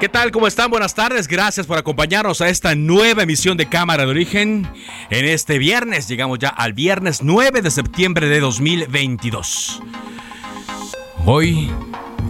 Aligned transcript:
¿Qué 0.00 0.08
tal? 0.08 0.30
¿Cómo 0.30 0.46
están? 0.46 0.70
Buenas 0.70 0.94
tardes. 0.94 1.26
Gracias 1.26 1.66
por 1.66 1.76
acompañarnos 1.76 2.40
a 2.40 2.48
esta 2.48 2.76
nueva 2.76 3.24
emisión 3.24 3.56
de 3.56 3.68
Cámara 3.68 4.04
de 4.04 4.10
Origen. 4.10 4.64
En 5.10 5.24
este 5.24 5.58
viernes, 5.58 6.06
llegamos 6.06 6.38
ya 6.38 6.50
al 6.50 6.72
viernes 6.72 7.24
9 7.24 7.62
de 7.62 7.70
septiembre 7.72 8.28
de 8.28 8.38
2022. 8.38 9.82
Hoy 11.26 11.68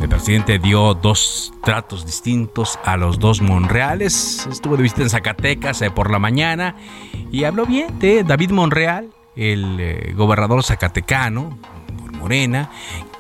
el 0.01 0.09
presidente 0.09 0.59
dio 0.59 0.95
dos 0.95 1.53
tratos 1.63 2.07
distintos 2.07 2.79
a 2.87 2.97
los 2.97 3.19
dos 3.19 3.43
Monreales. 3.43 4.47
Estuvo 4.51 4.79
de 4.79 4.85
visita 4.85 5.03
en 5.03 5.11
Zacatecas 5.11 5.83
eh, 5.83 5.91
por 5.91 6.11
la 6.11 6.19
mañana 6.19 6.75
y 7.31 7.45
habló 7.45 7.67
bien 7.67 7.99
de 7.99 8.25
David 8.25 8.51
Monreal, 8.51 9.11
el 9.37 9.79
eh, 9.79 10.15
gobernador 10.17 10.65
zacatecano, 10.65 11.59
por 11.99 12.13
Morena, 12.13 12.71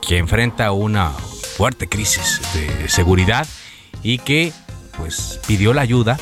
que 0.01 0.17
enfrenta 0.17 0.73
una 0.73 1.11
fuerte 1.11 1.87
crisis 1.87 2.41
de 2.55 2.89
seguridad 2.89 3.47
y 4.03 4.19
que 4.19 4.53
pues 4.97 5.41
pidió 5.47 5.73
la 5.73 5.83
ayuda 5.83 6.19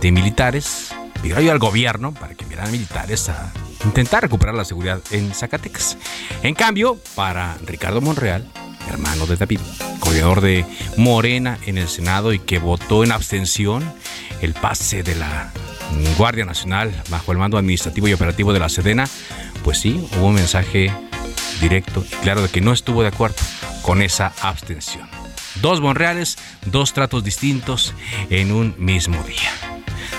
de 0.00 0.12
militares, 0.12 0.88
pidió 1.22 1.36
ayuda 1.36 1.52
al 1.52 1.58
gobierno 1.58 2.12
para 2.12 2.34
que 2.34 2.44
enviaran 2.44 2.70
militares 2.70 3.28
a 3.28 3.52
intentar 3.84 4.22
recuperar 4.22 4.54
la 4.54 4.64
seguridad 4.64 5.00
en 5.10 5.32
Zacatecas. 5.34 5.96
En 6.42 6.54
cambio, 6.54 6.98
para 7.14 7.56
Ricardo 7.64 8.00
Monreal, 8.00 8.46
hermano 8.88 9.26
de 9.26 9.36
David, 9.36 9.60
coordinador 10.00 10.40
de 10.40 10.64
Morena 10.96 11.58
en 11.66 11.78
el 11.78 11.88
Senado 11.88 12.32
y 12.32 12.38
que 12.38 12.58
votó 12.58 13.04
en 13.04 13.12
abstención 13.12 13.82
el 14.42 14.54
pase 14.54 15.02
de 15.02 15.14
la 15.14 15.52
Guardia 16.16 16.44
Nacional 16.44 16.92
bajo 17.10 17.32
el 17.32 17.38
mando 17.38 17.58
administrativo 17.58 18.08
y 18.08 18.12
operativo 18.12 18.52
de 18.52 18.60
la 18.60 18.68
Sedena, 18.68 19.08
pues 19.64 19.78
sí, 19.78 20.06
hubo 20.16 20.26
un 20.26 20.34
mensaje 20.34 20.92
directo 21.60 22.04
y 22.04 22.14
claro 22.16 22.42
de 22.42 22.48
que 22.48 22.60
no 22.60 22.72
estuvo 22.72 23.02
de 23.02 23.08
acuerdo 23.08 23.36
con 23.82 24.02
esa 24.02 24.32
abstención. 24.42 25.19
Dos 25.56 25.80
Monreales, 25.80 26.38
dos 26.66 26.92
tratos 26.92 27.24
distintos 27.24 27.94
en 28.30 28.52
un 28.52 28.74
mismo 28.78 29.22
día. 29.24 29.50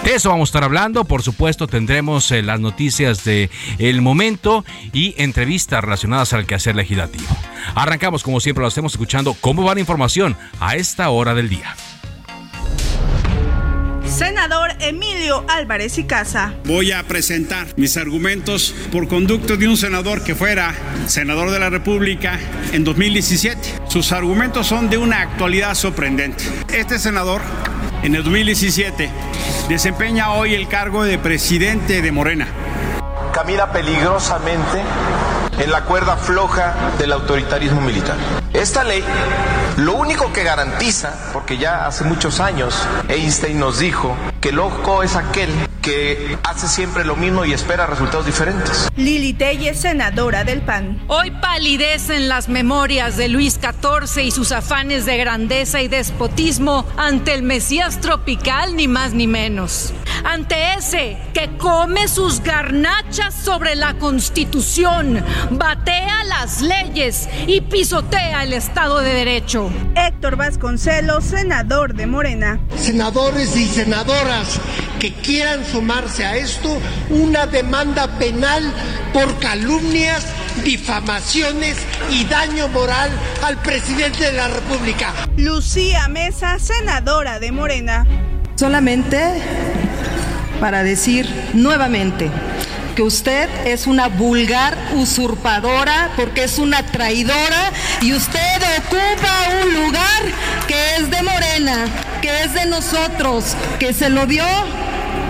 De 0.04 0.16
eso 0.16 0.30
vamos 0.30 0.50
a 0.50 0.52
estar 0.52 0.64
hablando. 0.64 1.06
Por 1.06 1.22
supuesto, 1.22 1.68
tendremos 1.68 2.32
eh, 2.32 2.42
las 2.42 2.60
noticias 2.60 3.24
de 3.24 3.52
el 3.78 4.02
momento 4.02 4.66
y 4.94 5.14
entrevistas 5.22 5.84
relacionadas 5.84 6.34
al 6.34 6.48
quehacer 6.48 6.76
legislativo. 6.76 7.28
Arrancamos, 7.76 8.24
como 8.24 8.40
siempre 8.40 8.64
lo 8.64 8.68
hacemos, 8.68 8.94
escuchando 8.94 9.36
cómo 9.40 9.64
va 9.64 9.76
la 9.76 9.80
información 9.80 10.36
a 10.60 10.76
esta 10.76 11.10
hora 11.10 11.36
del 11.36 11.50
día. 11.50 11.76
Senador 14.12 14.72
Emilio 14.80 15.46
Álvarez 15.48 15.98
y 15.98 16.04
Casa. 16.04 16.54
Voy 16.66 16.92
a 16.92 17.02
presentar 17.04 17.68
mis 17.78 17.96
argumentos 17.96 18.76
por 18.92 19.08
conducto 19.08 19.56
de 19.56 19.70
un 19.70 19.78
senador 19.78 20.22
que 20.22 20.36
fuera 20.36 20.74
senador 21.08 21.50
de 21.50 21.60
la 21.60 21.70
República 21.70 22.38
en 22.74 22.84
2017. 22.84 23.60
Sus 23.88 24.12
argumentos 24.12 24.68
son 24.68 24.90
de 24.90 24.98
una 24.98 25.22
actualidad 25.22 25.76
sorprendente. 25.76 26.44
Este 26.74 27.00
senador 27.00 27.42
en 28.04 28.14
el 28.14 28.24
2017 28.24 29.10
desempeña 29.70 30.34
hoy 30.34 30.56
el 30.56 30.68
cargo 30.68 31.06
de 31.06 31.18
presidente 31.18 32.02
de 32.02 32.12
Morena. 32.12 32.48
Camina 33.34 33.72
peligrosamente 33.72 34.82
en 35.58 35.72
la 35.72 35.86
cuerda 35.86 36.18
floja 36.18 36.76
del 37.00 37.14
autoritarismo 37.14 37.80
militar. 37.80 38.18
Esta 38.54 38.84
ley 38.84 39.04
lo 39.78 39.96
único 39.96 40.32
que 40.34 40.44
garantiza, 40.44 41.14
porque 41.34 41.58
ya 41.58 41.86
hace 41.86 42.04
muchos 42.04 42.40
años 42.40 42.76
Einstein 43.08 43.60
nos 43.60 43.80
dijo 43.80 44.16
que 44.40 44.52
loco 44.52 45.04
es 45.04 45.16
aquel 45.16 45.50
que 45.82 46.38
hace 46.44 46.68
siempre 46.68 47.04
lo 47.04 47.16
mismo 47.16 47.44
y 47.46 47.54
espera 47.54 47.88
resultados 47.88 48.26
diferentes. 48.26 48.88
Lili 48.96 49.34
Telles, 49.34 49.82
senadora 49.82 50.44
del 50.44 50.62
PAN. 50.62 51.04
Hoy 51.08 51.32
palidecen 51.32 52.30
las 52.30 52.50
memorias 52.50 53.18
de 53.18 53.28
Luis 53.28 53.60
XIV 53.60 54.24
y 54.24 54.32
sus 54.32 54.52
afanes 54.52 55.06
de 55.06 55.18
grandeza 55.18 55.82
y 55.82 55.88
despotismo 55.88 56.86
ante 56.98 57.34
el 57.34 57.44
Mesías 57.44 58.00
tropical, 58.00 58.76
ni 58.76 58.88
más 58.88 59.14
ni 59.14 59.28
menos. 59.28 59.94
Ante 60.24 60.76
ese 60.76 61.18
que 61.34 61.58
come 61.58 62.08
sus 62.08 62.42
garnachas 62.42 63.34
sobre 63.34 63.76
la 63.76 63.96
Constitución, 63.96 65.24
batea 65.52 66.24
las 66.26 66.62
leyes 66.62 67.28
y 67.48 67.62
pisotea 67.62 68.44
el 68.44 68.54
Estado 68.54 69.00
de 69.00 69.14
Derecho. 69.14 69.72
Héctor 69.96 70.36
Vasconcelos, 70.36 71.24
senador 71.26 71.96
de 71.96 72.06
Morena. 72.06 72.60
Senadores 72.78 73.56
y 73.56 73.68
senadoras 73.68 74.60
que 75.02 75.12
quieran 75.12 75.66
sumarse 75.66 76.24
a 76.24 76.38
esto, 76.38 76.80
una 77.10 77.48
demanda 77.48 78.20
penal 78.20 78.72
por 79.12 79.40
calumnias, 79.40 80.28
difamaciones 80.64 81.76
y 82.12 82.24
daño 82.26 82.68
moral 82.68 83.10
al 83.44 83.60
presidente 83.64 84.26
de 84.26 84.34
la 84.34 84.48
República. 84.48 85.12
Lucía 85.38 86.08
Mesa, 86.08 86.60
senadora 86.60 87.40
de 87.40 87.52
Morena. 87.52 88.06
Solamente 88.56 89.42
para 90.60 90.84
decir 90.84 91.28
nuevamente 91.56 92.30
que 92.96 93.02
usted 93.02 93.50
es 93.66 93.88
una 93.88 94.08
vulgar 94.08 94.78
usurpadora 94.94 96.12
porque 96.16 96.44
es 96.44 96.60
una 96.60 96.86
traidora 96.86 97.72
y 98.02 98.14
usted 98.14 98.40
ocupa 98.78 99.64
un 99.64 99.74
lugar 99.74 100.22
que 100.68 100.96
es 100.98 101.10
de 101.10 101.24
Morena, 101.24 101.86
que 102.22 102.44
es 102.44 102.54
de 102.54 102.68
nosotros, 102.68 103.56
que 103.80 103.94
se 103.94 104.12
lo 104.12 104.28
dio 104.28 104.46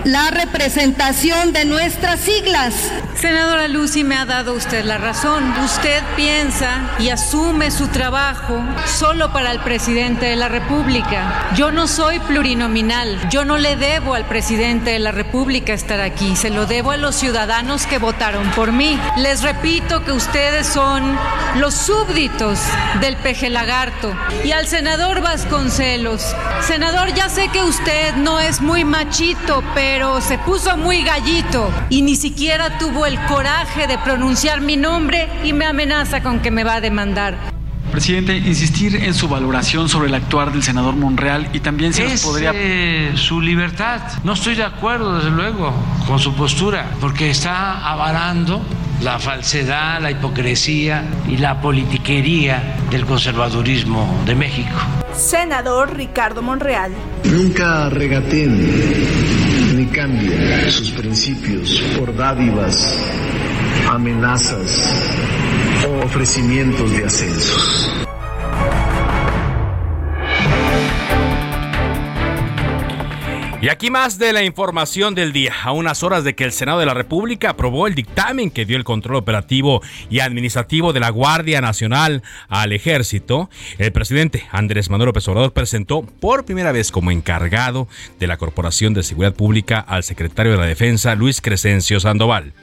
la 0.05 0.31
representación 0.31 1.53
de 1.53 1.65
nuestras 1.65 2.19
siglas. 2.21 2.73
Senadora 3.15 3.67
Lucy, 3.67 4.03
me 4.03 4.15
ha 4.15 4.25
dado 4.25 4.53
usted 4.53 4.83
la 4.83 4.97
razón. 4.97 5.53
Usted 5.63 6.01
piensa 6.15 6.89
y 6.97 7.09
asume 7.09 7.69
su 7.69 7.87
trabajo 7.87 8.63
solo 8.85 9.31
para 9.31 9.51
el 9.51 9.59
presidente 9.59 10.25
de 10.25 10.35
la 10.35 10.47
República. 10.47 11.49
Yo 11.55 11.71
no 11.71 11.87
soy 11.87 12.19
plurinominal. 12.19 13.29
Yo 13.29 13.45
no 13.45 13.57
le 13.57 13.75
debo 13.75 14.15
al 14.15 14.25
presidente 14.25 14.91
de 14.91 14.99
la 14.99 15.11
República 15.11 15.73
estar 15.73 16.01
aquí. 16.01 16.35
Se 16.35 16.49
lo 16.49 16.65
debo 16.65 16.91
a 16.91 16.97
los 16.97 17.15
ciudadanos 17.15 17.85
que 17.85 17.99
votaron 17.99 18.49
por 18.51 18.71
mí. 18.71 18.99
Les 19.17 19.43
repito 19.43 20.03
que 20.03 20.13
ustedes 20.13 20.65
son 20.65 21.17
los 21.55 21.75
súbditos 21.75 22.59
del 23.01 23.17
peje 23.17 23.49
lagarto. 23.49 24.15
Y 24.43 24.51
al 24.51 24.65
senador 24.65 25.21
Vasconcelos. 25.21 26.35
Senador, 26.61 27.13
ya 27.13 27.29
sé 27.29 27.49
que 27.49 27.61
usted 27.61 28.15
no 28.15 28.39
es 28.39 28.61
muy 28.61 28.83
machito, 28.83 29.63
pero 29.75 29.90
se 30.21 30.37
puso 30.37 30.77
muy 30.77 31.03
gallito 31.03 31.69
y 31.89 32.01
ni 32.01 32.15
siquiera 32.15 32.77
tuvo 32.77 33.05
el 33.05 33.19
coraje 33.25 33.87
de 33.87 33.97
pronunciar 33.97 34.61
mi 34.61 34.77
nombre 34.77 35.27
y 35.43 35.51
me 35.51 35.65
amenaza 35.65 36.23
con 36.23 36.39
que 36.39 36.49
me 36.49 36.63
va 36.63 36.75
a 36.75 36.81
demandar. 36.81 37.37
Presidente, 37.91 38.37
insistir 38.37 38.95
en 38.95 39.13
su 39.13 39.27
valoración 39.27 39.89
sobre 39.89 40.07
el 40.07 40.15
actuar 40.15 40.53
del 40.53 40.63
senador 40.63 40.95
Monreal 40.95 41.49
y 41.51 41.59
también 41.59 41.93
si 41.93 42.03
nos 42.03 42.13
es 42.13 42.23
podría... 42.23 42.53
eh, 42.55 43.11
su 43.15 43.41
libertad. 43.41 43.99
No 44.23 44.31
estoy 44.31 44.55
de 44.55 44.63
acuerdo, 44.63 45.17
desde 45.17 45.31
luego, 45.31 45.73
con 46.07 46.19
su 46.19 46.33
postura, 46.35 46.91
porque 47.01 47.29
está 47.29 47.85
avalando 47.85 48.61
la 49.01 49.19
falsedad, 49.19 49.99
la 49.99 50.09
hipocresía 50.09 51.03
y 51.27 51.35
la 51.35 51.59
politiquería 51.59 52.77
del 52.89 53.05
conservadurismo 53.05 54.21
de 54.25 54.35
México. 54.35 54.77
Senador 55.13 55.97
Ricardo 55.97 56.41
Monreal. 56.41 56.93
Nunca 57.25 57.89
regateen 57.89 59.40
ni 59.91 59.97
cambien 59.97 60.71
sus 60.71 60.91
principios 60.91 61.83
por 61.97 62.15
dádivas, 62.15 62.97
amenazas 63.89 64.89
o 65.87 66.05
ofrecimientos 66.05 66.91
de 66.91 67.05
ascensos. 67.05 68.10
Y 73.61 73.69
aquí 73.69 73.91
más 73.91 74.17
de 74.17 74.33
la 74.33 74.43
información 74.43 75.13
del 75.13 75.33
día. 75.33 75.53
A 75.63 75.71
unas 75.71 76.01
horas 76.01 76.23
de 76.23 76.33
que 76.33 76.43
el 76.43 76.51
Senado 76.51 76.79
de 76.79 76.87
la 76.87 76.95
República 76.95 77.51
aprobó 77.51 77.85
el 77.85 77.93
dictamen 77.93 78.49
que 78.49 78.65
dio 78.65 78.75
el 78.75 78.83
control 78.83 79.17
operativo 79.17 79.83
y 80.09 80.21
administrativo 80.21 80.93
de 80.93 80.99
la 80.99 81.11
Guardia 81.11 81.61
Nacional 81.61 82.23
al 82.47 82.73
Ejército, 82.73 83.51
el 83.77 83.91
presidente 83.91 84.47
Andrés 84.51 84.89
Manuel 84.89 85.09
López 85.09 85.27
Obrador 85.27 85.53
presentó 85.53 86.01
por 86.01 86.43
primera 86.43 86.71
vez 86.71 86.91
como 86.91 87.11
encargado 87.11 87.87
de 88.19 88.25
la 88.25 88.37
Corporación 88.37 88.95
de 88.95 89.03
Seguridad 89.03 89.35
Pública 89.35 89.79
al 89.79 90.01
secretario 90.01 90.53
de 90.53 90.57
la 90.57 90.65
Defensa, 90.65 91.13
Luis 91.13 91.39
Crescencio 91.39 91.99
Sandoval. 91.99 92.53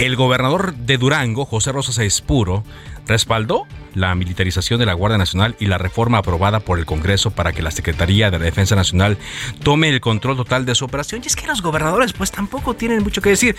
El 0.00 0.16
gobernador 0.16 0.74
de 0.74 0.98
Durango, 0.98 1.44
José 1.44 1.70
Espuro, 2.04 2.64
respaldó 3.06 3.66
la 3.94 4.14
militarización 4.14 4.80
de 4.80 4.86
la 4.86 4.94
Guardia 4.94 5.18
Nacional 5.18 5.56
y 5.58 5.66
la 5.66 5.78
reforma 5.78 6.18
aprobada 6.18 6.60
por 6.60 6.78
el 6.78 6.86
Congreso 6.86 7.30
para 7.30 7.52
que 7.52 7.62
la 7.62 7.70
Secretaría 7.70 8.30
de 8.30 8.38
la 8.38 8.44
Defensa 8.44 8.74
Nacional 8.74 9.18
tome 9.62 9.88
el 9.88 10.00
control 10.00 10.36
total 10.36 10.66
de 10.66 10.74
su 10.74 10.84
operación. 10.84 11.20
Y 11.24 11.28
es 11.28 11.36
que 11.36 11.46
los 11.46 11.62
gobernadores 11.62 12.12
pues 12.12 12.30
tampoco 12.30 12.74
tienen 12.74 13.02
mucho 13.02 13.22
que 13.22 13.30
decir. 13.30 13.56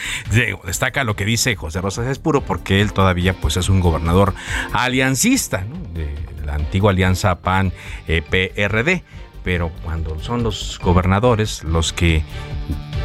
Destaca 0.65 1.03
lo 1.03 1.15
que 1.15 1.25
dice 1.25 1.55
José 1.55 1.81
Rosas 1.81 2.07
Espuro 2.07 2.41
porque 2.41 2.81
él 2.81 2.93
todavía 2.93 3.33
pues 3.33 3.57
es 3.57 3.69
un 3.69 3.79
gobernador 3.79 4.33
aliancista 4.73 5.65
de 5.93 6.13
la 6.45 6.55
antigua 6.55 6.91
alianza 6.91 7.35
PAN-PRD. 7.39 9.03
Pero 9.43 9.69
cuando 9.83 10.19
son 10.19 10.41
los 10.41 10.79
gobernadores 10.79 11.63
los 11.63 11.93
que 11.93 12.23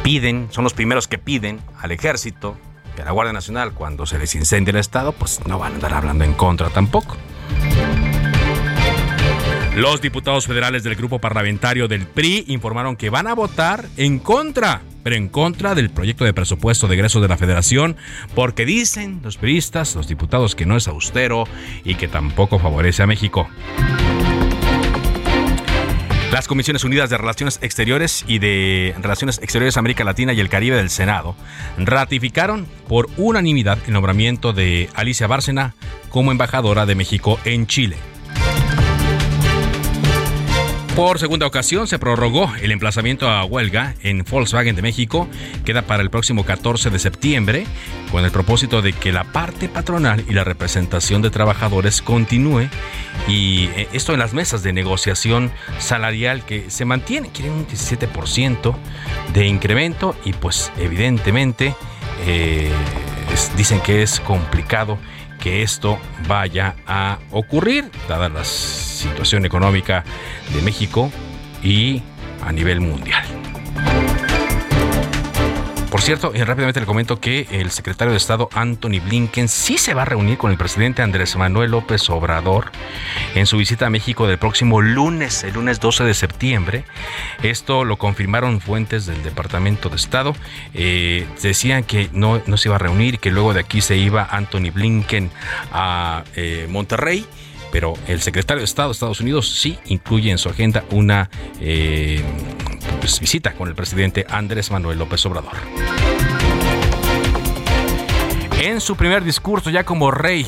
piden, 0.03 0.47
son 0.49 0.63
los 0.63 0.73
primeros 0.73 1.07
que 1.07 1.19
piden 1.19 1.61
al 1.79 1.91
ejército, 1.91 2.57
que 2.95 3.03
la 3.03 3.11
Guardia 3.11 3.33
Nacional, 3.33 3.73
cuando 3.73 4.05
se 4.05 4.19
les 4.19 4.35
incendia 4.35 4.71
el 4.71 4.77
Estado, 4.77 5.11
pues 5.11 5.39
no 5.47 5.59
van 5.59 5.73
a 5.73 5.75
andar 5.75 5.93
hablando 5.93 6.23
en 6.23 6.33
contra 6.33 6.69
tampoco. 6.69 7.17
Los 9.75 10.01
diputados 10.01 10.47
federales 10.47 10.83
del 10.83 10.95
grupo 10.95 11.19
parlamentario 11.19 11.87
del 11.87 12.05
PRI 12.05 12.43
informaron 12.47 12.97
que 12.97 13.09
van 13.09 13.27
a 13.27 13.33
votar 13.33 13.85
en 13.95 14.19
contra, 14.19 14.81
pero 15.01 15.15
en 15.15 15.29
contra 15.29 15.75
del 15.75 15.89
proyecto 15.89 16.25
de 16.25 16.33
presupuesto 16.33 16.89
de 16.89 16.95
egreso 16.95 17.21
de 17.21 17.29
la 17.29 17.37
federación, 17.37 17.95
porque 18.35 18.65
dicen 18.65 19.21
los 19.23 19.37
priistas, 19.37 19.95
los 19.95 20.09
diputados, 20.09 20.55
que 20.55 20.65
no 20.65 20.75
es 20.75 20.89
austero 20.89 21.45
y 21.85 21.95
que 21.95 22.09
tampoco 22.09 22.59
favorece 22.59 23.03
a 23.03 23.07
México. 23.07 23.47
Las 26.31 26.47
Comisiones 26.47 26.85
Unidas 26.85 27.09
de 27.09 27.17
Relaciones 27.17 27.59
Exteriores 27.61 28.23
y 28.25 28.39
de 28.39 28.95
Relaciones 29.01 29.39
Exteriores 29.39 29.75
América 29.75 30.05
Latina 30.05 30.31
y 30.31 30.39
el 30.39 30.47
Caribe 30.47 30.77
del 30.77 30.89
Senado 30.89 31.35
ratificaron 31.77 32.67
por 32.87 33.09
unanimidad 33.17 33.77
el 33.85 33.91
nombramiento 33.91 34.53
de 34.53 34.89
Alicia 34.93 35.27
Bárcena 35.27 35.75
como 36.09 36.31
embajadora 36.31 36.85
de 36.85 36.95
México 36.95 37.37
en 37.43 37.67
Chile. 37.67 37.97
Por 40.95 41.19
segunda 41.19 41.47
ocasión 41.47 41.87
se 41.87 41.99
prorrogó 41.99 42.51
el 42.61 42.71
emplazamiento 42.71 43.29
a 43.29 43.45
huelga 43.45 43.95
en 44.03 44.25
Volkswagen 44.29 44.75
de 44.75 44.81
México. 44.81 45.29
Queda 45.63 45.83
para 45.83 46.03
el 46.03 46.09
próximo 46.09 46.43
14 46.43 46.89
de 46.89 46.99
septiembre 46.99 47.65
con 48.11 48.25
el 48.25 48.31
propósito 48.31 48.81
de 48.81 48.91
que 48.91 49.13
la 49.13 49.23
parte 49.23 49.69
patronal 49.69 50.25
y 50.27 50.33
la 50.33 50.43
representación 50.43 51.21
de 51.21 51.29
trabajadores 51.29 52.01
continúe 52.01 52.67
y 53.25 53.69
eh, 53.77 53.87
esto 53.93 54.11
en 54.11 54.19
las 54.19 54.33
mesas 54.33 54.63
de 54.63 54.73
negociación 54.73 55.49
salarial 55.79 56.45
que 56.45 56.69
se 56.69 56.83
mantiene, 56.83 57.29
quieren 57.29 57.53
un 57.53 57.67
17% 57.67 58.75
de 59.33 59.47
incremento 59.47 60.13
y 60.25 60.33
pues 60.33 60.73
evidentemente 60.77 61.73
eh, 62.25 62.69
dicen 63.55 63.79
que 63.79 64.03
es 64.03 64.19
complicado 64.19 64.97
que 65.41 65.63
esto 65.63 65.97
vaya 66.27 66.75
a 66.87 67.19
ocurrir, 67.31 67.91
dada 68.07 68.29
la 68.29 68.45
situación 68.45 69.45
económica 69.45 70.05
de 70.53 70.61
México 70.61 71.11
y 71.61 72.01
a 72.41 72.53
nivel 72.53 72.79
mundial. 72.79 73.50
Por 75.91 76.01
cierto, 76.01 76.31
y 76.33 76.41
rápidamente 76.41 76.79
le 76.79 76.85
comento 76.85 77.19
que 77.19 77.47
el 77.51 77.69
secretario 77.69 78.13
de 78.13 78.17
Estado 78.17 78.47
Anthony 78.53 79.01
Blinken 79.03 79.49
sí 79.49 79.77
se 79.77 79.93
va 79.93 80.03
a 80.03 80.05
reunir 80.05 80.37
con 80.37 80.49
el 80.49 80.57
presidente 80.57 81.01
Andrés 81.01 81.35
Manuel 81.35 81.71
López 81.71 82.09
Obrador 82.09 82.71
en 83.35 83.45
su 83.45 83.57
visita 83.57 83.87
a 83.87 83.89
México 83.89 84.25
del 84.25 84.37
próximo 84.37 84.79
lunes, 84.79 85.43
el 85.43 85.55
lunes 85.55 85.81
12 85.81 86.05
de 86.05 86.13
septiembre. 86.13 86.85
Esto 87.43 87.83
lo 87.83 87.97
confirmaron 87.97 88.61
fuentes 88.61 89.05
del 89.05 89.21
Departamento 89.21 89.89
de 89.89 89.97
Estado. 89.97 90.33
Eh, 90.73 91.27
decían 91.41 91.83
que 91.83 92.09
no, 92.13 92.41
no 92.45 92.55
se 92.55 92.69
iba 92.69 92.75
a 92.75 92.79
reunir, 92.79 93.19
que 93.19 93.29
luego 93.29 93.53
de 93.53 93.59
aquí 93.59 93.81
se 93.81 93.97
iba 93.97 94.23
Anthony 94.31 94.71
Blinken 94.73 95.29
a 95.73 96.23
eh, 96.37 96.67
Monterrey 96.69 97.25
pero 97.71 97.93
el 98.07 98.21
secretario 98.21 98.59
de 98.59 98.65
Estado 98.65 98.89
de 98.89 98.93
Estados 98.93 99.21
Unidos 99.21 99.49
sí 99.49 99.79
incluye 99.85 100.29
en 100.29 100.37
su 100.37 100.49
agenda 100.49 100.83
una 100.91 101.29
eh, 101.61 102.21
pues, 103.01 103.19
visita 103.19 103.53
con 103.53 103.67
el 103.67 103.75
presidente 103.75 104.25
Andrés 104.29 104.69
Manuel 104.71 104.99
López 104.99 105.25
Obrador. 105.25 105.53
En 108.61 108.79
su 108.79 108.95
primer 108.95 109.23
discurso 109.23 109.71
ya 109.71 109.83
como 109.83 110.11
rey 110.11 110.45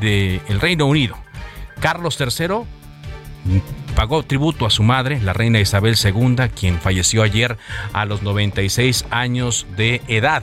del 0.00 0.60
Reino 0.60 0.86
Unido, 0.86 1.16
Carlos 1.80 2.18
III 2.20 2.64
pagó 3.96 4.22
tributo 4.22 4.66
a 4.66 4.70
su 4.70 4.82
madre, 4.82 5.18
la 5.20 5.32
reina 5.32 5.60
Isabel 5.60 5.96
II, 6.02 6.50
quien 6.54 6.78
falleció 6.78 7.22
ayer 7.22 7.56
a 7.94 8.04
los 8.04 8.22
96 8.22 9.06
años 9.10 9.66
de 9.76 10.02
edad 10.06 10.42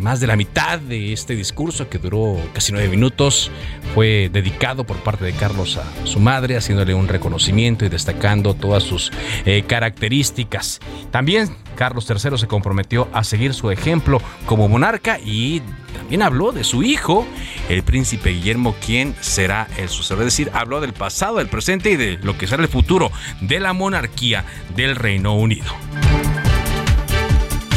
más 0.00 0.20
de 0.20 0.26
la 0.26 0.36
mitad 0.36 0.78
de 0.78 1.12
este 1.12 1.34
discurso, 1.34 1.88
que 1.88 1.98
duró 1.98 2.36
casi 2.52 2.72
nueve 2.72 2.88
minutos, 2.88 3.50
fue 3.94 4.30
dedicado 4.32 4.84
por 4.84 4.96
parte 4.98 5.24
de 5.24 5.32
Carlos 5.32 5.76
a 5.76 6.06
su 6.06 6.20
madre, 6.20 6.56
haciéndole 6.56 6.94
un 6.94 7.08
reconocimiento 7.08 7.84
y 7.84 7.88
destacando 7.88 8.54
todas 8.54 8.82
sus 8.82 9.12
eh, 9.44 9.64
características. 9.66 10.80
También 11.10 11.50
Carlos 11.76 12.06
III 12.08 12.38
se 12.38 12.46
comprometió 12.46 13.08
a 13.12 13.24
seguir 13.24 13.54
su 13.54 13.70
ejemplo 13.70 14.20
como 14.46 14.68
monarca 14.68 15.18
y 15.24 15.62
también 15.94 16.22
habló 16.22 16.52
de 16.52 16.64
su 16.64 16.82
hijo, 16.82 17.26
el 17.68 17.82
príncipe 17.82 18.30
Guillermo, 18.30 18.74
quien 18.84 19.14
será 19.20 19.68
el 19.78 19.88
sucesor. 19.88 20.18
Es 20.18 20.26
decir, 20.26 20.50
habló 20.54 20.80
del 20.80 20.92
pasado, 20.92 21.36
del 21.36 21.48
presente 21.48 21.90
y 21.90 21.96
de 21.96 22.18
lo 22.18 22.36
que 22.36 22.46
será 22.46 22.62
el 22.62 22.68
futuro 22.68 23.10
de 23.40 23.60
la 23.60 23.72
monarquía 23.72 24.44
del 24.74 24.96
Reino 24.96 25.34
Unido. 25.34 25.72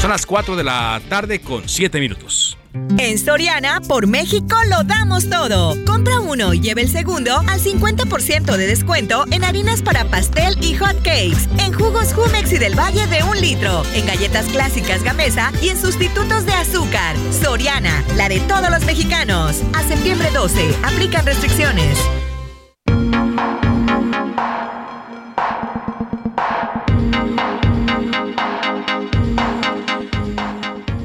Son 0.02 0.10
las 0.10 0.26
4 0.26 0.56
de 0.56 0.64
la 0.64 1.00
tarde 1.10 1.42
con 1.42 1.70
7 1.70 2.00
minutos. 2.00 2.58
En 2.98 3.20
Soriana, 3.20 3.82
por 3.88 4.08
México 4.08 4.56
lo 4.68 4.84
damos 4.84 5.30
todo. 5.30 5.76
Compra 5.86 6.20
uno 6.20 6.56
y 6.56 6.60
lleve 6.60 6.82
el 6.82 6.90
segundo 6.90 7.38
al 7.38 7.60
50% 7.60 8.58
de 8.58 8.66
descuento 8.66 9.26
en 9.30 9.44
harinas 9.44 9.84
para 9.84 10.06
pastel 10.06 10.58
y 10.60 10.76
hot 10.76 10.96
cakes, 11.04 11.48
en 11.60 11.72
jugos 11.74 12.14
Jumex 12.16 12.52
y 12.52 12.58
del 12.58 12.74
Valle 12.74 13.06
de 13.06 13.22
un 13.22 13.40
litro, 13.40 13.84
en 13.94 14.08
galletas 14.08 14.48
clásicas 14.48 15.04
Gamesa 15.04 15.52
y 15.62 15.70
en 15.70 15.80
sustitutos 15.80 16.48
de 16.48 16.54
azúcar. 16.54 17.16
Soriana, 17.40 18.04
la 18.16 18.28
de 18.28 18.40
todos 18.40 18.72
los 18.72 18.84
mexicanos. 18.86 19.62
A 19.74 19.84
septiembre 19.84 20.32
12, 20.34 20.78
aplican 20.84 21.28
restricciones. 21.28 21.96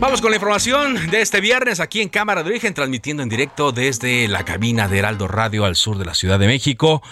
Vamos 0.06 0.20
con 0.20 0.30
la 0.30 0.36
información 0.36 1.10
de 1.10 1.20
este 1.20 1.40
viernes 1.40 1.80
aquí 1.80 2.00
en 2.00 2.08
Cámara 2.08 2.44
de 2.44 2.50
Origen, 2.50 2.74
transmitiendo 2.74 3.24
en 3.24 3.28
directo 3.28 3.72
desde 3.72 4.28
la 4.28 4.44
cabina 4.44 4.86
de 4.86 4.98
Heraldo 4.98 5.26
Radio 5.26 5.64
al 5.64 5.74
sur 5.74 5.98
de 5.98 6.04
la 6.04 6.14
Ciudad 6.14 6.38
de 6.38 6.46
México. 6.46 7.02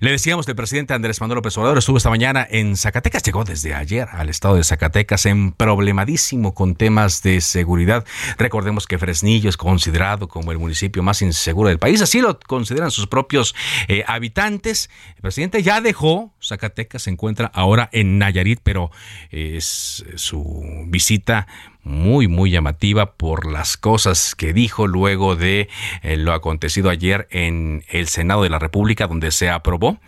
Le 0.00 0.10
decíamos 0.10 0.44
que 0.44 0.52
el 0.52 0.56
presidente 0.56 0.92
Andrés 0.92 1.18
Manuel 1.22 1.36
López 1.36 1.56
Obrador 1.56 1.78
estuvo 1.78 1.96
esta 1.96 2.10
mañana 2.10 2.46
en 2.50 2.76
Zacatecas, 2.76 3.22
llegó 3.22 3.44
desde 3.44 3.72
ayer 3.72 4.06
al 4.12 4.28
estado 4.28 4.56
de 4.56 4.64
Zacatecas 4.64 5.24
en 5.24 5.52
problemadísimo 5.52 6.52
con 6.52 6.74
temas 6.74 7.22
de 7.22 7.40
seguridad. 7.40 8.04
Recordemos 8.36 8.86
que 8.86 8.98
Fresnillo 8.98 9.48
es 9.48 9.56
considerado 9.56 10.28
como 10.28 10.52
el 10.52 10.58
municipio 10.58 11.02
más 11.02 11.22
inseguro 11.22 11.70
del 11.70 11.78
país, 11.78 12.02
así 12.02 12.20
lo 12.20 12.38
consideran 12.38 12.90
sus 12.90 13.06
propios 13.06 13.54
eh, 13.88 14.04
habitantes. 14.06 14.90
El 15.16 15.22
presidente 15.22 15.62
ya 15.62 15.80
dejó 15.80 16.34
Zacatecas, 16.42 17.04
se 17.04 17.10
encuentra 17.10 17.50
ahora 17.54 17.88
en 17.92 18.18
Nayarit, 18.18 18.60
pero 18.62 18.90
es 19.30 20.04
su 20.16 20.84
visita 20.88 21.46
muy, 21.82 22.28
muy 22.28 22.50
llamativa 22.50 23.14
por 23.14 23.50
las 23.50 23.76
cosas 23.76 24.34
que 24.34 24.52
dijo 24.52 24.86
luego 24.86 25.36
de 25.36 25.68
eh, 26.02 26.16
lo 26.16 26.32
acontecido 26.32 26.90
ayer 26.90 27.28
en 27.30 27.84
el 27.88 28.08
Senado 28.08 28.42
de 28.42 28.50
la 28.50 28.58
República, 28.58 29.06
donde 29.06 29.30
se 29.30 29.50
aprobó 29.50 29.98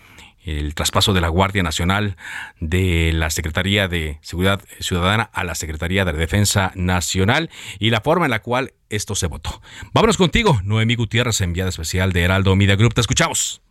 el 0.45 0.75
traspaso 0.75 1.14
de 1.14 1.21
la 1.21 1.28
Guardia 1.28 1.62
Nacional 1.62 2.16
de 2.61 3.12
la 3.14 3.31
Secretaría 3.31 3.88
de 3.88 4.19
Seguridad 4.21 4.61
Ciudadana 4.78 5.31
a 5.33 5.43
la 5.43 5.54
Secretaría 5.54 6.04
de 6.04 6.12
Defensa 6.12 6.71
Nacional 6.75 7.50
y 7.78 7.90
la 7.90 8.02
forma 8.02 8.26
en 8.26 8.31
la 8.31 8.43
cual 8.43 8.75
esto 8.90 9.14
se 9.14 9.26
votó. 9.26 9.62
Vámonos 9.93 10.16
contigo, 10.16 10.61
Noemí 10.64 10.97
Gutiérrez, 10.97 11.40
enviada 11.40 11.71
especial 11.71 12.12
de 12.12 12.23
Heraldo 12.23 12.54
Media 12.57 12.76
Group. 12.76 12.95
Te 12.95 13.00
escuchamos. 13.00 13.62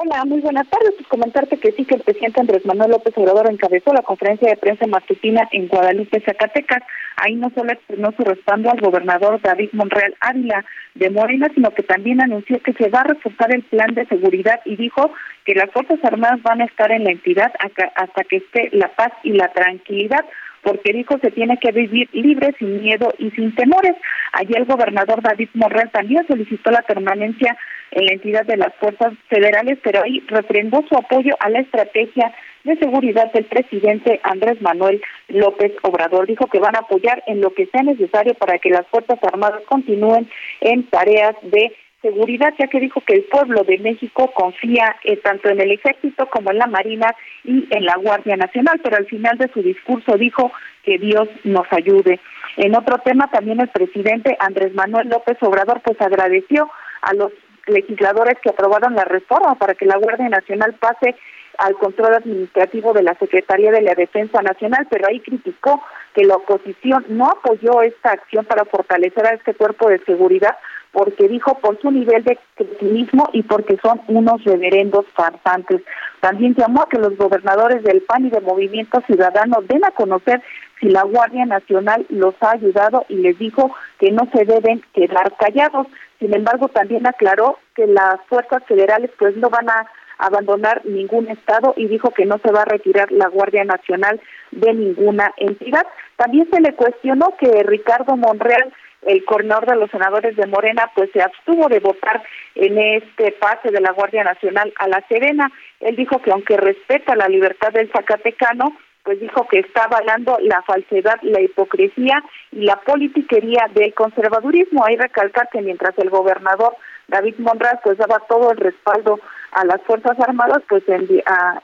Hola, 0.00 0.24
muy 0.24 0.40
buenas 0.40 0.68
tardes. 0.68 0.92
Pues 0.96 1.08
comentarte 1.08 1.56
que 1.56 1.72
sí 1.72 1.84
que 1.84 1.96
el 1.96 2.02
presidente 2.02 2.40
Andrés 2.40 2.64
Manuel 2.64 2.92
López 2.92 3.12
Obrador 3.16 3.50
encabezó 3.50 3.92
la 3.92 4.02
conferencia 4.02 4.48
de 4.48 4.56
prensa 4.56 4.86
matutina 4.86 5.48
en 5.50 5.66
Guadalupe, 5.66 6.20
Zacatecas. 6.20 6.84
Ahí 7.16 7.34
no 7.34 7.50
solo 7.50 7.72
expresó 7.72 8.12
su 8.16 8.22
respaldo 8.22 8.70
al 8.70 8.80
gobernador 8.80 9.40
David 9.42 9.70
Monreal 9.72 10.14
Ávila 10.20 10.64
de 10.94 11.10
Morena, 11.10 11.50
sino 11.52 11.72
que 11.72 11.82
también 11.82 12.22
anunció 12.22 12.62
que 12.62 12.74
se 12.74 12.90
va 12.90 13.00
a 13.00 13.08
reforzar 13.08 13.52
el 13.52 13.64
plan 13.64 13.92
de 13.94 14.06
seguridad 14.06 14.60
y 14.64 14.76
dijo 14.76 15.10
que 15.44 15.56
las 15.56 15.68
Fuerzas 15.72 15.98
Armadas 16.04 16.42
van 16.42 16.60
a 16.60 16.66
estar 16.66 16.92
en 16.92 17.02
la 17.02 17.10
entidad 17.10 17.52
hasta 17.58 18.22
que 18.22 18.36
esté 18.36 18.68
la 18.74 18.94
paz 18.94 19.10
y 19.24 19.32
la 19.32 19.48
tranquilidad 19.48 20.24
porque 20.62 20.92
dijo 20.92 21.18
se 21.20 21.30
tiene 21.30 21.58
que 21.58 21.72
vivir 21.72 22.08
libre, 22.12 22.54
sin 22.58 22.82
miedo 22.82 23.12
y 23.18 23.30
sin 23.30 23.54
temores. 23.54 23.94
Allí 24.32 24.54
el 24.54 24.64
gobernador 24.64 25.22
David 25.22 25.48
Morrell 25.54 25.90
también 25.90 26.26
solicitó 26.26 26.70
la 26.70 26.82
permanencia 26.82 27.56
en 27.90 28.04
la 28.04 28.12
entidad 28.12 28.44
de 28.44 28.56
las 28.56 28.74
fuerzas 28.76 29.14
federales, 29.28 29.78
pero 29.82 30.02
ahí 30.02 30.22
refrendó 30.28 30.84
su 30.88 30.96
apoyo 30.96 31.34
a 31.40 31.48
la 31.48 31.60
estrategia 31.60 32.32
de 32.64 32.76
seguridad 32.76 33.32
del 33.32 33.44
presidente 33.44 34.20
Andrés 34.22 34.60
Manuel 34.60 35.00
López 35.28 35.72
Obrador. 35.82 36.26
Dijo 36.26 36.46
que 36.46 36.58
van 36.58 36.76
a 36.76 36.80
apoyar 36.80 37.22
en 37.26 37.40
lo 37.40 37.54
que 37.54 37.66
sea 37.66 37.82
necesario 37.82 38.34
para 38.34 38.58
que 38.58 38.70
las 38.70 38.86
Fuerzas 38.88 39.18
Armadas 39.22 39.62
continúen 39.66 40.28
en 40.60 40.84
tareas 40.84 41.34
de 41.42 41.72
seguridad, 42.00 42.54
ya 42.58 42.68
que 42.68 42.80
dijo 42.80 43.00
que 43.00 43.14
el 43.14 43.24
pueblo 43.24 43.64
de 43.64 43.78
México 43.78 44.30
confía 44.32 44.96
eh, 45.04 45.16
tanto 45.16 45.48
en 45.48 45.60
el 45.60 45.72
ejército 45.72 46.26
como 46.26 46.50
en 46.50 46.58
la 46.58 46.66
Marina 46.66 47.14
y 47.44 47.66
en 47.70 47.84
la 47.84 47.96
Guardia 47.96 48.36
Nacional, 48.36 48.80
pero 48.82 48.96
al 48.96 49.06
final 49.06 49.36
de 49.38 49.48
su 49.52 49.62
discurso 49.62 50.16
dijo 50.16 50.52
que 50.84 50.98
Dios 50.98 51.28
nos 51.44 51.66
ayude. 51.72 52.20
En 52.56 52.76
otro 52.76 52.98
tema, 52.98 53.28
también 53.30 53.60
el 53.60 53.68
presidente 53.68 54.36
Andrés 54.40 54.74
Manuel 54.74 55.08
López 55.08 55.36
Obrador 55.40 55.80
pues 55.82 56.00
agradeció 56.00 56.70
a 57.02 57.14
los 57.14 57.32
legisladores 57.66 58.38
que 58.42 58.50
aprobaron 58.50 58.94
la 58.94 59.04
reforma 59.04 59.56
para 59.56 59.74
que 59.74 59.86
la 59.86 59.98
Guardia 59.98 60.28
Nacional 60.28 60.74
pase 60.74 61.16
al 61.58 61.74
control 61.74 62.14
administrativo 62.14 62.92
de 62.92 63.02
la 63.02 63.14
Secretaría 63.14 63.72
de 63.72 63.82
la 63.82 63.94
Defensa 63.94 64.40
Nacional, 64.42 64.86
pero 64.88 65.08
ahí 65.08 65.20
criticó 65.20 65.82
que 66.14 66.24
la 66.24 66.36
oposición 66.36 67.04
no 67.08 67.30
apoyó 67.30 67.82
esta 67.82 68.10
acción 68.10 68.44
para 68.44 68.64
fortalecer 68.64 69.26
a 69.26 69.34
este 69.34 69.54
cuerpo 69.54 69.88
de 69.88 69.98
seguridad 70.00 70.56
porque 70.92 71.28
dijo 71.28 71.58
por 71.58 71.80
su 71.80 71.90
nivel 71.90 72.24
de 72.24 72.38
cretinismo 72.54 73.28
y 73.32 73.42
porque 73.42 73.78
son 73.82 74.00
unos 74.08 74.42
reverendos 74.44 75.06
farsantes. 75.14 75.82
También 76.20 76.54
llamó 76.54 76.82
a 76.82 76.88
que 76.88 76.98
los 76.98 77.16
gobernadores 77.16 77.82
del 77.82 78.02
PAN 78.02 78.26
y 78.26 78.30
del 78.30 78.42
Movimiento 78.42 79.00
Ciudadano 79.06 79.58
den 79.68 79.84
a 79.84 79.90
conocer 79.90 80.42
si 80.80 80.88
la 80.88 81.02
Guardia 81.02 81.44
Nacional 81.44 82.06
los 82.08 82.34
ha 82.40 82.52
ayudado 82.52 83.04
y 83.08 83.16
les 83.16 83.38
dijo 83.38 83.74
que 83.98 84.10
no 84.10 84.28
se 84.32 84.44
deben 84.44 84.82
quedar 84.94 85.32
callados. 85.36 85.86
Sin 86.18 86.34
embargo, 86.34 86.68
también 86.68 87.06
aclaró 87.06 87.58
que 87.74 87.86
las 87.86 88.20
fuerzas 88.28 88.64
federales 88.64 89.10
pues 89.18 89.36
no 89.36 89.50
van 89.50 89.68
a 89.68 89.86
abandonar 90.18 90.82
ningún 90.84 91.28
estado 91.28 91.74
y 91.76 91.86
dijo 91.86 92.10
que 92.10 92.26
no 92.26 92.38
se 92.38 92.52
va 92.52 92.62
a 92.62 92.66
retirar 92.66 93.10
la 93.12 93.28
Guardia 93.28 93.64
Nacional 93.64 94.20
de 94.50 94.74
ninguna 94.74 95.32
entidad. 95.36 95.86
También 96.16 96.48
se 96.50 96.60
le 96.60 96.74
cuestionó 96.74 97.34
que 97.38 97.62
Ricardo 97.62 98.16
Monreal 98.16 98.72
el 99.02 99.24
coordinador 99.24 99.66
de 99.66 99.76
los 99.76 99.90
senadores 99.90 100.36
de 100.36 100.46
Morena 100.46 100.90
pues 100.94 101.10
se 101.12 101.22
abstuvo 101.22 101.68
de 101.68 101.80
votar 101.80 102.22
en 102.54 102.78
este 102.78 103.32
pase 103.32 103.70
de 103.70 103.80
la 103.80 103.92
Guardia 103.92 104.24
Nacional 104.24 104.72
a 104.78 104.88
la 104.88 105.04
Serena. 105.08 105.50
Él 105.80 105.96
dijo 105.96 106.20
que 106.20 106.32
aunque 106.32 106.56
respeta 106.56 107.14
la 107.14 107.28
libertad 107.28 107.72
del 107.72 107.90
Zacatecano, 107.92 108.76
pues 109.04 109.20
dijo 109.20 109.46
que 109.48 109.60
está 109.60 109.84
avalando 109.84 110.36
la 110.42 110.60
falsedad, 110.62 111.18
la 111.22 111.40
hipocresía 111.40 112.22
y 112.52 112.64
la 112.64 112.76
politiquería 112.76 113.70
del 113.72 113.94
conservadurismo. 113.94 114.84
Hay 114.84 114.96
recalcar 114.96 115.48
que 115.50 115.62
mientras 115.62 115.96
el 115.98 116.10
gobernador 116.10 116.74
David 117.06 117.36
Monraz 117.38 117.80
pues 117.82 117.96
daba 117.96 118.18
todo 118.28 118.50
el 118.50 118.58
respaldo 118.58 119.20
a 119.52 119.64
las 119.64 119.80
Fuerzas 119.82 120.18
Armadas, 120.20 120.62
pues 120.68 120.82
en, 120.88 121.06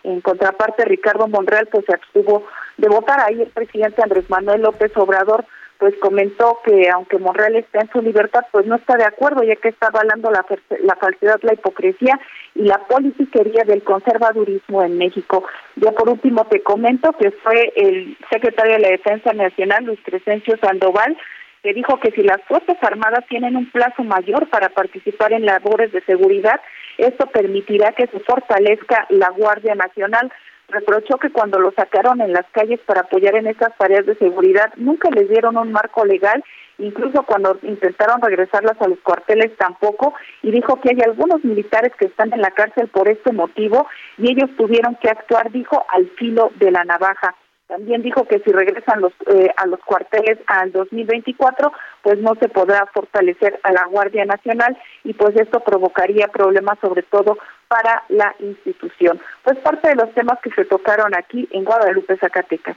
en 0.04 0.20
contraparte 0.20 0.84
Ricardo 0.84 1.28
Monreal 1.28 1.68
pues 1.70 1.84
se 1.86 1.94
abstuvo 1.94 2.46
de 2.76 2.88
votar. 2.88 3.20
Ahí 3.20 3.42
el 3.42 3.48
presidente 3.48 4.02
Andrés 4.02 4.28
Manuel 4.30 4.62
López 4.62 4.92
Obrador 4.96 5.44
pues 5.78 5.94
comentó 6.00 6.60
que 6.64 6.88
aunque 6.88 7.18
Monreal 7.18 7.56
está 7.56 7.80
en 7.80 7.90
su 7.90 8.00
libertad, 8.00 8.44
pues 8.52 8.64
no 8.66 8.76
está 8.76 8.96
de 8.96 9.04
acuerdo, 9.04 9.42
ya 9.42 9.56
que 9.56 9.68
está 9.68 9.88
avalando 9.88 10.30
la, 10.30 10.44
la 10.82 10.96
falsedad, 10.96 11.40
la 11.42 11.54
hipocresía 11.54 12.18
y 12.54 12.62
la 12.62 12.78
politiquería 12.86 13.64
del 13.64 13.82
conservadurismo 13.82 14.82
en 14.82 14.96
México. 14.96 15.44
Ya 15.76 15.92
por 15.92 16.08
último 16.08 16.46
te 16.46 16.62
comento 16.62 17.12
que 17.12 17.32
fue 17.32 17.72
el 17.76 18.16
secretario 18.30 18.74
de 18.74 18.78
la 18.78 18.88
Defensa 18.88 19.32
Nacional, 19.32 19.84
Luis 19.84 19.98
Crescencio 20.04 20.56
Sandoval, 20.58 21.16
que 21.64 21.72
dijo 21.72 21.98
que 21.98 22.10
si 22.10 22.22
las 22.22 22.42
Fuerzas 22.42 22.76
Armadas 22.82 23.24
tienen 23.26 23.56
un 23.56 23.70
plazo 23.70 24.04
mayor 24.04 24.50
para 24.50 24.68
participar 24.68 25.32
en 25.32 25.46
labores 25.46 25.90
de 25.92 26.02
seguridad, 26.02 26.60
esto 26.98 27.24
permitirá 27.26 27.92
que 27.92 28.06
se 28.06 28.20
fortalezca 28.20 29.06
la 29.08 29.30
Guardia 29.30 29.74
Nacional 29.74 30.30
reprochó 30.68 31.16
que 31.16 31.30
cuando 31.30 31.58
lo 31.58 31.72
sacaron 31.72 32.20
en 32.20 32.34
las 32.34 32.44
calles 32.52 32.80
para 32.80 33.02
apoyar 33.02 33.36
en 33.36 33.46
estas 33.46 33.76
tareas 33.78 34.04
de 34.04 34.14
seguridad 34.16 34.72
nunca 34.76 35.08
les 35.10 35.28
dieron 35.28 35.56
un 35.56 35.72
marco 35.72 36.04
legal, 36.04 36.44
incluso 36.78 37.22
cuando 37.22 37.58
intentaron 37.62 38.20
regresarlas 38.20 38.80
a 38.80 38.88
los 38.88 38.98
cuarteles 39.00 39.56
tampoco, 39.56 40.14
y 40.42 40.50
dijo 40.50 40.80
que 40.80 40.90
hay 40.90 41.00
algunos 41.02 41.44
militares 41.44 41.92
que 41.98 42.06
están 42.06 42.32
en 42.34 42.42
la 42.42 42.50
cárcel 42.50 42.88
por 42.88 43.08
este 43.08 43.32
motivo 43.32 43.86
y 44.18 44.32
ellos 44.32 44.50
tuvieron 44.56 44.96
que 44.96 45.08
actuar, 45.08 45.50
dijo, 45.50 45.86
al 45.88 46.08
filo 46.18 46.50
de 46.56 46.70
la 46.70 46.84
navaja. 46.84 47.34
También 47.66 48.02
dijo 48.02 48.26
que 48.26 48.40
si 48.40 48.52
regresan 48.52 49.00
los, 49.00 49.12
eh, 49.32 49.48
a 49.56 49.66
los 49.66 49.80
cuarteles 49.80 50.38
al 50.46 50.70
2024, 50.72 51.72
pues 52.02 52.18
no 52.18 52.34
se 52.40 52.48
podrá 52.48 52.86
fortalecer 52.92 53.58
a 53.62 53.72
la 53.72 53.86
Guardia 53.86 54.24
Nacional 54.26 54.76
y 55.02 55.14
pues 55.14 55.34
esto 55.36 55.60
provocaría 55.60 56.28
problemas 56.28 56.78
sobre 56.80 57.02
todo 57.02 57.38
para 57.68 58.04
la 58.08 58.34
institución. 58.38 59.20
Pues 59.42 59.58
parte 59.58 59.88
de 59.88 59.94
los 59.94 60.12
temas 60.14 60.38
que 60.42 60.50
se 60.50 60.66
tocaron 60.66 61.16
aquí 61.16 61.48
en 61.52 61.64
Guadalupe, 61.64 62.18
Zacatecas. 62.18 62.76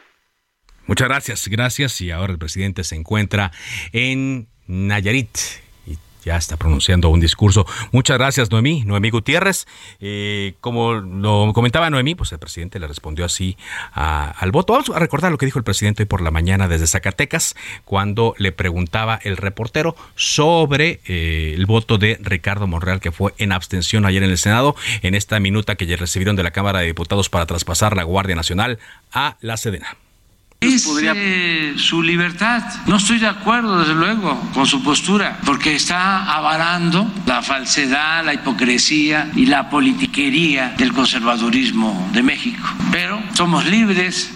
Muchas 0.85 1.09
gracias, 1.09 1.47
gracias. 1.49 1.99
Y 1.99 2.11
ahora 2.11 2.31
el 2.31 2.39
presidente 2.39 2.85
se 2.85 2.95
encuentra 2.95 3.51
en 3.91 4.47
Nayarit 4.67 5.66
ya 6.27 6.35
está 6.35 6.57
pronunciando 6.57 7.09
un 7.09 7.19
discurso. 7.19 7.65
Muchas 7.91 8.17
gracias, 8.17 8.51
Noemí, 8.51 8.83
Noemí 8.83 9.09
Gutiérrez. 9.09 9.65
Eh, 10.01 10.55
como 10.59 10.93
lo 10.93 11.53
comentaba 11.53 11.89
Noemí, 11.89 12.15
pues 12.15 12.33
el 12.33 12.39
presidente 12.39 12.79
le 12.79 12.87
respondió 12.87 13.23
así 13.25 13.57
al 13.93 14.51
voto. 14.51 14.73
Vamos 14.73 14.89
a 14.89 14.99
recordar 14.99 15.31
lo 15.31 15.37
que 15.37 15.45
dijo 15.45 15.57
el 15.57 15.63
presidente 15.63 16.03
hoy 16.03 16.07
por 16.07 16.21
la 16.21 16.31
mañana 16.31 16.67
desde 16.67 16.87
Zacatecas, 16.87 17.55
cuando 17.85 18.35
le 18.37 18.51
preguntaba 18.51 19.19
el 19.23 19.37
reportero 19.37 19.95
sobre 20.15 20.99
eh, 21.05 21.53
el 21.55 21.65
voto 21.65 21.97
de 21.97 22.19
Ricardo 22.21 22.67
Monreal, 22.67 22.99
que 22.99 23.13
fue 23.13 23.33
en 23.37 23.53
abstención 23.53 24.05
ayer 24.05 24.21
en 24.23 24.29
el 24.29 24.37
Senado, 24.37 24.75
en 25.01 25.15
esta 25.15 25.39
minuta 25.39 25.75
que 25.75 25.85
ya 25.85 25.95
recibieron 25.95 26.35
de 26.35 26.43
la 26.43 26.51
Cámara 26.51 26.79
de 26.79 26.87
Diputados 26.87 27.29
para 27.29 27.45
traspasar 27.45 27.95
la 27.95 28.03
Guardia 28.03 28.35
Nacional 28.35 28.79
a 29.13 29.37
la 29.39 29.55
Sedena. 29.55 29.97
Es 30.59 30.87
eh, 31.03 31.75
su 31.77 32.01
libertad. 32.01 32.63
No 32.87 32.97
estoy 32.97 33.19
de 33.19 33.27
acuerdo, 33.27 33.79
desde 33.79 33.93
luego, 33.93 34.41
con 34.55 34.65
su 34.65 34.83
postura, 34.83 35.39
porque 35.45 35.75
está 35.75 36.33
avalando 36.33 37.07
la 37.27 37.43
falsedad, 37.43 38.25
la 38.25 38.33
hipocresía 38.33 39.29
y 39.35 39.45
la 39.45 39.69
politiquería 39.69 40.73
del 40.77 40.93
conservadurismo 40.93 42.09
de 42.11 42.23
México. 42.23 42.67
Pero 42.91 43.21
somos 43.33 43.67
libres. 43.67 44.35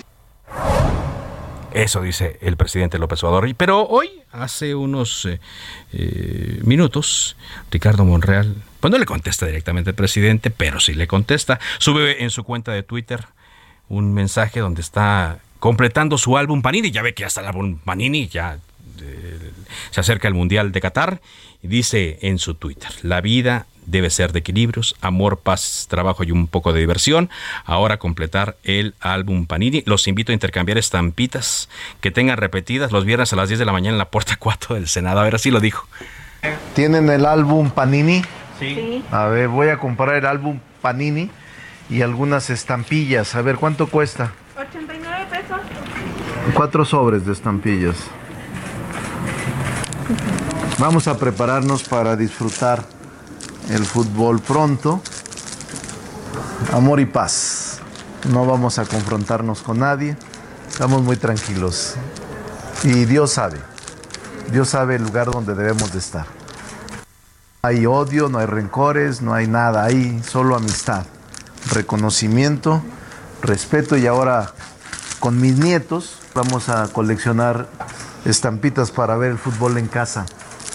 Eso 1.73 2.01
dice 2.03 2.37
el 2.41 2.55
presidente 2.55 2.99
López 2.99 3.23
Obrador. 3.23 3.55
Pero 3.55 3.87
hoy, 3.87 4.09
hace 4.31 4.75
unos 4.75 5.25
eh, 5.25 5.39
eh, 5.91 6.59
minutos, 6.63 7.35
Ricardo 7.71 8.05
Monreal, 8.05 8.57
pues 8.79 8.91
no 8.91 8.99
le 8.99 9.05
contesta 9.05 9.47
directamente 9.47 9.89
al 9.89 9.95
presidente, 9.95 10.51
pero 10.51 10.79
sí 10.79 10.93
le 10.93 11.07
contesta. 11.07 11.59
Sube 11.79 12.23
en 12.23 12.29
su 12.29 12.43
cuenta 12.43 12.73
de 12.73 12.83
Twitter 12.83 13.25
un 13.89 14.13
mensaje 14.13 14.59
donde 14.59 14.81
está 14.81 15.39
completando 15.61 16.17
su 16.17 16.37
álbum 16.37 16.61
Panini. 16.61 16.91
Ya 16.91 17.03
ve 17.03 17.13
que 17.13 17.23
hasta 17.23 17.39
el 17.39 17.47
álbum 17.47 17.77
Panini 17.77 18.27
ya 18.27 18.57
eh, 18.99 19.51
se 19.91 20.01
acerca 20.01 20.27
el 20.27 20.33
Mundial 20.33 20.73
de 20.73 20.81
Qatar 20.81 21.21
y 21.61 21.67
dice 21.67 22.17
en 22.23 22.39
su 22.39 22.55
Twitter, 22.55 22.89
la 23.03 23.21
vida 23.21 23.67
debe 23.85 24.09
ser 24.09 24.31
de 24.31 24.39
equilibrios, 24.39 24.95
amor, 25.01 25.37
paz, 25.37 25.85
trabajo 25.87 26.23
y 26.23 26.31
un 26.31 26.47
poco 26.47 26.73
de 26.73 26.79
diversión. 26.79 27.29
Ahora 27.63 27.97
completar 27.97 28.57
el 28.63 28.95
álbum 28.99 29.45
Panini. 29.45 29.83
Los 29.85 30.07
invito 30.07 30.31
a 30.31 30.33
intercambiar 30.33 30.79
estampitas 30.79 31.69
que 32.01 32.09
tengan 32.09 32.37
repetidas 32.37 32.91
los 32.91 33.05
viernes 33.05 33.31
a 33.31 33.35
las 33.35 33.47
10 33.47 33.59
de 33.59 33.65
la 33.65 33.71
mañana 33.71 33.93
en 33.93 33.99
la 33.99 34.09
puerta 34.09 34.37
4 34.39 34.75
del 34.75 34.87
Senado. 34.87 35.19
A 35.19 35.23
ver, 35.23 35.35
así 35.35 35.51
lo 35.51 35.59
dijo. 35.59 35.87
¿Tienen 36.73 37.07
el 37.09 37.23
álbum 37.23 37.69
Panini? 37.69 38.23
Sí. 38.59 39.03
A 39.11 39.27
ver, 39.27 39.47
voy 39.47 39.69
a 39.69 39.77
comprar 39.77 40.15
el 40.15 40.25
álbum 40.25 40.59
Panini 40.81 41.29
y 41.87 42.01
algunas 42.01 42.49
estampillas. 42.49 43.35
A 43.35 43.43
ver, 43.43 43.57
¿cuánto 43.57 43.85
cuesta? 43.85 44.33
89 44.61 45.00
pesos. 45.00 45.00
Cuatro 46.55 46.83
sobres 46.83 47.25
de 47.25 47.31
estampillas. 47.31 47.95
Vamos 50.79 51.07
a 51.07 51.17
prepararnos 51.17 51.83
para 51.83 52.15
disfrutar 52.15 52.83
el 53.69 53.85
fútbol 53.85 54.41
pronto. 54.41 55.01
Amor 56.73 56.99
y 56.99 57.05
paz. 57.05 57.79
No 58.33 58.45
vamos 58.45 58.79
a 58.79 58.85
confrontarnos 58.85 59.61
con 59.61 59.79
nadie. 59.79 60.17
Estamos 60.67 61.03
muy 61.03 61.15
tranquilos. 61.15 61.93
Y 62.83 63.05
Dios 63.05 63.31
sabe. 63.31 63.59
Dios 64.51 64.69
sabe 64.69 64.95
el 64.95 65.03
lugar 65.03 65.31
donde 65.31 65.53
debemos 65.53 65.93
de 65.93 65.99
estar. 65.99 66.25
hay 67.61 67.85
odio, 67.85 68.27
no 68.27 68.39
hay 68.39 68.47
rencores, 68.47 69.21
no 69.21 69.33
hay 69.35 69.47
nada, 69.47 69.85
hay 69.85 70.21
solo 70.23 70.55
amistad, 70.55 71.05
reconocimiento, 71.71 72.81
respeto 73.43 73.95
y 73.95 74.07
ahora 74.07 74.51
con 75.19 75.39
mis 75.39 75.57
nietos 75.57 76.20
vamos 76.33 76.69
a 76.69 76.87
coleccionar 76.87 77.67
estampitas 78.25 78.91
para 78.91 79.17
ver 79.17 79.31
el 79.31 79.37
fútbol 79.37 79.77
en 79.77 79.87
casa, 79.87 80.25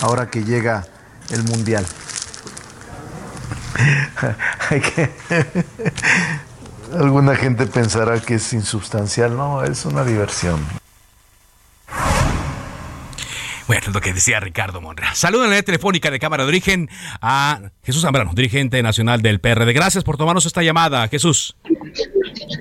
ahora 0.00 0.30
que 0.30 0.44
llega 0.44 0.86
el 1.30 1.42
mundial. 1.44 1.86
Alguna 6.92 7.36
gente 7.36 7.66
pensará 7.66 8.20
que 8.20 8.34
es 8.34 8.52
insubstancial, 8.52 9.36
no, 9.36 9.64
es 9.64 9.84
una 9.84 10.04
diversión. 10.04 10.64
Bueno, 13.66 13.88
lo 13.92 14.00
que 14.00 14.12
decía 14.12 14.38
Ricardo 14.38 14.80
Monra. 14.80 15.12
Saludo 15.16 15.44
en 15.44 15.50
la 15.50 15.60
telefónica 15.62 16.12
de 16.12 16.20
Cámara 16.20 16.44
de 16.44 16.48
Origen 16.48 16.88
a 17.20 17.72
Jesús 17.82 18.02
Zambrano, 18.02 18.30
dirigente 18.32 18.80
nacional 18.80 19.22
del 19.22 19.40
PRD. 19.40 19.72
Gracias 19.72 20.04
por 20.04 20.16
tomarnos 20.16 20.46
esta 20.46 20.62
llamada, 20.62 21.08
Jesús. 21.08 21.56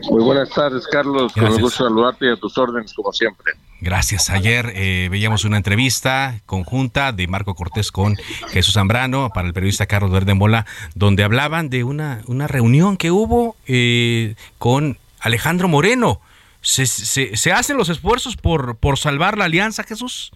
Muy 0.10 0.24
buenas 0.24 0.50
tardes, 0.50 0.88
Carlos. 0.88 1.34
Con 1.34 1.46
el 1.46 1.62
gusto 1.62 1.84
saludarte 1.84 2.26
y 2.28 2.32
a 2.32 2.36
tus 2.36 2.58
órdenes, 2.58 2.94
como 2.94 3.12
siempre. 3.12 3.54
Gracias. 3.82 4.30
Ayer 4.30 4.72
eh, 4.76 5.10
veíamos 5.12 5.46
una 5.46 5.58
entrevista 5.58 6.40
conjunta 6.46 7.12
de 7.12 7.28
Marco 7.28 7.56
Cortés 7.56 7.92
con 7.92 8.16
Jesús 8.50 8.74
Zambrano 8.74 9.30
para 9.34 9.48
el 9.48 9.54
periodista 9.54 9.86
Carlos 9.86 10.12
Verde 10.12 10.34
Mola, 10.34 10.66
donde 10.96 11.24
hablaban 11.24 11.70
de 11.70 11.84
una, 11.84 12.22
una 12.28 12.48
reunión 12.48 12.98
que 12.98 13.12
hubo 13.12 13.56
eh, 13.68 14.36
con 14.58 14.98
Alejandro 15.20 15.68
Moreno. 15.68 16.22
¿Se, 16.62 16.88
se, 16.88 17.52
hacen 17.52 17.78
los 17.78 17.90
esfuerzos 17.90 18.38
por, 18.38 18.78
por 18.78 18.98
salvar 18.98 19.38
la 19.38 19.46
alianza, 19.46 19.84
Jesús? 19.84 20.32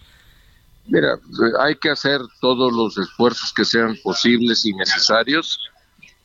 Mira, 0.86 1.18
hay 1.60 1.76
que 1.76 1.90
hacer 1.90 2.20
todos 2.40 2.72
los 2.72 2.96
esfuerzos 2.98 3.52
que 3.52 3.64
sean 3.64 3.96
posibles 4.02 4.64
y 4.64 4.72
necesarios 4.74 5.58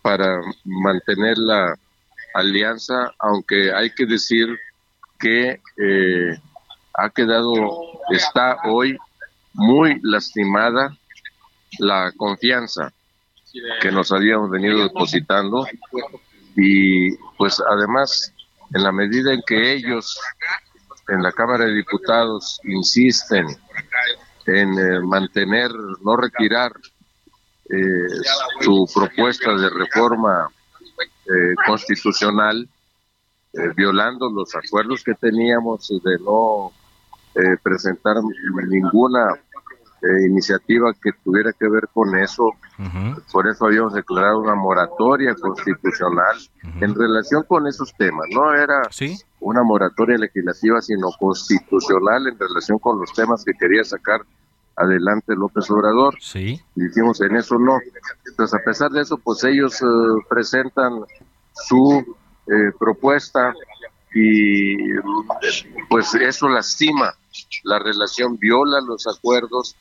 para 0.03 0.39
mantener 0.63 1.37
la 1.37 1.75
alianza, 2.35 3.11
aunque 3.19 3.73
hay 3.73 3.89
que 3.91 4.05
decir 4.05 4.47
que 5.19 5.61
eh, 5.77 6.39
ha 6.93 7.09
quedado, 7.09 7.53
está 8.11 8.57
hoy 8.65 8.97
muy 9.53 9.99
lastimada 10.03 10.95
la 11.79 12.11
confianza 12.15 12.91
que 13.81 13.91
nos 13.91 14.11
habíamos 14.11 14.49
venido 14.49 14.83
depositando 14.83 15.65
y 16.57 17.15
pues 17.37 17.61
además 17.69 18.33
en 18.73 18.83
la 18.83 18.91
medida 18.91 19.33
en 19.33 19.41
que 19.45 19.73
ellos 19.73 20.19
en 21.07 21.21
la 21.21 21.31
Cámara 21.31 21.65
de 21.65 21.73
Diputados 21.73 22.59
insisten 22.63 23.47
en 24.47 24.77
eh, 24.77 24.99
mantener, 25.01 25.71
no 26.01 26.17
retirar 26.17 26.71
eh, 27.69 28.07
su 28.61 28.85
propuesta 28.93 29.55
de 29.55 29.69
reforma 29.69 30.49
eh, 31.25 31.55
constitucional, 31.65 32.67
violando 33.75 34.29
los 34.29 34.53
acuerdos 34.53 35.01
que 35.01 35.13
teníamos 35.13 35.87
de 35.87 36.19
no 36.19 36.73
presentar 37.63 38.17
ninguna 38.67 39.39
iniciativa 40.27 40.93
que 41.01 41.11
tuviera 41.23 41.53
que 41.53 41.69
ver 41.69 41.87
con 41.93 42.17
eso. 42.17 42.51
Por 43.31 43.47
eso 43.47 43.65
habíamos 43.65 43.93
declarado 43.93 44.39
una 44.39 44.55
moratoria 44.55 45.33
constitucional 45.35 46.35
en 46.81 46.93
relación 46.93 47.43
con 47.43 47.65
esos 47.67 47.93
temas. 47.97 48.25
No 48.31 48.53
era 48.53 48.81
una 49.39 49.63
moratoria 49.63 50.17
legislativa, 50.17 50.81
sino 50.81 51.09
constitucional 51.17 52.27
en 52.27 52.37
relación 52.37 52.77
con 52.79 52.99
los 52.99 53.13
temas 53.13 53.43
que 53.45 53.53
quería 53.53 53.83
sacar 53.83 54.21
adelante 54.75 55.35
López 55.35 55.69
Obrador. 55.69 56.15
Sí. 56.19 56.61
dijimos, 56.75 57.21
en 57.21 57.35
eso 57.37 57.57
no. 57.57 57.79
Entonces, 58.25 58.59
a 58.59 58.63
pesar 58.63 58.91
de 58.91 59.01
eso, 59.01 59.17
pues 59.17 59.43
ellos 59.43 59.81
eh, 59.81 59.85
presentan 60.29 60.93
su 61.53 62.15
eh, 62.47 62.71
propuesta 62.77 63.53
y 64.13 64.75
pues 65.89 66.13
eso 66.15 66.47
lastima 66.47 67.13
la 67.63 67.79
relación, 67.79 68.37
viola 68.37 68.79
los 68.81 69.07
acuerdos 69.07 69.75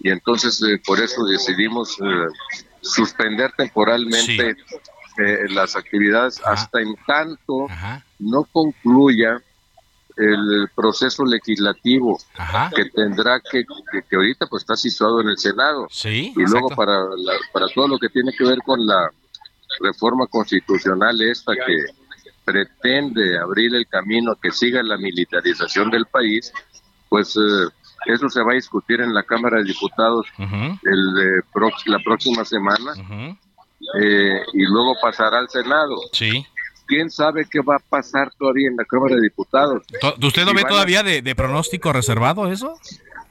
y 0.00 0.10
entonces 0.10 0.60
eh, 0.62 0.80
por 0.84 1.00
eso 1.00 1.24
decidimos 1.24 1.96
suspender 2.80 3.52
temporalmente 3.56 4.56
las 5.50 5.76
actividades 5.76 6.40
hasta 6.44 6.80
en 6.80 6.94
tanto 7.06 7.68
no 8.18 8.44
concluya 8.44 9.40
el 10.16 10.68
proceso 10.74 11.24
legislativo 11.24 12.18
que 12.74 12.86
tendrá 12.86 13.40
que, 13.40 13.64
que, 14.08 14.16
ahorita 14.16 14.46
pues 14.46 14.62
está 14.62 14.74
situado 14.74 15.20
en 15.20 15.28
el 15.28 15.38
Senado. 15.38 15.86
Sí, 15.90 16.32
y 16.34 16.50
luego 16.50 16.68
para 16.70 17.04
para 17.52 17.66
todo 17.74 17.88
lo 17.88 17.98
que 17.98 18.08
tiene 18.08 18.32
que 18.32 18.44
ver 18.44 18.58
con 18.64 18.84
la 18.86 19.10
reforma 19.80 20.26
constitucional 20.26 21.20
esta 21.20 21.52
que 21.54 21.84
pretende 22.44 23.38
abrir 23.38 23.74
el 23.74 23.86
camino 23.86 24.32
a 24.32 24.40
que 24.40 24.50
siga 24.50 24.82
la 24.82 24.96
militarización 24.96 25.90
del 25.90 26.06
país 26.06 26.52
pues 27.08 27.36
eh, 27.36 27.68
eso 28.06 28.28
se 28.30 28.42
va 28.42 28.52
a 28.52 28.54
discutir 28.54 29.00
en 29.00 29.12
la 29.12 29.22
Cámara 29.22 29.58
de 29.58 29.64
Diputados 29.64 30.26
el 30.38 31.42
la 31.86 31.98
próxima 32.04 32.44
semana. 32.44 32.92
Eh, 34.00 34.42
y 34.54 34.62
luego 34.62 34.96
pasará 35.02 35.38
al 35.38 35.50
Senado. 35.50 35.96
Sí 36.12 36.46
quién 36.86 37.10
sabe 37.10 37.46
qué 37.50 37.60
va 37.60 37.76
a 37.76 37.78
pasar 37.78 38.32
todavía 38.38 38.68
en 38.68 38.76
la 38.76 38.84
Cámara 38.84 39.16
de 39.16 39.22
Diputados. 39.22 39.82
¿Usted 40.22 40.44
lo 40.44 40.54
ve 40.54 40.64
todavía 40.64 41.02
de, 41.02 41.34
pronóstico 41.34 41.92
reservado 41.92 42.46
eso? 42.50 42.74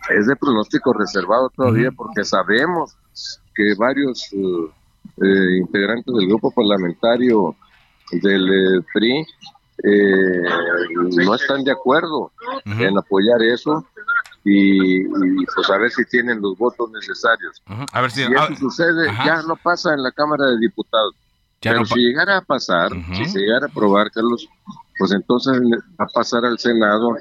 Es 0.10 0.28
de 0.28 0.36
pronóstico 0.36 0.94
reservado 0.94 1.50
todavía 1.56 1.90
porque 1.92 2.24
sabemos 2.24 2.96
que 3.56 3.74
varios 3.78 4.28
uh, 4.34 4.70
eh, 5.22 5.58
integrantes 5.58 6.14
del 6.14 6.28
grupo 6.28 6.52
parlamentario 6.52 7.56
del 8.12 8.48
eh, 8.48 8.86
PRI 8.94 9.26
eh, 9.84 10.44
no 11.26 11.36
están 11.36 11.64
de 11.64 11.72
acuerdo 11.72 12.32
en 12.66 12.98
apoyar 12.98 13.42
eso 13.42 13.86
y, 14.44 15.04
pues 15.06 15.70
a 15.72 15.78
ver 15.78 15.92
si 15.92 16.06
tienen 16.06 16.40
los 16.40 16.58
votos 16.58 16.92
necesarios. 16.92 17.62
A 17.92 18.02
ver 18.02 18.12
si, 18.12 18.22
eso 18.22 18.56
sucede, 18.60 19.08
ya 19.26 19.42
no 19.42 19.56
pasa 19.56 19.94
en 19.94 20.04
la 20.04 20.12
Cámara 20.12 20.46
de 20.46 20.60
Diputados. 20.60 21.16
Pero 21.72 21.86
si 21.86 22.00
llegara 22.00 22.38
a 22.38 22.42
pasar, 22.42 22.92
si 23.16 23.26
se 23.26 23.40
llegara 23.40 23.66
a 23.66 23.70
aprobar, 23.70 24.12
Carlos, 24.12 24.48
pues 24.98 25.12
entonces 25.12 25.60
va 26.00 26.06
a 26.06 26.14
pasar 26.14 26.46
al 26.46 26.58
Senado 26.60 27.16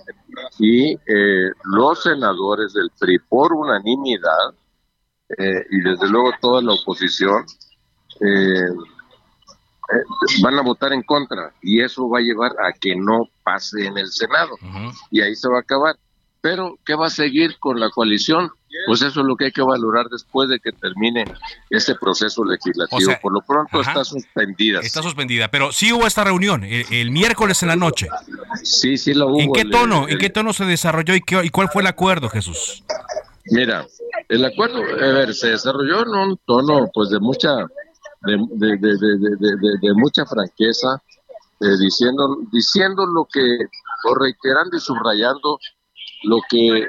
y 0.58 0.92
eh, 0.92 1.50
los 1.64 2.02
senadores 2.02 2.72
del 2.72 2.90
PRI, 2.98 3.18
por 3.28 3.52
unanimidad, 3.52 4.54
eh, 5.38 5.66
y 5.70 5.80
desde 5.80 6.08
luego 6.08 6.30
toda 6.40 6.62
la 6.62 6.72
oposición, 6.72 7.44
eh, 8.20 8.68
van 10.42 10.58
a 10.58 10.62
votar 10.62 10.92
en 10.92 11.02
contra 11.02 11.52
y 11.62 11.80
eso 11.80 12.08
va 12.08 12.18
a 12.18 12.22
llevar 12.22 12.52
a 12.52 12.72
que 12.72 12.94
no 12.96 13.28
pase 13.42 13.86
en 13.86 13.98
el 13.98 14.08
Senado 14.08 14.56
y 15.10 15.20
ahí 15.20 15.34
se 15.34 15.48
va 15.48 15.58
a 15.58 15.60
acabar. 15.60 15.96
Pero, 16.40 16.78
¿qué 16.84 16.94
va 16.94 17.06
a 17.06 17.10
seguir 17.10 17.58
con 17.58 17.80
la 17.80 17.88
coalición? 17.90 18.50
Pues 18.86 19.02
eso 19.02 19.20
es 19.20 19.26
lo 19.26 19.36
que 19.36 19.46
hay 19.46 19.52
que 19.52 19.62
valorar 19.62 20.06
después 20.08 20.48
de 20.48 20.58
que 20.60 20.72
termine 20.72 21.24
este 21.70 21.94
proceso 21.94 22.44
legislativo. 22.44 23.12
Por 23.22 23.32
lo 23.32 23.40
pronto 23.40 23.80
está 23.80 24.04
suspendida. 24.04 24.80
Está 24.80 25.02
suspendida, 25.02 25.48
pero 25.48 25.72
sí 25.72 25.92
hubo 25.92 26.06
esta 26.06 26.24
reunión 26.24 26.64
el, 26.64 27.10
miércoles 27.10 27.62
en 27.62 27.68
la 27.68 27.76
noche. 27.76 28.08
Sí, 28.62 28.96
sí 28.96 29.14
la 29.14 29.26
hubo. 29.26 29.40
¿En 29.40 29.52
qué 29.52 29.64
tono? 29.64 30.08
¿En 30.08 30.18
qué 30.18 30.30
tono 30.30 30.52
se 30.52 30.64
desarrolló 30.64 31.14
y, 31.14 31.20
qué, 31.20 31.44
y 31.44 31.50
cuál 31.50 31.68
fue 31.68 31.82
el 31.82 31.88
acuerdo, 31.88 32.28
Jesús? 32.28 32.84
Mira, 33.46 33.86
el 34.28 34.44
acuerdo, 34.44 34.78
a 34.78 35.12
ver, 35.12 35.34
se 35.34 35.50
desarrolló 35.50 36.02
en 36.02 36.08
un 36.08 36.40
tono, 36.46 36.88
pues, 36.92 37.10
de 37.10 37.20
mucha, 37.20 37.54
de, 38.22 38.36
de, 38.36 39.92
mucha 39.94 40.24
franqueza, 40.24 41.02
eh, 41.60 41.76
diciendo, 41.78 42.38
diciendo 42.50 43.06
lo 43.06 43.26
que, 43.30 43.40
o 44.04 44.14
reiterando 44.14 44.76
y 44.76 44.80
subrayando 44.80 45.58
lo 46.24 46.38
que 46.48 46.88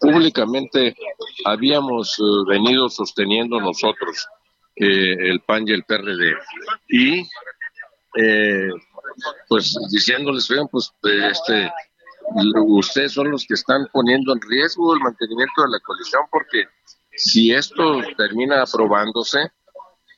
públicamente 0.00 0.96
habíamos 1.44 2.18
eh, 2.18 2.22
venido 2.48 2.88
sosteniendo 2.88 3.60
nosotros, 3.60 4.26
eh, 4.76 5.30
el 5.30 5.40
PAN 5.40 5.66
y 5.66 5.72
el 5.72 5.84
PRD. 5.84 6.34
Y 6.88 7.20
eh, 8.16 8.70
pues 9.48 9.74
diciéndoles, 9.90 10.48
vean, 10.48 10.68
pues 10.68 10.92
este, 11.02 11.70
ustedes 12.66 13.12
son 13.12 13.30
los 13.30 13.46
que 13.46 13.54
están 13.54 13.86
poniendo 13.92 14.32
en 14.32 14.40
riesgo 14.40 14.94
el 14.94 15.00
mantenimiento 15.00 15.62
de 15.62 15.70
la 15.70 15.80
coalición 15.80 16.22
porque 16.30 16.64
si 17.16 17.52
esto 17.52 18.00
termina 18.16 18.62
aprobándose 18.62 19.40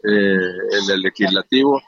en 0.02 0.90
el 0.90 1.00
legislativo, 1.02 1.80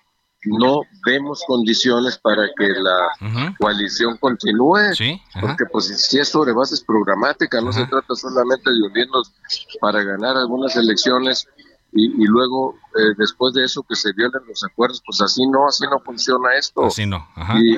no 0.45 0.81
vemos 1.07 1.43
condiciones 1.47 2.19
para 2.19 2.49
que 2.57 2.69
la 2.69 3.55
coalición 3.59 4.17
continúe, 4.19 4.95
porque 5.41 5.65
pues 5.71 5.87
si 5.87 6.19
es 6.19 6.29
sobre 6.29 6.53
bases 6.53 6.83
programáticas, 6.83 7.63
no 7.63 7.73
se 7.73 7.87
trata 7.87 8.15
solamente 8.15 8.71
de 8.71 8.83
unirnos 8.83 9.33
para 9.81 10.03
ganar 10.03 10.37
algunas 10.37 10.75
elecciones 10.77 11.47
y, 11.95 12.25
luego 12.27 12.75
eh, 12.97 13.15
después 13.19 13.53
de 13.53 13.65
eso 13.65 13.83
que 13.83 13.95
se 13.95 14.13
violen 14.15 14.41
los 14.49 14.65
acuerdos, 14.65 15.03
pues 15.05 15.21
así 15.21 15.47
no, 15.47 15.69
así 15.69 15.85
no 15.91 16.01
funciona 16.01 16.55
esto. 16.55 16.87
Así 16.87 17.05
no. 17.05 17.29
Y, 17.55 17.77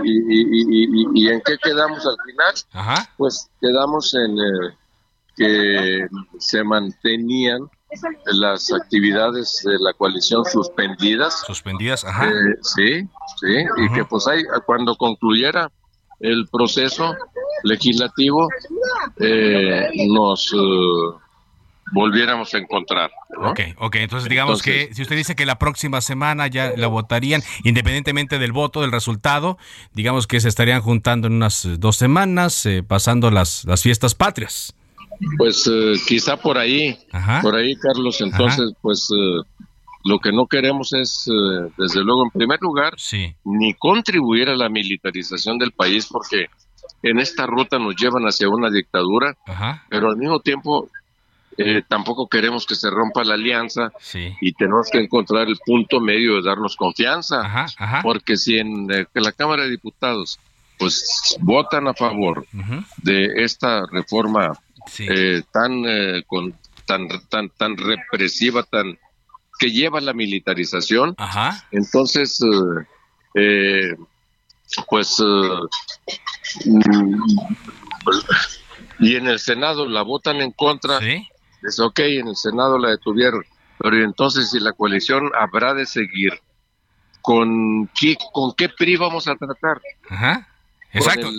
y, 1.20 1.28
en 1.28 1.40
qué 1.40 1.58
quedamos 1.58 2.06
al 2.06 2.16
final? 2.24 3.04
Pues 3.16 3.50
quedamos 3.60 4.14
en 4.14 4.38
eh, 4.38 4.76
que 5.36 6.06
se 6.38 6.62
mantenían 6.62 7.68
las 8.26 8.72
actividades 8.72 9.62
de 9.64 9.76
la 9.78 9.92
coalición 9.92 10.44
suspendidas. 10.44 11.42
Suspendidas, 11.46 12.04
ajá. 12.04 12.28
Eh, 12.28 12.56
sí, 12.62 13.02
sí, 13.40 13.64
y 13.76 13.92
que 13.92 14.04
pues 14.04 14.26
hay, 14.26 14.42
cuando 14.66 14.96
concluyera 14.96 15.70
el 16.20 16.46
proceso 16.50 17.14
legislativo, 17.64 18.48
eh, 19.20 19.88
nos 20.08 20.52
eh, 20.52 21.18
volviéramos 21.92 22.54
a 22.54 22.58
encontrar. 22.58 23.10
Ok, 23.36 23.60
ok, 23.78 23.96
entonces 23.96 24.28
digamos 24.28 24.62
que 24.62 24.90
si 24.94 25.02
usted 25.02 25.16
dice 25.16 25.34
que 25.34 25.46
la 25.46 25.58
próxima 25.58 26.00
semana 26.00 26.46
ya 26.46 26.72
la 26.76 26.86
votarían, 26.86 27.42
independientemente 27.64 28.38
del 28.38 28.52
voto, 28.52 28.80
del 28.80 28.92
resultado, 28.92 29.58
digamos 29.92 30.26
que 30.26 30.40
se 30.40 30.48
estarían 30.48 30.80
juntando 30.80 31.26
en 31.26 31.34
unas 31.34 31.68
dos 31.78 31.96
semanas, 31.96 32.68
pasando 32.86 33.30
las, 33.30 33.64
las 33.64 33.82
fiestas 33.82 34.14
patrias. 34.14 34.74
Pues 35.36 35.68
eh, 35.72 35.94
quizá 36.06 36.36
por 36.36 36.58
ahí, 36.58 36.98
por 37.42 37.54
ahí, 37.54 37.74
Carlos. 37.76 38.20
Entonces, 38.20 38.72
pues 38.80 39.08
eh, 39.16 39.66
lo 40.04 40.18
que 40.18 40.32
no 40.32 40.46
queremos 40.46 40.92
es, 40.92 41.28
eh, 41.28 41.70
desde 41.76 42.02
luego, 42.02 42.24
en 42.24 42.30
primer 42.30 42.60
lugar, 42.60 42.94
ni 43.44 43.74
contribuir 43.74 44.48
a 44.48 44.56
la 44.56 44.68
militarización 44.68 45.58
del 45.58 45.72
país, 45.72 46.06
porque 46.10 46.46
en 47.02 47.18
esta 47.18 47.46
ruta 47.46 47.78
nos 47.78 47.96
llevan 47.96 48.24
hacia 48.24 48.48
una 48.48 48.70
dictadura, 48.70 49.36
pero 49.88 50.08
al 50.08 50.16
mismo 50.16 50.40
tiempo 50.40 50.88
tampoco 51.88 52.26
queremos 52.28 52.66
que 52.66 52.74
se 52.74 52.90
rompa 52.90 53.22
la 53.22 53.34
alianza 53.34 53.92
y 54.40 54.52
tenemos 54.54 54.88
que 54.90 54.98
encontrar 54.98 55.46
el 55.46 55.58
punto 55.64 56.00
medio 56.00 56.36
de 56.36 56.42
darnos 56.42 56.76
confianza, 56.76 57.66
porque 58.02 58.36
si 58.36 58.58
en 58.58 58.88
la 58.88 59.32
Cámara 59.32 59.64
de 59.64 59.70
Diputados 59.70 60.38
pues 60.78 61.36
votan 61.40 61.86
a 61.88 61.94
favor 61.94 62.46
de 63.02 63.44
esta 63.44 63.86
reforma 63.90 64.52
eh, 64.98 65.42
tan, 65.52 65.84
eh, 65.86 66.22
con, 66.26 66.54
tan, 66.86 67.08
tan, 67.28 67.48
tan 67.50 67.76
represiva, 67.76 68.62
tan 68.62 68.98
que 69.58 69.70
lleva 69.70 70.00
la 70.00 70.12
militarización. 70.12 71.14
Entonces, 71.70 72.38
eh, 73.34 73.94
pues, 74.88 75.22
mm, 76.64 77.22
y 78.98 79.16
en 79.16 79.26
el 79.28 79.38
Senado 79.38 79.86
la 79.86 80.02
votan 80.02 80.40
en 80.40 80.50
contra. 80.52 80.98
Es 81.62 81.80
ok, 81.80 81.98
en 82.00 82.28
el 82.28 82.36
Senado 82.36 82.78
la 82.78 82.90
detuvieron. 82.90 83.44
Pero 83.78 84.04
entonces, 84.04 84.50
si 84.50 84.60
la 84.60 84.72
coalición 84.72 85.30
habrá 85.38 85.74
de 85.74 85.86
seguir, 85.86 86.32
¿con 87.22 87.88
qué, 87.98 88.16
con 88.32 88.52
qué 88.54 88.68
PRI 88.68 88.96
vamos 88.96 89.28
a 89.28 89.34
tratar? 89.36 89.80
Ajá. 90.08 90.48
Exacto. 90.94 91.30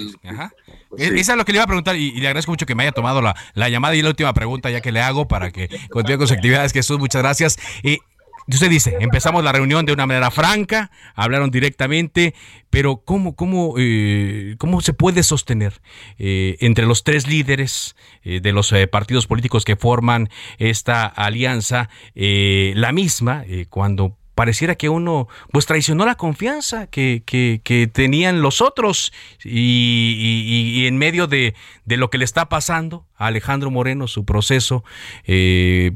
E-, 0.97 1.19
esa 1.19 1.31
es 1.33 1.37
lo 1.37 1.45
que 1.45 1.51
le 1.51 1.57
iba 1.57 1.63
a 1.63 1.67
preguntar 1.67 1.95
y, 1.95 2.11
le 2.11 2.27
agradezco 2.27 2.51
mucho 2.51 2.65
que 2.65 2.75
me 2.75 2.83
haya 2.83 2.91
tomado 2.91 3.21
la, 3.21 3.69
llamada 3.69 3.95
y 3.95 4.01
la 4.01 4.09
última 4.09 4.33
pregunta 4.33 4.69
ya 4.69 4.81
que 4.81 4.91
le 4.91 5.01
hago 5.01 5.27
para 5.27 5.51
que 5.51 5.69
continúe 5.89 6.17
con 6.17 6.27
sus 6.27 6.37
actividades. 6.37 6.73
Jesús, 6.73 6.99
muchas 6.99 7.21
gracias. 7.21 7.57
Y 7.81 7.99
usted 8.47 8.69
dice, 8.69 8.97
empezamos 8.99 9.43
la 9.43 9.51
reunión 9.51 9.85
de 9.85 9.93
una 9.93 10.05
manera 10.05 10.29
franca, 10.29 10.91
hablaron 11.15 11.49
directamente, 11.49 12.35
pero 12.69 12.97
¿cómo, 12.97 13.35
cómo, 13.35 13.75
eh, 13.77 14.55
cómo 14.59 14.81
se 14.81 14.93
puede 14.93 15.23
sostener 15.23 15.81
eh, 16.17 16.57
entre 16.59 16.85
los 16.85 17.03
tres 17.03 17.27
líderes 17.27 17.95
eh, 18.23 18.41
de 18.41 18.51
los 18.51 18.73
partidos 18.91 19.25
políticos 19.25 19.65
que 19.65 19.75
forman 19.75 20.29
esta 20.57 21.05
alianza 21.05 21.89
la 22.13 22.91
misma 22.91 23.45
cuando 23.69 24.17
pareciera 24.35 24.75
que 24.75 24.89
uno 24.89 25.27
pues 25.51 25.65
traicionó 25.65 26.05
la 26.05 26.15
confianza 26.15 26.87
que, 26.87 27.23
que, 27.25 27.89
tenían 27.91 28.41
los 28.41 28.61
otros 28.61 29.13
y, 29.43 30.85
en 30.85 30.97
medio 30.97 31.27
de, 31.27 31.55
de, 31.85 31.97
lo 31.97 32.09
que 32.09 32.17
le 32.17 32.25
está 32.25 32.49
pasando 32.49 33.07
a 33.15 33.27
Alejandro 33.27 33.71
Moreno, 33.71 34.07
su 34.07 34.25
proceso 34.25 34.83
eh, 35.23 35.91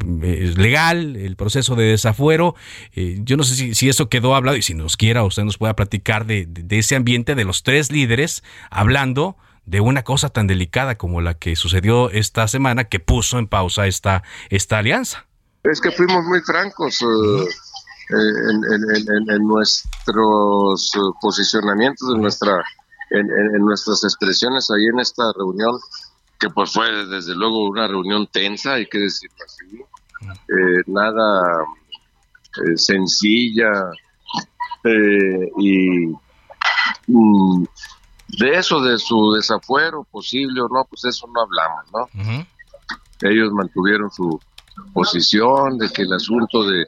legal, 0.55 1.17
el 1.17 1.35
proceso 1.35 1.75
de 1.75 1.85
desafuero, 1.85 2.55
eh, 2.95 3.19
yo 3.21 3.35
no 3.35 3.43
sé 3.43 3.55
si, 3.55 3.75
si, 3.75 3.89
eso 3.89 4.07
quedó 4.09 4.35
hablado 4.35 4.57
y 4.57 4.61
si 4.61 4.73
nos 4.73 4.95
quiera 4.95 5.23
usted 5.23 5.43
nos 5.43 5.57
pueda 5.57 5.75
platicar 5.75 6.25
de, 6.25 6.45
de 6.47 6.79
ese 6.79 6.95
ambiente 6.95 7.35
de 7.35 7.43
los 7.43 7.63
tres 7.63 7.91
líderes 7.91 8.43
hablando 8.71 9.35
de 9.65 9.81
una 9.81 10.03
cosa 10.03 10.29
tan 10.29 10.47
delicada 10.47 10.97
como 10.97 11.21
la 11.21 11.33
que 11.33 11.55
sucedió 11.55 12.09
esta 12.09 12.47
semana 12.47 12.85
que 12.85 12.99
puso 12.99 13.37
en 13.37 13.47
pausa 13.47 13.85
esta, 13.85 14.23
esta 14.49 14.79
alianza. 14.79 15.27
Es 15.63 15.81
que 15.81 15.91
fuimos 15.91 16.23
muy 16.25 16.39
francos. 16.41 17.01
Uh 17.01 17.45
en, 18.09 19.47
nuestros 19.47 20.95
eh, 20.95 20.99
posicionamientos, 21.21 22.09
en, 22.13 22.21
nuestra, 22.21 22.63
en, 23.11 23.27
nuestras 23.59 24.03
expresiones 24.03 24.69
ahí 24.71 24.85
en 24.91 24.99
esta 24.99 25.31
reunión, 25.37 25.79
que 26.39 26.49
pues 26.49 26.71
fue 26.73 27.05
desde 27.05 27.35
luego 27.35 27.69
una 27.69 27.87
reunión 27.87 28.27
tensa, 28.27 28.73
hay 28.73 28.87
que 28.87 28.99
decirlo 28.99 29.37
así, 29.45 29.77
eh, 29.77 30.83
nada 30.87 31.65
eh, 32.65 32.77
sencilla 32.77 33.71
y 35.57 36.07
mm, 37.07 37.63
de 38.39 38.55
eso, 38.55 38.79
de 38.81 38.97
su 38.97 39.33
desafuero 39.33 40.03
posible 40.03 40.61
o 40.61 40.67
no, 40.69 40.85
pues 40.85 41.05
eso 41.05 41.27
no 41.27 41.41
hablamos, 41.41 41.85
¿no? 41.93 42.39
Ellos 43.21 43.51
mantuvieron 43.51 44.09
su 44.11 44.39
posición 44.93 45.77
de 45.77 45.89
que 45.89 46.03
el 46.03 46.13
asunto 46.13 46.63
de 46.63 46.87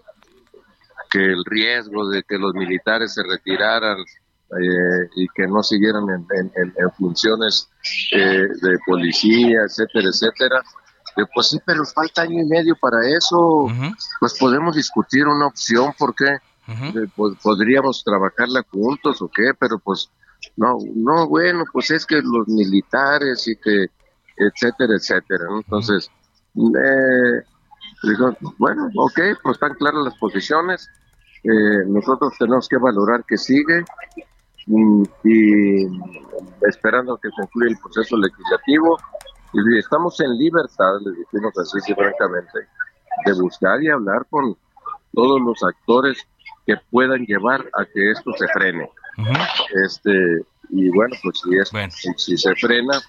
que 1.11 1.23
el 1.23 1.43
riesgo 1.45 2.07
de 2.09 2.23
que 2.23 2.37
los 2.37 2.53
militares 2.53 3.13
se 3.13 3.21
retiraran 3.23 3.97
eh, 3.99 5.09
y 5.15 5.27
que 5.35 5.45
no 5.45 5.61
siguieran 5.61 6.05
en, 6.09 6.73
funciones 6.97 7.69
eh, 8.13 8.47
de 8.61 8.77
policía, 8.85 9.63
etcétera, 9.65 10.09
etcétera. 10.09 10.61
pues 11.33 11.49
sí, 11.49 11.59
pero 11.65 11.85
falta 11.85 12.23
año 12.23 12.41
y 12.41 12.47
medio 12.47 12.75
para 12.79 12.97
eso. 13.07 13.67
Pues 14.19 14.37
podemos 14.39 14.75
discutir 14.75 15.27
una 15.27 15.47
opción, 15.47 15.93
porque 15.97 16.37
eh, 16.67 17.07
podríamos 17.43 18.03
trabajarla 18.03 18.65
juntos 18.71 19.21
o 19.21 19.29
qué, 19.29 19.51
pero 19.59 19.79
pues 19.79 20.09
no, 20.55 20.77
no, 20.95 21.27
bueno, 21.27 21.65
pues 21.71 21.91
es 21.91 22.05
que 22.05 22.21
los 22.21 22.47
militares 22.47 23.47
y 23.47 23.55
que, 23.57 23.87
etcétera, 24.37 24.95
etcétera. 24.95 25.45
Entonces, 25.55 26.09
bueno, 28.57 28.89
ok, 28.95 29.19
pues 29.43 29.55
están 29.55 29.75
claras 29.75 30.03
las 30.03 30.17
posiciones 30.17 30.89
eh, 31.43 31.85
nosotros 31.87 32.33
tenemos 32.37 32.67
que 32.67 32.77
valorar 32.77 33.23
que 33.25 33.37
sigue 33.37 33.83
mm, 34.67 35.03
y, 35.23 35.85
esperando 36.67 37.17
que 37.17 37.29
concluya 37.31 37.71
el 37.71 37.77
proceso 37.79 38.17
legislativo 38.17 38.97
y 39.53 39.79
estamos 39.79 40.19
en 40.21 40.37
libertad, 40.37 40.99
le 41.03 41.11
decimos 41.11 41.53
así 41.57 41.93
francamente, 41.93 42.59
de 43.25 43.33
buscar 43.33 43.81
y 43.83 43.89
hablar 43.89 44.25
con 44.29 44.55
todos 45.13 45.41
los 45.41 45.61
actores 45.63 46.25
que 46.65 46.75
puedan 46.89 47.25
llevar 47.25 47.67
a 47.73 47.85
que 47.85 48.11
esto 48.11 48.31
se 48.37 48.47
frene. 48.53 48.89
Este 49.85 50.45
y 50.69 50.89
bueno, 50.89 51.15
pues 51.21 51.41
si, 51.43 51.57
es, 51.57 51.69
Si, 52.17 52.37
se 52.37 52.55
frena, 52.55 53.01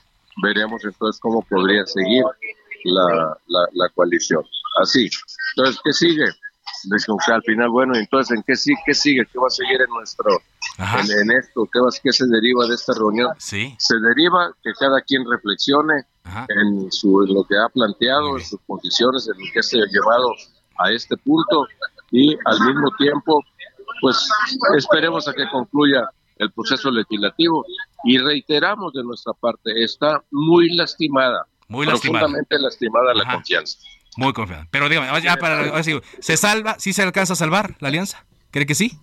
veremos 0.42 0.84
entonces 0.84 1.20
cómo 1.20 1.42
podría 1.42 1.86
seguir 1.86 2.24
la, 2.84 3.38
la, 3.46 3.66
la 3.72 3.88
coalición. 3.90 4.44
Así. 4.80 5.08
Entonces, 5.56 5.80
¿qué 5.84 5.92
sigue? 5.92 6.24
Al 7.32 7.42
final, 7.42 7.68
bueno, 7.70 7.94
entonces, 7.96 8.36
¿en 8.36 8.42
qué, 8.42 8.56
sí, 8.56 8.72
qué 8.84 8.94
sigue? 8.94 9.26
¿Qué 9.30 9.38
va 9.38 9.46
a 9.46 9.50
seguir 9.50 9.80
en 9.80 9.90
nuestro, 9.90 10.30
en, 10.78 11.30
esto? 11.32 11.68
¿Qué, 11.72 11.80
va, 11.80 11.88
¿Qué 12.02 12.12
se 12.12 12.26
deriva 12.26 12.66
de 12.66 12.74
esta 12.74 12.92
reunión? 12.94 13.30
Sí. 13.38 13.74
Se 13.78 13.96
deriva 13.98 14.52
que 14.62 14.72
cada 14.78 15.00
quien 15.02 15.24
reflexione 15.30 16.04
en, 16.48 16.90
su, 16.90 17.20
lo 17.20 17.44
que 17.44 17.56
ha 17.56 17.68
planteado, 17.68 18.36
en 18.36 18.44
sus 18.44 18.60
posiciones, 18.60 19.28
en 19.28 19.38
lo 19.38 19.52
que 19.52 19.62
se 19.62 19.78
ha 19.78 19.86
llevado 19.90 20.34
a 20.78 20.90
este 20.90 21.16
punto 21.18 21.66
y 22.10 22.36
al 22.44 22.60
mismo 22.66 22.90
tiempo, 22.98 23.42
pues 24.00 24.28
esperemos 24.76 25.28
a 25.28 25.32
que 25.32 25.48
concluya 25.50 26.08
el 26.36 26.50
proceso 26.52 26.90
legislativo 26.90 27.64
y 28.04 28.18
reiteramos 28.18 28.92
de 28.92 29.02
nuestra 29.04 29.32
parte, 29.34 29.82
está 29.82 30.22
muy 30.30 30.74
lastimada, 30.74 31.46
muy 31.68 31.86
lastimada. 31.86 32.26
profundamente 32.26 32.58
lastimada 32.58 33.14
la 33.14 33.32
confianza. 33.32 33.78
Muy 34.16 34.32
confiado. 34.32 34.66
Pero 34.70 34.88
dígame, 34.88 35.22
ya 35.22 35.36
para, 35.36 35.82
¿se 35.82 36.36
salva? 36.36 36.76
¿Sí 36.78 36.92
se 36.92 37.02
alcanza 37.02 37.32
a 37.32 37.36
salvar 37.36 37.76
la 37.80 37.88
alianza? 37.88 38.24
¿Cree 38.50 38.66
que 38.66 38.74
sí? 38.74 38.98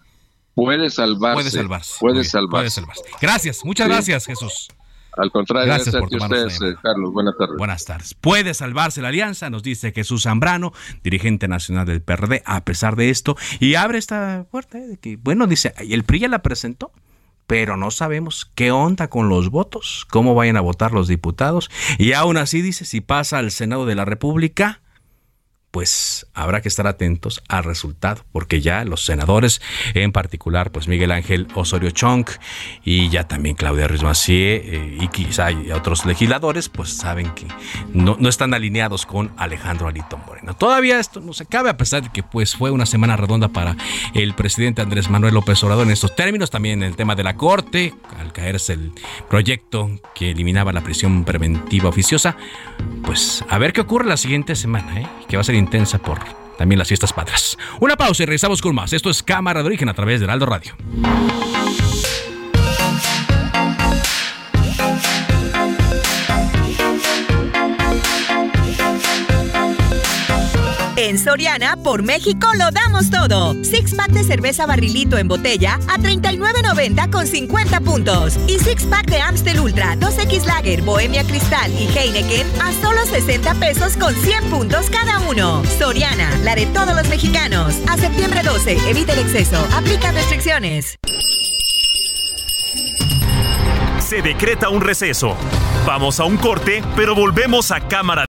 Puede 0.53 0.89
salvarse. 0.89 1.35
Puede 1.35 1.51
salvarse. 1.51 1.93
Puede 1.99 2.69
salvarse. 2.69 3.03
Gracias, 3.21 3.63
muchas 3.63 3.87
gracias, 3.87 4.25
Jesús. 4.25 4.69
Al 5.17 5.31
contrario, 5.31 5.67
gracias, 5.67 5.95
por 5.95 6.13
ustedes, 6.13 6.61
eh, 6.61 6.75
Carlos. 6.81 7.11
Buenas 7.11 7.35
tardes. 7.37 7.57
Buenas 7.57 7.85
tardes. 7.85 8.13
Puede 8.13 8.53
salvarse 8.53 9.01
la 9.01 9.09
alianza, 9.09 9.49
nos 9.49 9.63
dice 9.63 9.91
Jesús 9.91 10.23
Zambrano, 10.23 10.71
dirigente 11.03 11.47
nacional 11.47 11.85
del 11.85 12.01
PRD, 12.01 12.43
a 12.45 12.63
pesar 12.63 12.95
de 12.95 13.09
esto, 13.09 13.35
y 13.59 13.75
abre 13.75 13.97
esta 13.97 14.45
puerta 14.49 14.77
de 14.77 14.97
que, 14.97 15.17
bueno, 15.17 15.47
dice, 15.47 15.73
el 15.77 16.03
PRI 16.03 16.19
ya 16.19 16.27
la 16.27 16.41
presentó, 16.41 16.91
pero 17.47 17.75
no 17.75 17.91
sabemos 17.91 18.49
qué 18.55 18.71
onda 18.71 19.09
con 19.09 19.27
los 19.27 19.49
votos, 19.49 20.05
cómo 20.09 20.35
vayan 20.35 20.57
a 20.57 20.61
votar 20.61 20.91
los 20.93 21.07
diputados, 21.07 21.69
y 21.97 22.13
aún 22.13 22.37
así 22.37 22.61
dice, 22.61 22.85
si 22.85 23.01
pasa 23.01 23.39
al 23.39 23.51
Senado 23.51 23.85
de 23.85 23.95
la 23.95 24.05
República, 24.05 24.81
pues 25.71 26.27
habrá 26.33 26.61
que 26.61 26.67
estar 26.67 26.87
atentos 26.87 27.43
al 27.47 27.63
resultado, 27.63 28.25
porque 28.31 28.61
ya 28.61 28.83
los 28.85 29.05
senadores, 29.05 29.61
en 29.93 30.11
particular, 30.11 30.71
pues 30.71 30.87
Miguel 30.87 31.11
Ángel 31.11 31.47
Osorio 31.53 31.91
Chong 31.91 32.25
y 32.83 33.09
ya 33.09 33.27
también 33.27 33.55
Claudia 33.55 33.87
Ruiz 33.87 33.99
eh, 34.29 34.97
y 34.99 35.07
quizá 35.09 35.49
otros 35.75 36.05
legisladores, 36.05 36.69
pues 36.69 36.95
saben 36.95 37.31
que 37.31 37.45
no, 37.93 38.17
están 38.27 38.53
alineados 38.53 39.05
con 39.05 39.31
Alejandro 39.37 39.87
Alito 39.87 40.17
Moreno. 40.17 40.55
Todavía 40.55 40.99
esto 40.99 41.19
no 41.19 41.33
se 41.33 41.45
cabe, 41.45 41.69
a 41.69 41.77
pesar 41.77 42.03
de 42.03 42.09
que 42.09 42.23
pues 42.23 42.55
fue 42.55 42.71
una 42.71 42.85
semana 42.85 43.15
redonda 43.15 43.49
para 43.49 43.75
el 44.13 44.33
presidente 44.33 44.81
Andrés 44.81 45.09
Manuel 45.09 45.33
López 45.33 45.63
Obrador 45.63 45.85
en 45.85 45.93
estos 45.93 46.15
términos, 46.15 46.49
también 46.49 46.81
el 46.83 46.95
tema 46.95 47.15
de 47.15 47.23
la 47.23 47.35
Corte, 47.35 47.93
al 48.19 48.33
caerse 48.33 48.73
el 48.73 48.91
proyecto 49.29 49.89
que 50.15 50.31
eliminaba 50.31 50.73
la 50.73 50.81
prisión 50.81 51.23
preventiva 51.23 51.89
oficiosa, 51.89 52.35
pues 53.03 53.43
a 53.49 53.57
ver 53.57 53.73
qué 53.73 53.81
ocurre 53.81 54.05
la 54.05 54.17
siguiente 54.17 54.55
semana, 54.55 55.01
¿eh? 55.01 55.07
que 55.27 55.37
va 55.37 55.41
a 55.41 55.43
ser 55.43 55.55
intensa 55.59 55.99
por 55.99 56.19
también 56.57 56.79
las 56.79 56.87
fiestas 56.87 57.13
patrias. 57.13 57.57
Una 57.79 57.95
pausa 57.95 58.23
y 58.23 58.25
regresamos 58.25 58.61
con 58.61 58.75
más. 58.75 58.91
Esto 58.91 59.09
es 59.09 59.23
Cámara 59.23 59.61
de 59.61 59.67
Origen 59.67 59.87
a 59.87 59.93
través 59.93 60.19
de 60.19 60.29
Aldo 60.29 60.45
Radio. 60.45 60.75
En 71.09 71.17
Soriana, 71.17 71.75
por 71.75 72.03
México 72.03 72.45
lo 72.55 72.69
damos 72.69 73.09
todo. 73.09 73.55
Six 73.63 73.95
pack 73.95 74.11
de 74.11 74.23
cerveza 74.23 74.67
barrilito 74.67 75.17
en 75.17 75.27
botella 75.27 75.79
a 75.87 75.97
39.90 75.97 77.09
con 77.09 77.25
50 77.25 77.79
puntos. 77.79 78.37
Y 78.47 78.59
six 78.59 78.85
pack 78.85 79.07
de 79.09 79.19
Amstel 79.19 79.59
Ultra, 79.59 79.95
2X 79.95 80.45
Lager, 80.45 80.83
Bohemia 80.83 81.23
Cristal 81.23 81.71
y 81.73 81.87
Heineken 81.97 82.45
a 82.61 82.71
solo 82.73 83.03
60 83.07 83.55
pesos 83.55 83.97
con 83.97 84.13
100 84.13 84.51
puntos 84.51 84.91
cada 84.91 85.17
uno. 85.27 85.63
Soriana, 85.79 86.29
la 86.43 86.53
de 86.53 86.67
todos 86.67 86.95
los 86.95 87.09
mexicanos. 87.09 87.73
A 87.87 87.97
septiembre 87.97 88.43
12, 88.43 88.77
evita 88.91 89.13
el 89.13 89.19
exceso. 89.19 89.57
Aplica 89.73 90.11
restricciones. 90.11 90.99
Se 93.97 94.21
decreta 94.21 94.69
un 94.69 94.81
receso. 94.81 95.35
Vamos 95.87 96.19
a 96.19 96.25
un 96.25 96.37
corte, 96.37 96.83
pero 96.95 97.15
volvemos 97.15 97.71
a 97.71 97.79
cámara 97.79 98.28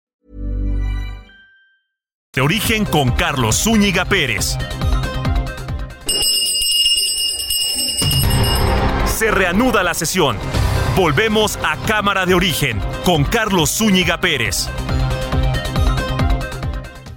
De 2.33 2.39
origen 2.39 2.85
con 2.85 3.11
Carlos 3.11 3.61
Zúñiga 3.61 4.05
Pérez. 4.05 4.57
Se 9.05 9.29
reanuda 9.31 9.83
la 9.83 9.93
sesión. 9.93 10.37
Volvemos 10.95 11.59
a 11.61 11.75
Cámara 11.85 12.25
de 12.25 12.33
Origen 12.33 12.79
con 13.03 13.25
Carlos 13.25 13.71
Zúñiga 13.71 14.21
Pérez. 14.21 14.69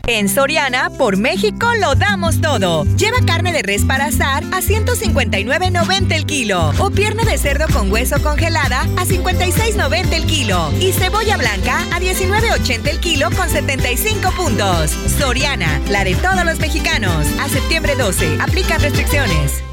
En 0.07 0.29
Soriana, 0.29 0.91
por 0.91 1.17
México 1.17 1.67
lo 1.81 1.95
damos 1.95 2.41
todo. 2.41 2.85
Lleva 2.97 3.19
carne 3.27 3.53
de 3.53 3.63
res 3.63 3.85
para 3.85 4.07
asar 4.07 4.45
a 4.53 4.61
159.90 4.61 6.13
el 6.13 6.27
kilo 6.27 6.73
o 6.79 6.91
pierna 6.91 7.25
de 7.25 7.39
cerdo 7.39 7.67
con 7.73 7.91
hueso 7.91 8.23
congelada 8.23 8.83
a 8.83 9.07
56.90 9.07 10.13
el 10.13 10.27
kilo 10.27 10.71
y 10.79 10.93
cebolla 10.93 11.39
blanca 11.39 11.79
a 11.93 12.01
19.80 12.01 12.89
el 12.89 13.01
kilo 13.01 13.31
con 13.31 13.49
75 13.49 14.31
puntos. 14.33 14.91
Soriana, 15.19 15.81
la 15.89 16.05
de 16.05 16.15
todos 16.17 16.45
los 16.45 16.59
mexicanos. 16.59 17.27
A 17.41 17.49
septiembre 17.49 17.95
12, 17.97 18.39
aplica 18.41 18.77
restricciones. 18.77 19.65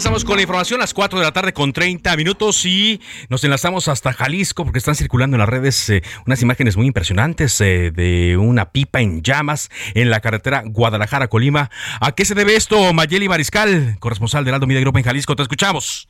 Con 0.00 0.36
la 0.36 0.42
información 0.42 0.80
a 0.80 0.84
las 0.84 0.94
4 0.94 1.18
de 1.18 1.24
la 1.26 1.32
tarde 1.32 1.52
con 1.52 1.74
30 1.74 2.16
minutos 2.16 2.64
y 2.64 3.02
nos 3.28 3.44
enlazamos 3.44 3.86
hasta 3.86 4.14
Jalisco 4.14 4.64
porque 4.64 4.78
están 4.78 4.94
circulando 4.94 5.36
en 5.36 5.40
las 5.40 5.48
redes 5.48 5.90
eh, 5.90 6.02
unas 6.26 6.40
imágenes 6.40 6.78
muy 6.78 6.86
impresionantes 6.86 7.60
eh, 7.60 7.90
de 7.94 8.38
una 8.38 8.72
pipa 8.72 9.02
en 9.02 9.22
llamas 9.22 9.68
en 9.92 10.08
la 10.08 10.20
carretera 10.20 10.62
Guadalajara-Colima. 10.64 11.70
¿A 12.00 12.12
qué 12.12 12.24
se 12.24 12.34
debe 12.34 12.56
esto, 12.56 12.94
Mayeli 12.94 13.28
Mariscal, 13.28 13.98
corresponsal 13.98 14.42
del 14.42 14.54
Aldo 14.54 14.66
Media 14.66 14.80
Group 14.80 14.96
en 14.96 15.04
Jalisco? 15.04 15.36
Te 15.36 15.42
escuchamos. 15.42 16.08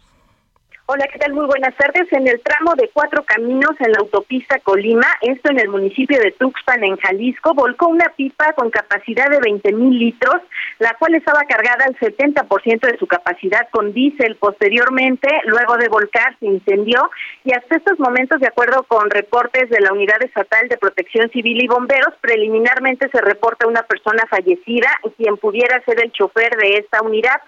Hola, 0.93 1.07
¿qué 1.07 1.21
tal? 1.21 1.35
Muy 1.35 1.47
buenas 1.47 1.73
tardes. 1.77 2.13
En 2.13 2.27
el 2.27 2.41
tramo 2.41 2.75
de 2.75 2.91
cuatro 2.93 3.23
caminos 3.23 3.77
en 3.79 3.93
la 3.93 4.01
autopista 4.01 4.59
Colima, 4.59 5.07
esto 5.21 5.53
en 5.53 5.61
el 5.61 5.69
municipio 5.69 6.19
de 6.19 6.33
Tuxpan, 6.33 6.83
en 6.83 6.97
Jalisco, 6.97 7.55
volcó 7.55 7.87
una 7.87 8.13
pipa 8.17 8.53
con 8.55 8.71
capacidad 8.71 9.31
de 9.31 9.39
20 9.39 9.73
mil 9.75 9.97
litros, 9.97 10.43
la 10.81 10.97
cual 10.99 11.15
estaba 11.15 11.43
cargada 11.45 11.85
al 11.85 11.97
70% 11.97 12.81
de 12.91 12.99
su 12.99 13.07
capacidad 13.07 13.69
con 13.71 13.93
diésel. 13.93 14.35
Posteriormente, 14.35 15.29
luego 15.45 15.77
de 15.77 15.87
volcar, 15.87 16.37
se 16.41 16.47
incendió 16.47 17.09
y 17.45 17.53
hasta 17.55 17.77
estos 17.77 18.01
momentos, 18.01 18.41
de 18.41 18.49
acuerdo 18.49 18.83
con 18.83 19.11
reportes 19.11 19.71
de 19.71 19.79
la 19.79 19.93
Unidad 19.93 20.21
Estatal 20.25 20.69
de 20.69 20.77
Protección 20.77 21.31
Civil 21.31 21.63
y 21.63 21.69
Bomberos, 21.69 22.15
preliminarmente 22.21 23.09
se 23.11 23.21
reporta 23.21 23.69
una 23.69 23.85
persona 23.85 24.25
fallecida, 24.29 24.91
quien 25.17 25.37
pudiera 25.37 25.81
ser 25.85 26.01
el 26.03 26.11
chofer 26.11 26.57
de 26.57 26.79
esta 26.79 27.01
unidad. 27.01 27.41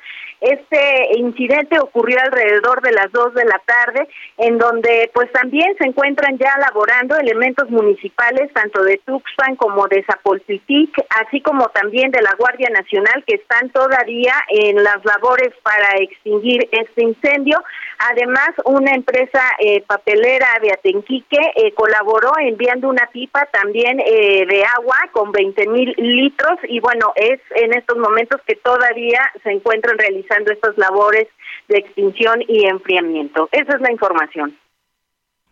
Este 0.42 1.18
incidente 1.18 1.78
ocurrió 1.78 2.18
alrededor 2.20 2.82
de 2.82 2.90
las 2.90 3.12
dos 3.12 3.32
de 3.32 3.44
la 3.44 3.60
tarde, 3.64 4.08
en 4.38 4.58
donde 4.58 5.08
pues 5.14 5.30
también 5.30 5.72
se 5.78 5.86
encuentran 5.86 6.36
ya 6.36 6.52
laborando 6.58 7.16
elementos 7.16 7.70
municipales, 7.70 8.52
tanto 8.52 8.82
de 8.82 9.00
Tuxpan 9.06 9.54
como 9.54 9.86
de 9.86 10.02
Zapolcitic, 10.02 10.90
así 11.24 11.40
como 11.42 11.68
también 11.68 12.10
de 12.10 12.22
la 12.22 12.34
Guardia 12.36 12.70
Nacional, 12.70 13.22
que 13.24 13.36
están 13.36 13.70
todavía 13.70 14.34
en 14.48 14.82
las 14.82 15.04
labores 15.04 15.52
para 15.62 15.96
extinguir 16.00 16.68
este 16.72 17.04
incendio. 17.04 17.62
Además, 18.10 18.48
una 18.64 18.92
empresa 18.94 19.40
eh, 19.60 19.82
papelera 19.86 20.48
de 20.60 20.72
Atenquique 20.72 21.38
eh, 21.54 21.72
colaboró 21.72 22.32
enviando 22.40 22.88
una 22.88 23.08
pipa 23.12 23.46
también 23.52 24.00
eh, 24.00 24.44
de 24.44 24.64
agua 24.64 24.96
con 25.12 25.30
20 25.30 25.68
mil 25.68 25.94
litros 25.96 26.58
y 26.64 26.80
bueno, 26.80 27.12
es 27.14 27.40
en 27.54 27.72
estos 27.74 27.96
momentos 27.98 28.40
que 28.44 28.56
todavía 28.56 29.20
se 29.44 29.52
encuentran 29.52 29.96
realizando 29.98 30.52
estas 30.52 30.76
labores 30.78 31.28
de 31.68 31.78
extinción 31.78 32.42
y 32.48 32.66
enfriamiento. 32.66 33.48
Esa 33.52 33.76
es 33.76 33.80
la 33.80 33.92
información. 33.92 34.56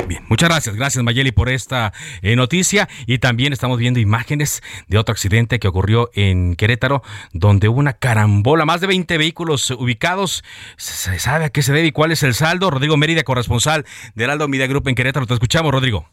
Bien, 0.06 0.24
muchas 0.28 0.48
gracias, 0.48 0.76
gracias 0.76 1.04
Mayeli 1.04 1.32
por 1.32 1.48
esta 1.48 1.92
eh, 2.22 2.36
noticia. 2.36 2.88
Y 3.06 3.18
también 3.18 3.52
estamos 3.52 3.78
viendo 3.78 4.00
imágenes 4.00 4.62
de 4.88 4.98
otro 4.98 5.12
accidente 5.12 5.58
que 5.58 5.68
ocurrió 5.68 6.10
en 6.14 6.56
Querétaro 6.56 7.02
donde 7.32 7.68
una 7.68 7.92
carambola, 7.92 8.64
más 8.64 8.80
de 8.80 8.86
20 8.86 9.18
vehículos 9.18 9.70
ubicados, 9.70 10.42
se 10.76 11.18
sabe 11.18 11.44
a 11.44 11.50
qué 11.50 11.62
se 11.62 11.72
debe 11.72 11.88
y 11.88 11.92
cuál 11.92 12.12
es 12.12 12.22
el 12.22 12.34
saldo. 12.34 12.70
Rodrigo 12.70 12.96
Mérida, 12.96 13.22
corresponsal 13.22 13.84
del 14.14 14.30
Aldo 14.30 14.48
Media 14.48 14.66
Group 14.66 14.88
en 14.88 14.94
Querétaro, 14.94 15.26
te 15.26 15.34
escuchamos 15.34 15.72
Rodrigo. 15.72 16.08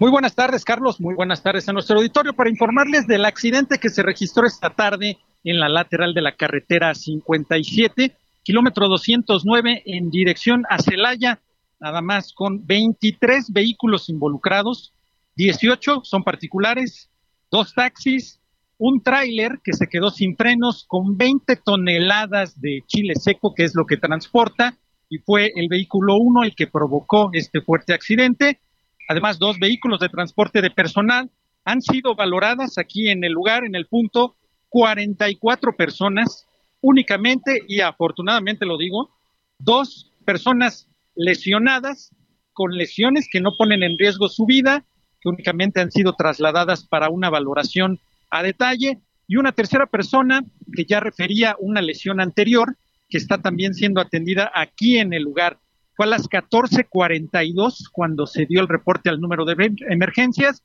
Muy 0.00 0.10
buenas 0.10 0.34
tardes 0.34 0.64
Carlos, 0.64 1.00
muy 1.00 1.14
buenas 1.14 1.42
tardes 1.42 1.68
a 1.68 1.72
nuestro 1.72 1.98
auditorio. 1.98 2.32
Para 2.32 2.50
informarles 2.50 3.06
del 3.06 3.24
accidente 3.24 3.78
que 3.78 3.90
se 3.90 4.02
registró 4.02 4.46
esta 4.46 4.70
tarde 4.70 5.18
en 5.44 5.60
la 5.60 5.68
lateral 5.68 6.14
de 6.14 6.22
la 6.22 6.32
carretera 6.32 6.94
57, 6.94 8.16
kilómetro 8.42 8.88
209 8.88 9.82
en 9.86 10.10
dirección 10.10 10.64
a 10.68 10.78
Celaya 10.78 11.40
nada 11.84 12.00
más 12.00 12.32
con 12.32 12.66
23 12.66 13.52
vehículos 13.52 14.08
involucrados, 14.08 14.94
18 15.36 16.00
son 16.02 16.22
particulares, 16.22 17.10
dos 17.50 17.74
taxis, 17.74 18.40
un 18.78 19.02
tráiler 19.02 19.60
que 19.62 19.74
se 19.74 19.86
quedó 19.86 20.08
sin 20.08 20.34
frenos 20.34 20.86
con 20.88 21.18
20 21.18 21.56
toneladas 21.56 22.58
de 22.58 22.80
chile 22.86 23.12
seco, 23.16 23.52
que 23.54 23.64
es 23.64 23.74
lo 23.74 23.84
que 23.84 23.98
transporta, 23.98 24.78
y 25.10 25.18
fue 25.18 25.52
el 25.54 25.68
vehículo 25.68 26.16
1 26.16 26.44
el 26.44 26.54
que 26.54 26.66
provocó 26.66 27.28
este 27.34 27.60
fuerte 27.60 27.92
accidente. 27.92 28.60
Además, 29.06 29.38
dos 29.38 29.58
vehículos 29.58 30.00
de 30.00 30.08
transporte 30.08 30.62
de 30.62 30.70
personal 30.70 31.30
han 31.66 31.82
sido 31.82 32.14
valoradas 32.14 32.78
aquí 32.78 33.10
en 33.10 33.24
el 33.24 33.32
lugar, 33.32 33.62
en 33.62 33.74
el 33.74 33.88
punto, 33.88 34.36
44 34.70 35.76
personas 35.76 36.46
únicamente, 36.80 37.60
y 37.68 37.80
afortunadamente 37.80 38.64
lo 38.64 38.78
digo, 38.78 39.10
dos 39.58 40.10
personas 40.24 40.88
lesionadas 41.14 42.14
con 42.52 42.72
lesiones 42.72 43.28
que 43.30 43.40
no 43.40 43.52
ponen 43.56 43.82
en 43.82 43.98
riesgo 43.98 44.28
su 44.28 44.46
vida, 44.46 44.84
que 45.20 45.28
únicamente 45.28 45.80
han 45.80 45.90
sido 45.90 46.14
trasladadas 46.14 46.86
para 46.86 47.08
una 47.08 47.30
valoración 47.30 47.98
a 48.30 48.42
detalle, 48.42 49.00
y 49.26 49.36
una 49.36 49.52
tercera 49.52 49.86
persona 49.86 50.44
que 50.74 50.84
ya 50.84 51.00
refería 51.00 51.56
una 51.58 51.80
lesión 51.80 52.20
anterior, 52.20 52.76
que 53.08 53.18
está 53.18 53.38
también 53.38 53.74
siendo 53.74 54.00
atendida 54.00 54.50
aquí 54.54 54.98
en 54.98 55.12
el 55.12 55.22
lugar. 55.22 55.58
Fue 55.96 56.06
a 56.06 56.08
las 56.08 56.28
14:42 56.28 57.88
cuando 57.90 58.26
se 58.26 58.46
dio 58.46 58.60
el 58.60 58.68
reporte 58.68 59.08
al 59.08 59.20
número 59.20 59.44
de 59.44 59.72
emergencias. 59.88 60.62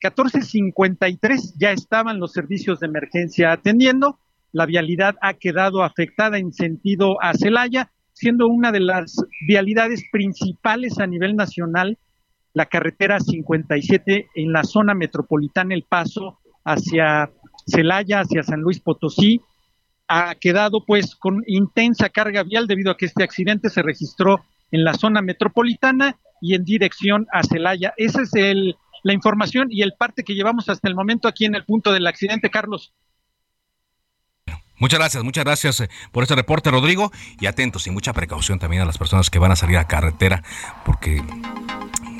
14:53 0.00 1.54
ya 1.58 1.72
estaban 1.72 2.18
los 2.18 2.32
servicios 2.32 2.80
de 2.80 2.86
emergencia 2.86 3.52
atendiendo. 3.52 4.18
La 4.52 4.66
vialidad 4.66 5.16
ha 5.20 5.34
quedado 5.34 5.84
afectada 5.84 6.38
en 6.38 6.52
sentido 6.52 7.22
a 7.22 7.34
Celaya, 7.34 7.92
siendo 8.20 8.48
una 8.48 8.70
de 8.70 8.80
las 8.80 9.16
vialidades 9.46 10.04
principales 10.12 10.98
a 10.98 11.06
nivel 11.06 11.36
nacional 11.36 11.96
la 12.52 12.66
carretera 12.66 13.18
57 13.18 14.28
en 14.34 14.52
la 14.52 14.62
zona 14.62 14.92
metropolitana 14.92 15.72
El 15.72 15.84
Paso 15.84 16.38
hacia 16.62 17.30
Celaya, 17.66 18.20
hacia 18.20 18.42
San 18.42 18.60
Luis 18.60 18.80
Potosí, 18.80 19.40
ha 20.06 20.34
quedado 20.34 20.84
pues 20.84 21.16
con 21.16 21.42
intensa 21.46 22.10
carga 22.10 22.42
vial 22.42 22.66
debido 22.66 22.90
a 22.90 22.98
que 22.98 23.06
este 23.06 23.24
accidente 23.24 23.70
se 23.70 23.80
registró 23.80 24.44
en 24.70 24.84
la 24.84 24.92
zona 24.92 25.22
metropolitana 25.22 26.18
y 26.42 26.54
en 26.54 26.64
dirección 26.64 27.26
a 27.32 27.42
Celaya. 27.42 27.94
Esa 27.96 28.20
es 28.20 28.34
el, 28.34 28.76
la 29.02 29.14
información 29.14 29.68
y 29.70 29.80
el 29.80 29.94
parte 29.98 30.24
que 30.24 30.34
llevamos 30.34 30.68
hasta 30.68 30.88
el 30.88 30.94
momento 30.94 31.26
aquí 31.26 31.46
en 31.46 31.54
el 31.54 31.64
punto 31.64 31.90
del 31.90 32.06
accidente, 32.06 32.50
Carlos. 32.50 32.92
Muchas 34.80 34.98
gracias, 34.98 35.22
muchas 35.22 35.44
gracias 35.44 35.80
eh, 35.80 35.90
por 36.10 36.24
este 36.24 36.34
reporte, 36.34 36.70
Rodrigo. 36.70 37.12
Y 37.38 37.46
atentos 37.46 37.86
y 37.86 37.90
mucha 37.90 38.12
precaución 38.12 38.58
también 38.58 38.82
a 38.82 38.86
las 38.86 38.98
personas 38.98 39.30
que 39.30 39.38
van 39.38 39.52
a 39.52 39.56
salir 39.56 39.76
a 39.76 39.86
carretera, 39.86 40.42
porque 40.84 41.22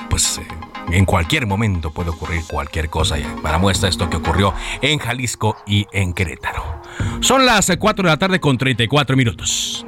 pues 0.09 0.37
eh, 0.37 0.47
en 0.91 1.05
cualquier 1.05 1.47
momento 1.47 1.91
puede 1.91 2.11
ocurrir 2.11 2.43
cualquier 2.47 2.89
cosa. 2.89 3.17
Y 3.19 3.23
para 3.41 3.57
muestra 3.57 3.89
esto 3.89 4.09
que 4.09 4.17
ocurrió 4.17 4.53
en 4.81 4.99
Jalisco 4.99 5.57
y 5.65 5.87
en 5.91 6.13
Querétaro. 6.13 6.81
Son 7.21 7.45
las 7.45 7.71
4 7.77 8.03
de 8.03 8.09
la 8.09 8.17
tarde 8.17 8.39
con 8.39 8.57
34 8.57 9.17
minutos. 9.17 9.83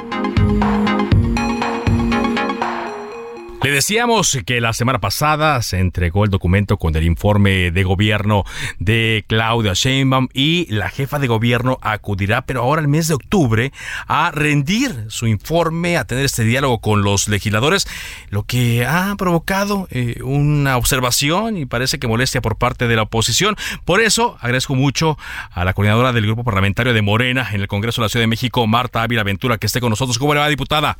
Le 3.64 3.72
decíamos 3.72 4.38
que 4.46 4.60
la 4.60 4.74
semana 4.74 5.00
pasada 5.00 5.62
se 5.62 5.80
entregó 5.80 6.26
el 6.26 6.30
documento 6.30 6.76
con 6.76 6.94
el 6.98 7.06
informe 7.06 7.72
de 7.72 7.84
gobierno 7.86 8.44
de 8.78 9.24
Claudia 9.26 9.72
Sheinbaum 9.74 10.28
y 10.34 10.66
la 10.70 10.90
jefa 10.90 11.18
de 11.18 11.28
gobierno 11.28 11.78
acudirá, 11.82 12.46
pero 12.46 12.64
ahora 12.64 12.82
el 12.82 12.90
mes 12.90 13.08
de 13.08 13.14
octubre, 13.14 13.72
a 14.06 14.32
rendir 14.32 15.06
su 15.08 15.28
informe, 15.28 15.96
a 15.96 16.04
tener 16.04 16.26
este 16.26 16.44
diálogo 16.44 16.82
con 16.82 17.04
los 17.04 17.30
legisladores, 17.30 17.88
lo 18.30 18.44
que 18.44 18.86
ha 18.86 19.16
provocado 19.18 19.88
eh, 19.92 20.20
una 20.24 20.76
observación 20.76 21.56
y 21.56 21.66
parece 21.66 22.00
que 22.00 22.08
molestia 22.10 22.42
por 22.42 22.58
parte 22.58 22.90
de 22.90 22.98
la 22.98 23.04
oposición. 23.04 23.56
Por 23.86 24.02
eso 24.02 24.36
agradezco 24.42 24.76
mucho 24.76 25.18
a 25.52 25.64
la 25.64 25.72
coordinadora 25.74 26.12
del 26.12 26.26
grupo 26.26 26.44
parlamentario 26.44 26.94
de 26.94 27.02
Morena 27.02 27.48
en 27.54 27.62
el 27.62 27.70
Congreso 27.70 28.02
de 28.02 28.08
la 28.08 28.10
Ciudad 28.10 28.24
de 28.24 28.28
México, 28.28 28.68
Marta 28.68 29.04
Ávila 29.04 29.24
Ventura, 29.24 29.58
que 29.58 29.68
esté 29.68 29.80
con 29.80 29.90
nosotros. 29.90 30.20
¿Cómo 30.20 30.34
le 30.34 30.42
va, 30.42 30.50
diputada? 30.50 30.98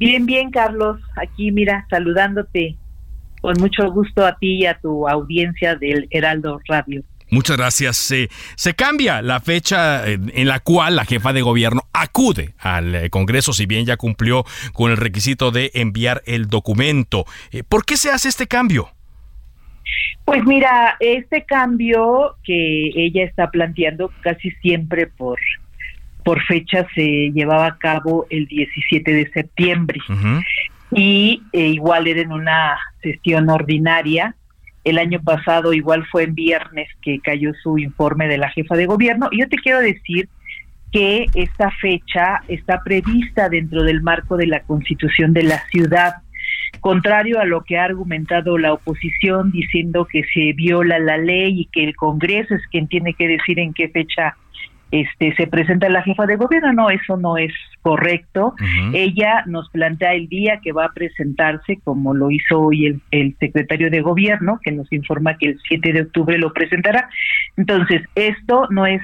Bien, 0.00 0.24
bien, 0.24 0.50
Carlos. 0.50 0.98
Aquí, 1.14 1.52
mira, 1.52 1.86
saludándote 1.90 2.74
con 3.42 3.54
mucho 3.60 3.90
gusto 3.92 4.24
a 4.24 4.34
ti 4.38 4.62
y 4.62 4.66
a 4.66 4.78
tu 4.78 5.06
audiencia 5.06 5.76
del 5.76 6.08
Heraldo 6.10 6.58
Radio. 6.66 7.02
Muchas 7.28 7.58
gracias. 7.58 7.96
se 8.56 8.74
cambia 8.74 9.20
la 9.20 9.40
fecha 9.40 10.06
en 10.06 10.48
la 10.48 10.60
cual 10.60 10.96
la 10.96 11.04
jefa 11.04 11.34
de 11.34 11.42
gobierno 11.42 11.82
acude 11.92 12.54
al 12.58 12.94
eh, 12.94 13.10
Congreso, 13.10 13.52
si 13.52 13.66
bien 13.66 13.84
ya 13.84 13.98
cumplió 13.98 14.44
con 14.72 14.90
el 14.90 14.96
requisito 14.96 15.50
de 15.50 15.70
enviar 15.74 16.22
el 16.24 16.48
documento. 16.48 17.26
Eh, 17.52 17.62
¿Por 17.62 17.84
qué 17.84 17.98
se 17.98 18.10
hace 18.10 18.30
este 18.30 18.46
cambio? 18.46 18.88
Pues 20.24 20.42
mira, 20.44 20.96
este 20.98 21.44
cambio 21.44 22.36
que 22.42 22.90
ella 22.96 23.24
está 23.24 23.50
planteando 23.50 24.10
casi 24.22 24.50
siempre 24.62 25.06
por 25.06 25.38
por 26.24 26.42
fecha 26.42 26.86
se 26.94 27.30
llevaba 27.32 27.66
a 27.66 27.78
cabo 27.78 28.26
el 28.30 28.46
17 28.46 29.12
de 29.12 29.30
septiembre 29.30 30.00
y 30.92 31.42
eh, 31.52 31.68
igual 31.68 32.06
era 32.06 32.20
en 32.20 32.32
una 32.32 32.78
sesión 33.02 33.48
ordinaria. 33.48 34.34
El 34.82 34.98
año 34.98 35.20
pasado 35.22 35.72
igual 35.72 36.06
fue 36.10 36.24
en 36.24 36.34
viernes 36.34 36.88
que 37.02 37.20
cayó 37.20 37.52
su 37.62 37.78
informe 37.78 38.28
de 38.28 38.38
la 38.38 38.50
jefa 38.50 38.76
de 38.76 38.86
gobierno. 38.86 39.28
Y 39.30 39.40
yo 39.40 39.48
te 39.48 39.58
quiero 39.58 39.80
decir 39.80 40.28
que 40.92 41.26
esta 41.34 41.70
fecha 41.70 42.42
está 42.48 42.82
prevista 42.82 43.48
dentro 43.48 43.84
del 43.84 44.02
marco 44.02 44.36
de 44.36 44.46
la 44.46 44.60
constitución 44.60 45.32
de 45.32 45.44
la 45.44 45.62
ciudad, 45.68 46.14
contrario 46.80 47.38
a 47.38 47.44
lo 47.44 47.62
que 47.62 47.78
ha 47.78 47.84
argumentado 47.84 48.58
la 48.58 48.72
oposición 48.72 49.52
diciendo 49.52 50.06
que 50.10 50.22
se 50.34 50.52
viola 50.54 50.98
la 50.98 51.18
ley 51.18 51.60
y 51.60 51.64
que 51.66 51.84
el 51.84 51.94
Congreso 51.94 52.54
es 52.54 52.66
quien 52.68 52.88
tiene 52.88 53.14
que 53.14 53.28
decir 53.28 53.60
en 53.60 53.72
qué 53.72 53.88
fecha 53.88 54.36
este 54.90 55.34
se 55.36 55.46
presenta 55.46 55.88
la 55.88 56.02
jefa 56.02 56.26
de 56.26 56.36
gobierno, 56.36 56.72
no, 56.72 56.90
eso 56.90 57.16
no 57.16 57.38
es 57.38 57.52
correcto. 57.82 58.54
Ella 58.92 59.44
nos 59.46 59.68
plantea 59.70 60.14
el 60.14 60.28
día 60.28 60.60
que 60.62 60.72
va 60.72 60.86
a 60.86 60.92
presentarse, 60.92 61.78
como 61.84 62.14
lo 62.14 62.30
hizo 62.30 62.60
hoy 62.60 62.86
el, 62.86 63.00
el, 63.10 63.36
secretario 63.38 63.90
de 63.90 64.00
gobierno, 64.00 64.58
que 64.62 64.72
nos 64.72 64.92
informa 64.92 65.36
que 65.38 65.50
el 65.50 65.60
7 65.68 65.92
de 65.92 66.02
octubre 66.02 66.38
lo 66.38 66.52
presentará. 66.52 67.08
Entonces, 67.56 68.02
esto 68.14 68.66
no 68.70 68.86
es 68.86 69.00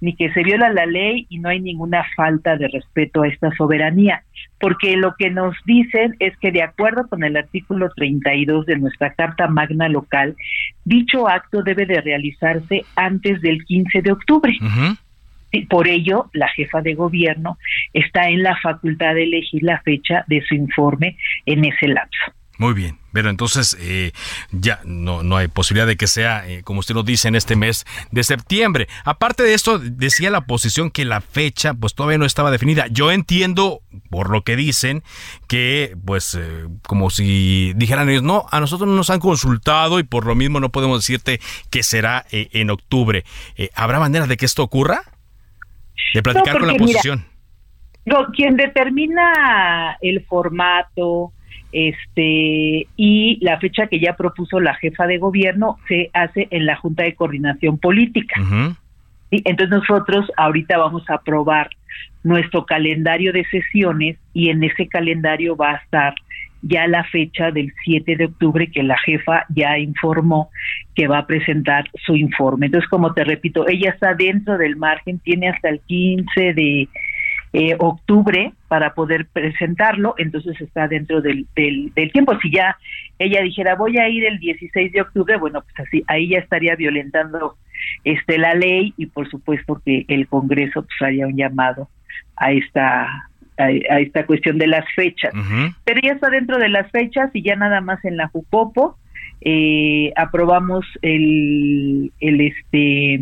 ni 0.00 0.14
que 0.14 0.32
se 0.32 0.42
viola 0.42 0.70
la 0.70 0.86
ley 0.86 1.26
y 1.28 1.38
no 1.38 1.48
hay 1.48 1.60
ninguna 1.60 2.04
falta 2.16 2.56
de 2.56 2.68
respeto 2.68 3.22
a 3.22 3.28
esta 3.28 3.50
soberanía, 3.56 4.22
porque 4.60 4.96
lo 4.96 5.14
que 5.18 5.30
nos 5.30 5.56
dicen 5.64 6.14
es 6.20 6.36
que 6.38 6.52
de 6.52 6.62
acuerdo 6.62 7.08
con 7.08 7.24
el 7.24 7.36
artículo 7.36 7.90
32 7.96 8.66
de 8.66 8.78
nuestra 8.78 9.12
Carta 9.14 9.48
Magna 9.48 9.88
Local, 9.88 10.36
dicho 10.84 11.28
acto 11.28 11.62
debe 11.62 11.86
de 11.86 12.00
realizarse 12.00 12.84
antes 12.96 13.40
del 13.40 13.64
15 13.64 14.02
de 14.02 14.12
octubre. 14.12 14.52
Por 15.68 15.88
ello, 15.88 16.30
la 16.32 16.48
jefa 16.48 16.82
de 16.82 16.94
gobierno 16.94 17.58
está 17.92 18.28
en 18.28 18.42
la 18.42 18.56
facultad 18.56 19.14
de 19.14 19.24
elegir 19.24 19.62
la 19.62 19.80
fecha 19.82 20.24
de 20.26 20.42
su 20.42 20.54
informe 20.54 21.16
en 21.46 21.64
ese 21.64 21.88
lapso. 21.88 22.32
Muy 22.58 22.74
bien, 22.74 22.98
pero 23.12 23.30
entonces 23.30 23.76
eh, 23.78 24.10
ya 24.50 24.80
no, 24.84 25.22
no 25.22 25.36
hay 25.36 25.46
posibilidad 25.46 25.86
de 25.86 25.96
que 25.96 26.08
sea, 26.08 26.44
eh, 26.48 26.62
como 26.64 26.80
usted 26.80 26.96
lo 26.96 27.04
dice, 27.04 27.28
en 27.28 27.36
este 27.36 27.54
mes 27.54 27.86
de 28.10 28.24
septiembre. 28.24 28.88
Aparte 29.04 29.44
de 29.44 29.54
esto, 29.54 29.78
decía 29.78 30.28
la 30.30 30.38
oposición 30.38 30.90
que 30.90 31.04
la 31.04 31.20
fecha 31.20 31.72
pues 31.74 31.94
todavía 31.94 32.18
no 32.18 32.24
estaba 32.24 32.50
definida. 32.50 32.88
Yo 32.88 33.12
entiendo, 33.12 33.82
por 34.10 34.30
lo 34.30 34.42
que 34.42 34.56
dicen, 34.56 35.04
que 35.46 35.96
pues 36.04 36.34
eh, 36.34 36.66
como 36.82 37.10
si 37.10 37.74
dijeran 37.76 38.08
ellos, 38.08 38.24
no, 38.24 38.46
a 38.50 38.58
nosotros 38.58 38.88
no 38.88 38.96
nos 38.96 39.10
han 39.10 39.20
consultado 39.20 40.00
y 40.00 40.02
por 40.02 40.26
lo 40.26 40.34
mismo 40.34 40.58
no 40.58 40.70
podemos 40.70 40.98
decirte 40.98 41.40
que 41.70 41.84
será 41.84 42.26
en 42.32 42.70
octubre. 42.70 43.24
¿Habrá 43.76 44.00
manera 44.00 44.26
de 44.26 44.36
que 44.36 44.46
esto 44.46 44.64
ocurra? 44.64 45.02
De 46.14 46.22
platicar 46.22 46.58
con 46.58 46.66
la 46.68 46.74
oposición. 46.74 47.24
quien 48.34 48.56
determina 48.56 49.96
el 50.00 50.24
formato 50.24 51.32
este 51.70 52.86
y 52.96 53.38
la 53.42 53.58
fecha 53.58 53.88
que 53.88 54.00
ya 54.00 54.16
propuso 54.16 54.58
la 54.58 54.74
jefa 54.74 55.06
de 55.06 55.18
gobierno 55.18 55.78
se 55.86 56.10
hace 56.14 56.48
en 56.50 56.64
la 56.66 56.76
Junta 56.76 57.02
de 57.04 57.14
Coordinación 57.14 57.78
Política. 57.78 58.40
Entonces 59.30 59.68
nosotros 59.68 60.30
ahorita 60.36 60.78
vamos 60.78 61.08
a 61.10 61.16
aprobar 61.16 61.68
nuestro 62.22 62.64
calendario 62.64 63.32
de 63.32 63.44
sesiones 63.46 64.16
y 64.32 64.48
en 64.48 64.64
ese 64.64 64.88
calendario 64.88 65.56
va 65.56 65.72
a 65.72 65.76
estar 65.76 66.14
ya 66.62 66.86
la 66.86 67.04
fecha 67.04 67.50
del 67.50 67.72
7 67.84 68.16
de 68.16 68.24
octubre 68.26 68.70
que 68.70 68.82
la 68.82 68.98
jefa 68.98 69.44
ya 69.48 69.78
informó 69.78 70.50
que 70.94 71.06
va 71.06 71.18
a 71.18 71.26
presentar 71.26 71.84
su 72.04 72.16
informe. 72.16 72.66
Entonces, 72.66 72.88
como 72.90 73.14
te 73.14 73.24
repito, 73.24 73.68
ella 73.68 73.90
está 73.90 74.14
dentro 74.14 74.58
del 74.58 74.76
margen, 74.76 75.18
tiene 75.20 75.48
hasta 75.48 75.68
el 75.68 75.80
15 75.80 76.54
de 76.54 76.88
eh, 77.54 77.76
octubre 77.78 78.52
para 78.68 78.92
poder 78.92 79.26
presentarlo, 79.32 80.14
entonces 80.18 80.60
está 80.60 80.86
dentro 80.86 81.22
del, 81.22 81.46
del, 81.54 82.12
tiempo. 82.12 82.38
Si 82.42 82.50
ya 82.50 82.76
ella 83.18 83.40
dijera 83.40 83.74
voy 83.74 83.96
a 83.98 84.08
ir 84.08 84.26
el 84.26 84.38
16 84.38 84.92
de 84.92 85.00
octubre, 85.00 85.36
bueno, 85.38 85.62
pues 85.62 85.88
así, 85.88 86.04
ahí 86.08 86.28
ya 86.28 86.38
estaría 86.38 86.76
violentando 86.76 87.56
este 88.04 88.36
la 88.36 88.54
ley 88.54 88.92
y 88.96 89.06
por 89.06 89.30
supuesto 89.30 89.80
que 89.84 90.04
el 90.08 90.26
Congreso 90.26 90.82
pues 90.82 91.00
haría 91.00 91.26
un 91.26 91.36
llamado 91.36 91.88
a 92.36 92.52
esta 92.52 93.27
a, 93.58 93.70
esta 94.00 94.26
cuestión 94.26 94.58
de 94.58 94.66
las 94.66 94.84
fechas. 94.94 95.32
Pero 95.84 96.00
ya 96.02 96.12
está 96.12 96.30
dentro 96.30 96.58
de 96.58 96.68
las 96.68 96.90
fechas 96.90 97.30
y 97.34 97.42
ya 97.42 97.56
nada 97.56 97.80
más 97.80 98.04
en 98.04 98.16
la 98.16 98.28
Jucopo 98.28 98.96
eh, 99.40 100.12
aprobamos 100.16 100.84
el, 101.02 102.12
el 102.20 102.40
este 102.40 103.20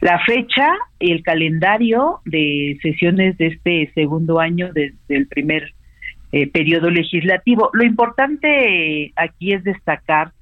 la 0.00 0.18
fecha 0.20 0.68
y 0.98 1.12
el 1.12 1.22
calendario 1.22 2.20
de 2.24 2.78
sesiones 2.82 3.38
de 3.38 3.46
este 3.46 3.90
segundo 3.94 4.40
año 4.40 4.70
del 4.72 5.26
primer 5.28 5.72
eh, 6.32 6.46
periodo 6.48 6.90
legislativo. 6.90 7.70
Lo 7.72 7.84
importante 7.84 9.12
aquí 9.16 9.52
es 9.52 9.64
destacar 9.64 10.32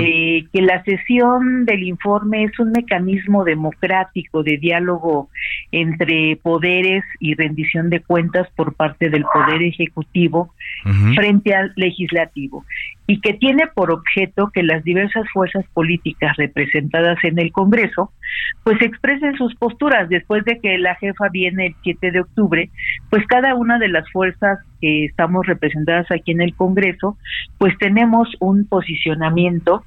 eh, 0.00 0.46
que 0.52 0.62
la 0.62 0.82
sesión 0.84 1.64
del 1.64 1.82
informe 1.82 2.44
es 2.44 2.58
un 2.58 2.72
mecanismo 2.72 3.44
democrático 3.44 4.42
de 4.42 4.56
diálogo 4.58 5.30
entre 5.72 6.36
poderes 6.42 7.02
y 7.18 7.34
rendición 7.34 7.90
de 7.90 8.00
cuentas 8.00 8.48
por 8.54 8.74
parte 8.74 9.10
del 9.10 9.24
Poder 9.24 9.62
Ejecutivo 9.62 10.54
frente 11.14 11.54
al 11.54 11.72
Legislativo. 11.76 12.64
Y 13.06 13.20
que 13.20 13.34
tiene 13.34 13.66
por 13.74 13.90
objeto 13.90 14.50
que 14.52 14.62
las 14.62 14.82
diversas 14.82 15.24
fuerzas 15.32 15.64
políticas 15.74 16.36
representadas 16.36 17.18
en 17.22 17.38
el 17.38 17.52
Congreso 17.52 18.12
pues 18.62 18.80
expresen 18.80 19.36
sus 19.36 19.54
posturas. 19.56 20.08
Después 20.08 20.44
de 20.44 20.58
que 20.60 20.78
la 20.78 20.94
jefa 20.96 21.28
viene 21.30 21.66
el 21.66 21.74
7 21.82 22.10
de 22.10 22.20
octubre, 22.20 22.70
pues 23.10 23.26
cada 23.26 23.54
una 23.54 23.78
de 23.78 23.88
las 23.88 24.10
fuerzas 24.10 24.58
que 24.80 25.04
estamos 25.04 25.46
representadas 25.46 26.10
aquí 26.10 26.32
en 26.32 26.40
el 26.40 26.54
Congreso, 26.54 27.18
pues 27.58 27.76
tenemos 27.78 28.28
un 28.40 28.66
posicionamiento 28.66 29.82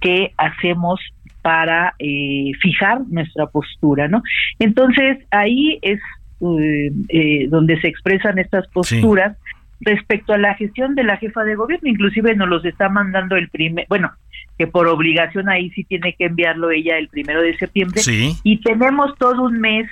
que 0.00 0.32
hacemos 0.36 1.00
para 1.42 1.94
eh, 1.98 2.52
fijar 2.60 3.02
nuestra 3.08 3.46
postura, 3.46 4.08
¿no? 4.08 4.22
Entonces 4.58 5.18
ahí 5.30 5.78
es 5.82 6.00
eh, 6.40 6.90
eh, 7.08 7.46
donde 7.48 7.80
se 7.80 7.88
expresan 7.88 8.38
estas 8.38 8.66
posturas 8.68 9.36
respecto 9.82 10.32
a 10.32 10.38
la 10.38 10.54
gestión 10.54 10.94
de 10.94 11.04
la 11.04 11.16
jefa 11.18 11.44
de 11.44 11.54
gobierno, 11.54 11.88
inclusive 11.88 12.34
nos 12.34 12.48
los 12.48 12.64
está 12.64 12.88
mandando 12.88 13.36
el 13.36 13.48
primer, 13.50 13.86
bueno, 13.88 14.10
que 14.58 14.66
por 14.66 14.88
obligación 14.88 15.48
ahí 15.48 15.70
sí 15.70 15.84
tiene 15.84 16.14
que 16.14 16.26
enviarlo 16.26 16.70
ella 16.70 16.98
el 16.98 17.08
primero 17.08 17.42
de 17.42 17.56
septiembre, 17.56 18.00
y 18.42 18.60
tenemos 18.62 19.16
todo 19.18 19.42
un 19.42 19.60
mes 19.60 19.88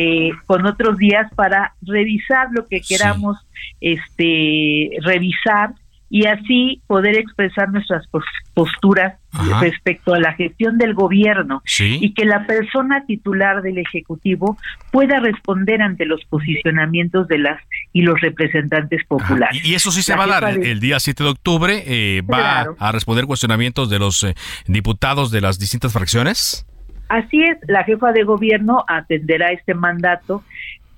Eh, 0.00 0.30
con 0.46 0.64
otros 0.64 0.96
días 0.96 1.26
para 1.34 1.74
revisar 1.82 2.46
lo 2.52 2.68
que 2.68 2.80
queramos 2.80 3.36
este 3.80 4.90
revisar 5.02 5.70
y 6.08 6.26
así 6.26 6.82
poder 6.86 7.16
expresar 7.16 7.68
nuestras 7.70 8.06
posturas 8.54 9.17
respecto 9.60 10.14
a 10.14 10.20
la 10.20 10.32
gestión 10.34 10.78
del 10.78 10.94
gobierno 10.94 11.62
y 11.78 12.12
que 12.14 12.24
la 12.24 12.46
persona 12.46 13.04
titular 13.06 13.62
del 13.62 13.78
ejecutivo 13.78 14.58
pueda 14.90 15.20
responder 15.20 15.82
ante 15.82 16.04
los 16.04 16.24
posicionamientos 16.24 17.28
de 17.28 17.38
las 17.38 17.60
y 17.92 18.02
los 18.02 18.20
representantes 18.20 19.04
populares. 19.06 19.64
Y 19.64 19.74
eso 19.74 19.90
sí 19.90 20.02
se 20.02 20.16
va 20.16 20.24
a 20.24 20.40
dar 20.40 20.48
el 20.50 20.80
día 20.80 21.00
7 21.00 21.22
de 21.22 21.30
octubre, 21.30 21.82
eh, 21.86 22.22
va 22.22 22.66
a 22.78 22.92
responder 22.92 23.26
cuestionamientos 23.26 23.90
de 23.90 23.98
los 23.98 24.22
eh, 24.22 24.34
diputados 24.66 25.30
de 25.30 25.40
las 25.40 25.58
distintas 25.58 25.92
fracciones. 25.92 26.66
Así 27.08 27.42
es, 27.42 27.56
la 27.66 27.84
jefa 27.84 28.12
de 28.12 28.24
gobierno 28.24 28.84
atenderá 28.86 29.50
este 29.52 29.74
mandato 29.74 30.42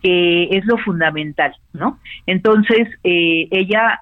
que 0.02 0.44
es 0.56 0.64
lo 0.64 0.78
fundamental, 0.78 1.54
¿no? 1.72 1.98
Entonces, 2.26 2.88
eh, 3.04 3.48
ella 3.50 4.00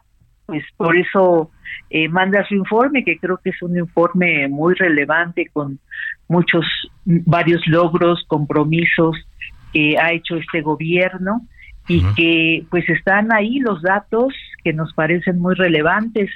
pues 0.49 0.65
por 0.79 0.97
eso 0.97 1.51
eh, 1.91 2.09
manda 2.09 2.43
su 2.49 2.55
informe, 2.55 3.05
que 3.05 3.19
creo 3.19 3.37
que 3.37 3.51
es 3.51 3.63
un 3.63 3.77
informe 3.77 4.49
muy 4.49 4.75
relevante 4.75 5.51
con 5.53 5.79
muchos, 6.27 6.65
varios 7.05 7.61
logros, 7.67 8.25
compromisos 8.27 9.15
que 9.75 9.99
ha 9.99 10.11
hecho 10.13 10.37
este 10.37 10.63
gobierno 10.63 11.43
y 11.87 12.03
que 12.15 12.65
pues 12.71 12.89
están 12.89 13.31
ahí 13.31 13.59
los 13.59 13.83
datos 13.83 14.35
que 14.65 14.73
nos 14.73 14.95
parecen 14.95 15.39
muy 15.39 15.55
relevantes, 15.55 16.31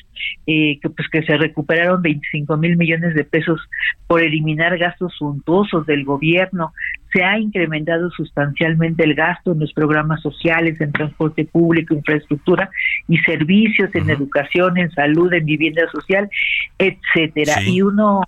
eh, 0.46 0.78
que 0.80 0.90
pues 0.90 1.08
que 1.08 1.22
se 1.22 1.38
recuperaron 1.38 2.02
25 2.02 2.54
mil 2.58 2.76
millones 2.76 3.14
de 3.14 3.24
pesos 3.24 3.60
por 4.06 4.20
eliminar 4.20 4.76
gastos 4.76 5.14
suntuosos 5.18 5.86
del 5.86 6.04
gobierno, 6.04 6.74
se 7.12 7.22
ha 7.22 7.38
incrementado 7.38 8.10
sustancialmente 8.10 9.04
el 9.04 9.14
gasto 9.14 9.52
en 9.52 9.60
los 9.60 9.72
programas 9.72 10.20
sociales, 10.22 10.80
en 10.80 10.92
transporte 10.92 11.44
público, 11.44 11.94
infraestructura 11.94 12.70
y 13.08 13.18
servicios, 13.18 13.94
en 13.94 14.10
educación, 14.10 14.78
en 14.78 14.90
salud, 14.92 15.32
en 15.32 15.44
vivienda 15.44 15.82
social, 15.90 16.30
etcétera. 16.78 17.62
Y 17.62 17.82
uno 17.82 18.22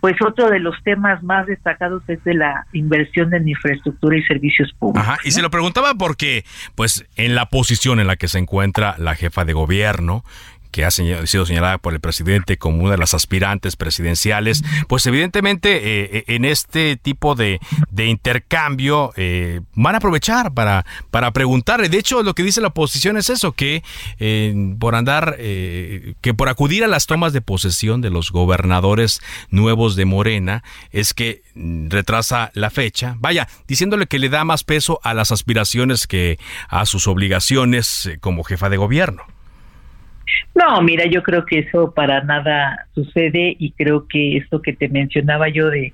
pues 0.00 0.14
otro 0.24 0.50
de 0.50 0.60
los 0.60 0.76
temas 0.84 1.20
más 1.24 1.46
destacados 1.46 2.00
es 2.06 2.22
de 2.22 2.34
la 2.34 2.66
inversión 2.72 3.34
en 3.34 3.48
infraestructura 3.48 4.16
y 4.16 4.22
servicios 4.22 4.72
públicos. 4.78 5.02
Ajá, 5.02 5.18
y 5.24 5.32
se 5.32 5.42
lo 5.42 5.50
preguntaba 5.50 5.94
porque, 5.94 6.44
pues, 6.76 7.04
en 7.16 7.34
la 7.34 7.46
posición 7.46 7.98
en 7.98 8.06
la 8.06 8.14
que 8.14 8.28
se 8.28 8.38
encuentra 8.38 8.94
la 8.98 9.16
jefa 9.16 9.44
de 9.44 9.52
gobierno, 9.52 10.22
que 10.76 10.84
ha 10.84 10.90
sido 10.90 11.46
señalada 11.46 11.78
por 11.78 11.94
el 11.94 12.00
presidente 12.00 12.58
como 12.58 12.82
una 12.82 12.90
de 12.90 12.98
las 12.98 13.14
aspirantes 13.14 13.76
presidenciales, 13.76 14.62
pues 14.88 15.06
evidentemente 15.06 15.74
eh, 15.74 16.10
eh, 16.12 16.24
en 16.26 16.44
este 16.44 16.98
tipo 16.98 17.34
de, 17.34 17.60
intercambio 17.96 19.10
eh, 19.16 19.62
van 19.72 19.94
a 19.94 19.98
aprovechar 19.98 20.52
para, 20.52 20.84
para 21.10 21.32
preguntarle. 21.32 21.88
De 21.88 21.96
hecho, 21.96 22.22
lo 22.22 22.34
que 22.34 22.42
dice 22.42 22.60
la 22.60 22.68
oposición 22.68 23.16
es 23.16 23.30
eso, 23.30 23.52
que 23.52 23.82
por 24.78 24.96
andar, 24.96 25.38
que 25.38 26.34
por 26.36 26.50
acudir 26.50 26.84
a 26.84 26.88
las 26.88 27.06
tomas 27.06 27.32
de 27.32 27.40
posesión 27.40 28.02
de 28.02 28.10
los 28.10 28.30
gobernadores 28.30 29.22
nuevos 29.48 29.96
de 29.96 30.04
Morena, 30.04 30.62
es 30.90 31.14
que 31.14 31.42
mm, 31.54 31.88
retrasa 31.88 32.50
la 32.52 32.68
fecha. 32.68 33.16
Vaya, 33.18 33.48
diciéndole 33.66 34.08
que 34.08 34.18
le 34.18 34.28
da 34.28 34.44
más 34.44 34.62
peso 34.62 35.00
a 35.04 35.14
las 35.14 35.32
aspiraciones 35.32 36.06
que 36.06 36.38
a 36.68 36.84
sus 36.84 37.08
obligaciones 37.08 38.10
como 38.20 38.44
jefa 38.44 38.68
de 38.68 38.76
gobierno. 38.76 39.35
No, 40.54 40.80
mira, 40.82 41.06
yo 41.06 41.22
creo 41.22 41.44
que 41.44 41.60
eso 41.60 41.92
para 41.94 42.22
nada 42.22 42.86
sucede 42.94 43.56
y 43.58 43.72
creo 43.72 44.06
que 44.08 44.36
esto 44.36 44.60
que 44.62 44.72
te 44.72 44.88
mencionaba 44.88 45.48
yo 45.48 45.70
de, 45.70 45.92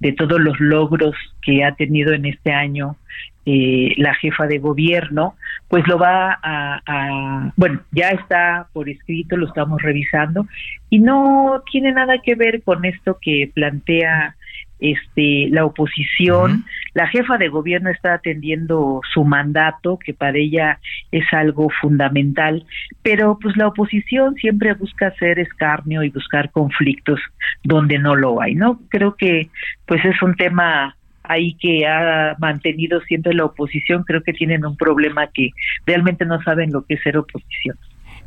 de 0.00 0.12
todos 0.12 0.40
los 0.40 0.58
logros 0.60 1.14
que 1.42 1.64
ha 1.64 1.74
tenido 1.74 2.12
en 2.12 2.26
este 2.26 2.52
año 2.52 2.96
eh, 3.44 3.94
la 3.96 4.14
jefa 4.14 4.46
de 4.46 4.58
gobierno, 4.58 5.34
pues 5.66 5.86
lo 5.88 5.98
va 5.98 6.38
a, 6.42 7.52
bueno, 7.56 7.80
ya 7.90 8.10
está 8.10 8.68
por 8.72 8.88
escrito, 8.88 9.36
lo 9.36 9.48
estamos 9.48 9.82
revisando 9.82 10.46
y 10.90 11.00
no 11.00 11.60
tiene 11.72 11.92
nada 11.92 12.18
que 12.22 12.36
ver 12.36 12.62
con 12.62 12.84
esto 12.84 13.18
que 13.20 13.50
plantea 13.52 14.36
este 14.78 15.48
la 15.50 15.64
oposición, 15.64 16.64
la 16.94 17.06
jefa 17.08 17.38
de 17.38 17.48
gobierno 17.48 17.90
está 17.90 18.14
atendiendo 18.14 19.00
su 19.12 19.24
mandato, 19.24 19.98
que 19.98 20.14
para 20.14 20.36
ella 20.38 20.78
es 21.10 21.24
algo 21.32 21.68
fundamental, 21.80 22.64
pero 23.02 23.38
pues 23.40 23.56
la 23.56 23.68
oposición 23.68 24.34
siempre 24.34 24.74
busca 24.74 25.08
hacer 25.08 25.38
escarnio 25.38 26.02
y 26.02 26.10
buscar 26.10 26.50
conflictos 26.50 27.20
donde 27.64 27.98
no 27.98 28.14
lo 28.14 28.40
hay, 28.40 28.54
¿no? 28.54 28.80
Creo 28.88 29.16
que 29.16 29.48
pues 29.86 30.04
es 30.04 30.20
un 30.22 30.34
tema 30.34 30.96
ahí 31.24 31.54
que 31.54 31.86
ha 31.86 32.36
mantenido 32.38 33.00
siempre 33.02 33.32
la 33.34 33.44
oposición, 33.44 34.04
creo 34.04 34.22
que 34.22 34.32
tienen 34.32 34.64
un 34.64 34.76
problema 34.76 35.28
que 35.28 35.50
realmente 35.86 36.24
no 36.26 36.42
saben 36.42 36.72
lo 36.72 36.84
que 36.84 36.94
es 36.94 37.02
ser 37.02 37.16
oposición. 37.16 37.76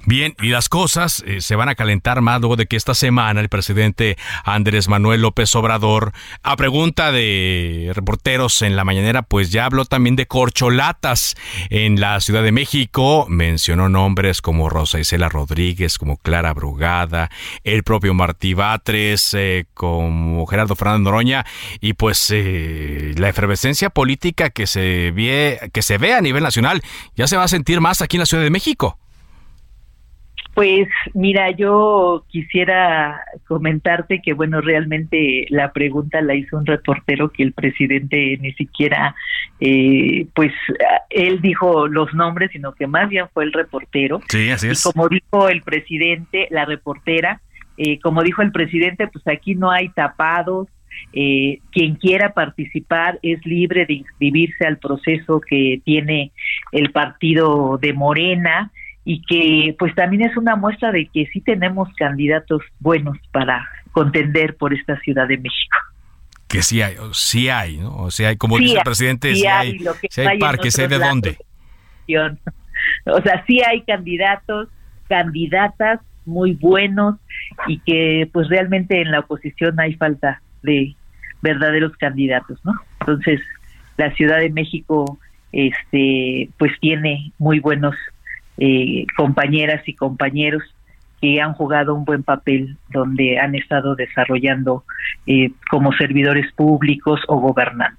Bien, 0.08 0.36
y 0.40 0.50
las 0.50 0.70
cosas 0.70 1.24
eh, 1.26 1.42
se 1.42 1.56
van 1.56 1.68
a 1.68 1.74
calentar 1.74 2.22
más 2.22 2.40
luego 2.40 2.56
de 2.56 2.68
que 2.68 2.76
esta 2.76 2.94
semana 2.94 3.42
el 3.42 3.50
presidente 3.50 4.18
Andrés 4.44 4.88
Manuel 4.88 5.22
López 5.22 5.56
Obrador, 5.56 6.12
a 6.44 6.56
pregunta 6.58 7.12
de 7.12 7.92
reporteros 7.96 8.62
en 8.62 8.76
la 8.76 8.84
mañanera, 8.84 9.24
pues 9.24 9.52
ya 9.52 9.66
habló 9.66 9.84
también 9.86 10.16
de 10.16 10.28
corcholatas 10.28 11.36
en 11.72 12.00
la 12.00 12.20
Ciudad 12.22 12.44
de 12.44 12.52
México. 12.52 13.26
Mencionó 13.30 13.90
nombres 13.90 14.42
como 14.42 14.70
Rosa 14.70 15.00
Isela 15.00 15.28
Rodríguez, 15.28 15.98
como 15.98 16.18
Clara 16.18 16.54
Brugada, 16.54 17.32
el 17.64 17.82
propio 17.82 18.14
Martí 18.14 18.54
Batres, 18.54 19.34
eh, 19.34 19.66
como 19.74 20.46
Gerardo 20.46 20.76
Fernández 20.76 21.04
Noroña, 21.04 21.48
y 21.82 21.94
pues 21.94 22.28
eh, 22.30 23.16
la 23.18 23.30
efervescencia 23.30 23.90
política 23.90 24.52
que 24.52 24.68
se, 24.68 25.10
ve, 25.10 25.72
que 25.74 25.82
se 25.82 25.98
ve 25.98 26.14
a 26.14 26.22
nivel 26.22 26.44
nacional 26.44 26.84
ya 27.16 27.26
se 27.26 27.38
va 27.38 27.46
a 27.46 27.48
sentir 27.48 27.82
más 27.82 28.04
aquí 28.04 28.18
en 28.18 28.20
la 28.20 28.26
Ciudad 28.28 28.44
de 28.44 28.52
México. 28.52 29.00
Pues 30.56 30.88
mira, 31.14 31.52
yo 31.52 32.24
quisiera 32.30 33.22
comentarte 33.46 34.22
que 34.22 34.32
bueno, 34.32 34.62
realmente 34.62 35.46
la 35.50 35.74
pregunta 35.74 36.22
la 36.22 36.34
hizo 36.34 36.58
un 36.58 36.66
reportero 36.66 37.30
que 37.30 37.44
el 37.44 37.52
presidente 37.52 38.38
ni 38.40 38.54
siquiera, 38.54 39.14
eh, 39.60 40.28
pues 40.34 40.54
él 41.10 41.42
dijo 41.42 41.90
los 41.90 42.14
nombres, 42.14 42.52
sino 42.54 42.72
que 42.74 42.88
más 42.88 43.10
bien 43.10 43.26
fue 43.34 43.44
el 43.44 43.52
reportero. 43.52 44.22
Sí, 44.30 44.50
así 44.50 44.70
es. 44.70 44.80
Y 44.80 44.92
como 44.94 45.10
dijo 45.10 45.50
el 45.50 45.62
presidente, 45.62 46.48
la 46.52 46.64
reportera, 46.64 47.42
eh, 47.78 48.00
como 48.00 48.24
dijo 48.24 48.42
el 48.42 48.54
presidente, 48.54 49.08
pues 49.08 49.28
aquí 49.28 49.56
no 49.56 49.72
hay 49.72 49.90
tapados, 49.90 50.70
eh, 51.12 51.60
quien 51.74 51.96
quiera 51.96 52.34
participar 52.34 53.20
es 53.22 53.46
libre 53.46 53.86
de 53.86 53.96
inscribirse 53.96 54.66
al 54.66 54.78
proceso 54.78 55.42
que 55.42 55.82
tiene 55.84 56.32
el 56.72 56.92
partido 56.92 57.78
de 57.78 57.92
Morena 57.92 58.72
y 59.06 59.22
que 59.22 59.76
pues 59.78 59.94
también 59.94 60.24
es 60.24 60.36
una 60.36 60.56
muestra 60.56 60.92
de 60.92 61.08
que 61.08 61.28
sí 61.28 61.40
tenemos 61.40 61.88
candidatos 61.96 62.64
buenos 62.80 63.18
para 63.32 63.70
contender 63.92 64.58
por 64.58 64.74
esta 64.74 65.00
Ciudad 65.02 65.28
de 65.28 65.38
México. 65.38 65.78
Que 66.48 66.64
sí 66.64 66.82
hay, 66.82 66.96
sí 67.14 67.48
hay, 67.48 67.78
¿no? 67.78 67.96
O 67.96 68.12
sea, 68.12 68.36
como 68.36 68.58
dice 68.58 68.78
el 68.78 68.84
presidente, 68.84 69.36
sí, 69.36 69.46
hay, 69.46 69.78
hay, 70.18 70.40
parques, 70.40 70.74
sé 70.74 70.88
de 70.88 70.98
dónde. 70.98 71.38
O 73.06 73.22
sea, 73.22 73.44
sí 73.46 73.62
hay 73.62 73.82
candidatos, 73.82 74.68
candidatas 75.08 76.00
muy 76.26 76.54
buenos 76.54 77.16
y 77.68 77.80
que 77.80 78.28
pues 78.34 78.50
realmente 78.50 79.02
en 79.02 79.12
la 79.12 79.20
oposición 79.20 79.80
hay 79.80 79.94
falta 79.94 80.42
de 80.64 80.96
verdaderos 81.42 81.96
candidatos, 81.98 82.60
¿no? 82.64 82.74
Entonces, 83.00 83.40
la 83.98 84.12
Ciudad 84.16 84.40
de 84.40 84.50
México 84.50 85.20
este 85.52 86.50
pues 86.58 86.72
tiene 86.82 87.32
muy 87.38 87.60
buenos 87.60 87.96
eh, 88.58 89.06
compañeras 89.16 89.88
y 89.88 89.94
compañeros 89.94 90.64
que 91.22 91.42
han 91.42 91.54
jugado 91.54 91.96
un 91.96 92.06
buen 92.06 92.24
papel 92.24 92.78
donde 92.90 93.40
han 93.40 93.56
estado 93.56 93.96
desarrollando 93.96 94.84
eh, 95.26 95.52
como 95.70 95.94
servidores 95.94 96.52
públicos 96.54 97.22
o 97.28 97.38
gobernando. 97.40 97.98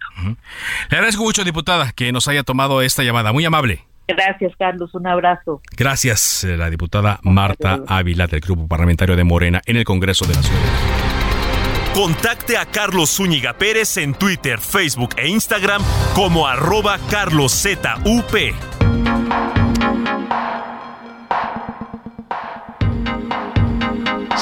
Le 0.91 0.97
agradezco 0.97 1.25
mucho, 1.25 1.45
diputada, 1.45 1.93
que 1.93 2.13
nos 2.13 2.29
haya 2.29 2.43
tomado 2.43 2.83
esta 2.83 3.03
llamada. 3.03 3.33
Muy 3.33 3.45
amable. 3.45 3.81
Gracias, 4.09 4.53
Carlos. 4.57 4.95
Un 4.95 5.07
abrazo. 5.07 5.61
Gracias, 5.77 6.45
eh, 6.45 6.57
la 6.57 6.71
diputada 6.71 7.19
Marta 7.23 7.81
Ávila 7.89 8.27
del 8.27 8.41
Grupo 8.41 8.69
Parlamentario 8.69 9.17
de 9.17 9.25
Morena 9.25 9.61
en 9.67 9.77
el 9.77 9.85
Congreso 9.85 10.27
de 10.27 10.35
la 10.35 10.43
Ciudad. 10.43 10.63
Contacte 11.95 12.59
a 12.59 12.67
Carlos 12.67 13.17
Zúñiga 13.17 13.55
Pérez 13.55 13.97
en 13.97 14.15
Twitter, 14.15 14.59
Facebook 14.59 15.15
e 15.17 15.29
Instagram 15.29 15.83
como 16.15 16.47
arroba 16.47 16.99
carloszup. 17.11 17.87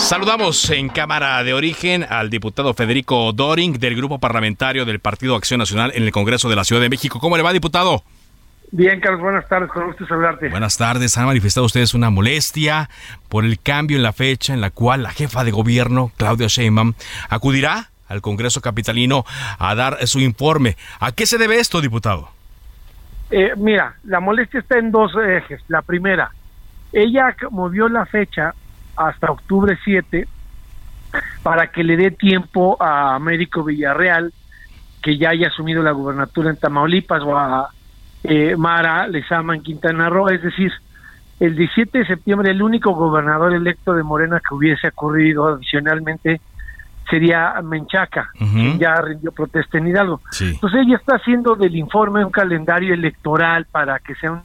Saludamos 0.05 0.69
en 0.69 0.91
Cámara 0.91 1.43
de 1.43 1.55
Origen 1.55 2.05
al 2.07 2.29
diputado 2.29 2.75
Federico 2.75 3.33
Doring 3.33 3.79
del 3.79 3.97
Grupo 3.97 4.19
Parlamentario 4.19 4.85
del 4.85 5.01
Partido 5.01 5.35
Acción 5.35 5.61
Nacional 5.61 5.93
en 5.95 6.03
el 6.03 6.13
Congreso 6.13 6.51
de 6.51 6.57
la 6.57 6.65
Ciudad 6.65 6.83
de 6.83 6.91
México. 6.91 7.19
¿Cómo 7.21 7.39
le 7.39 7.43
va, 7.43 7.55
diputado? 7.55 8.03
Bien, 8.71 9.01
Carlos, 9.01 9.23
buenas 9.23 9.49
tardes, 9.49 9.71
con 9.71 9.87
gusto 9.87 10.07
saludarte. 10.07 10.51
Buenas 10.51 10.77
tardes. 10.77 11.17
Han 11.17 11.25
manifestado 11.25 11.65
ustedes 11.65 11.95
una 11.95 12.11
molestia 12.11 12.91
por 13.31 13.47
el 13.47 13.59
cambio 13.59 13.97
en 13.97 14.03
la 14.03 14.13
fecha 14.13 14.53
en 14.53 14.61
la 14.61 14.69
cual 14.69 15.05
la 15.05 15.11
jefa 15.11 15.43
de 15.43 15.53
gobierno, 15.53 16.13
Claudia 16.19 16.49
Sheinbaum, 16.49 16.93
acudirá 17.31 17.89
al 18.07 18.21
Congreso 18.21 18.61
Capitalino 18.61 19.25
a 19.59 19.75
dar 19.75 20.07
su 20.07 20.21
informe. 20.21 20.77
¿A 21.01 21.13
qué 21.13 21.25
se 21.25 21.39
debe 21.39 21.61
esto, 21.61 21.81
diputado? 21.81 22.29
Eh, 23.31 23.53
mira, 23.57 23.97
la 24.05 24.21
molestia 24.21 24.61
está 24.61 24.79
en 24.79 24.93
dos 24.93 25.13
ejes. 25.17 25.63
La 25.69 25.81
primera, 25.81 26.31
ella 26.93 27.35
movió 27.51 27.89
la 27.89 28.05
fecha 28.05 28.55
hasta 28.97 29.31
octubre 29.31 29.77
7 29.85 30.27
para 31.43 31.69
que 31.69 31.85
le 31.85 31.97
dé 31.97 32.11
tiempo 32.11 32.77
a 32.81 33.15
Américo 33.15 33.63
Villarreal, 33.63 34.33
que 35.03 35.17
ya 35.19 35.31
haya 35.31 35.49
asumido 35.49 35.83
la 35.83 35.93
gubernatura 35.93 36.51
en 36.51 36.57
Tamaulipas, 36.57 37.23
o 37.23 37.37
a 37.37 37.69
eh, 38.25 38.57
Mara 38.57 39.07
Lezama 39.07 39.55
en 39.55 39.63
Quintana 39.63 40.09
Roo, 40.09 40.29
es 40.29 40.43
decir, 40.43 40.73
el 41.41 41.57
17 41.57 41.99
de 41.99 42.07
septiembre 42.07 42.51
el 42.51 42.63
único 42.63 42.93
gobernador 42.95 43.53
electo 43.53 43.93
de 43.93 44.03
Morena 44.03 44.41
que 44.41 44.55
hubiese 44.55 44.89
ocurrido 44.89 45.49
adicionalmente 45.49 46.41
sería 47.11 47.61
Menchaca, 47.63 48.31
quien 48.39 48.79
ya 48.79 48.95
rindió 49.01 49.31
protesta 49.31 49.79
en 49.79 49.89
Hidalgo. 49.89 50.21
Entonces 50.41 50.81
ella 50.87 50.97
está 50.97 51.17
haciendo 51.17 51.55
del 51.55 51.77
informe 51.77 52.25
un 52.25 52.31
calendario 52.31 52.95
electoral 52.95 53.67
para 53.71 53.99
que 53.99 54.15
sea 54.15 54.33
un 54.33 54.43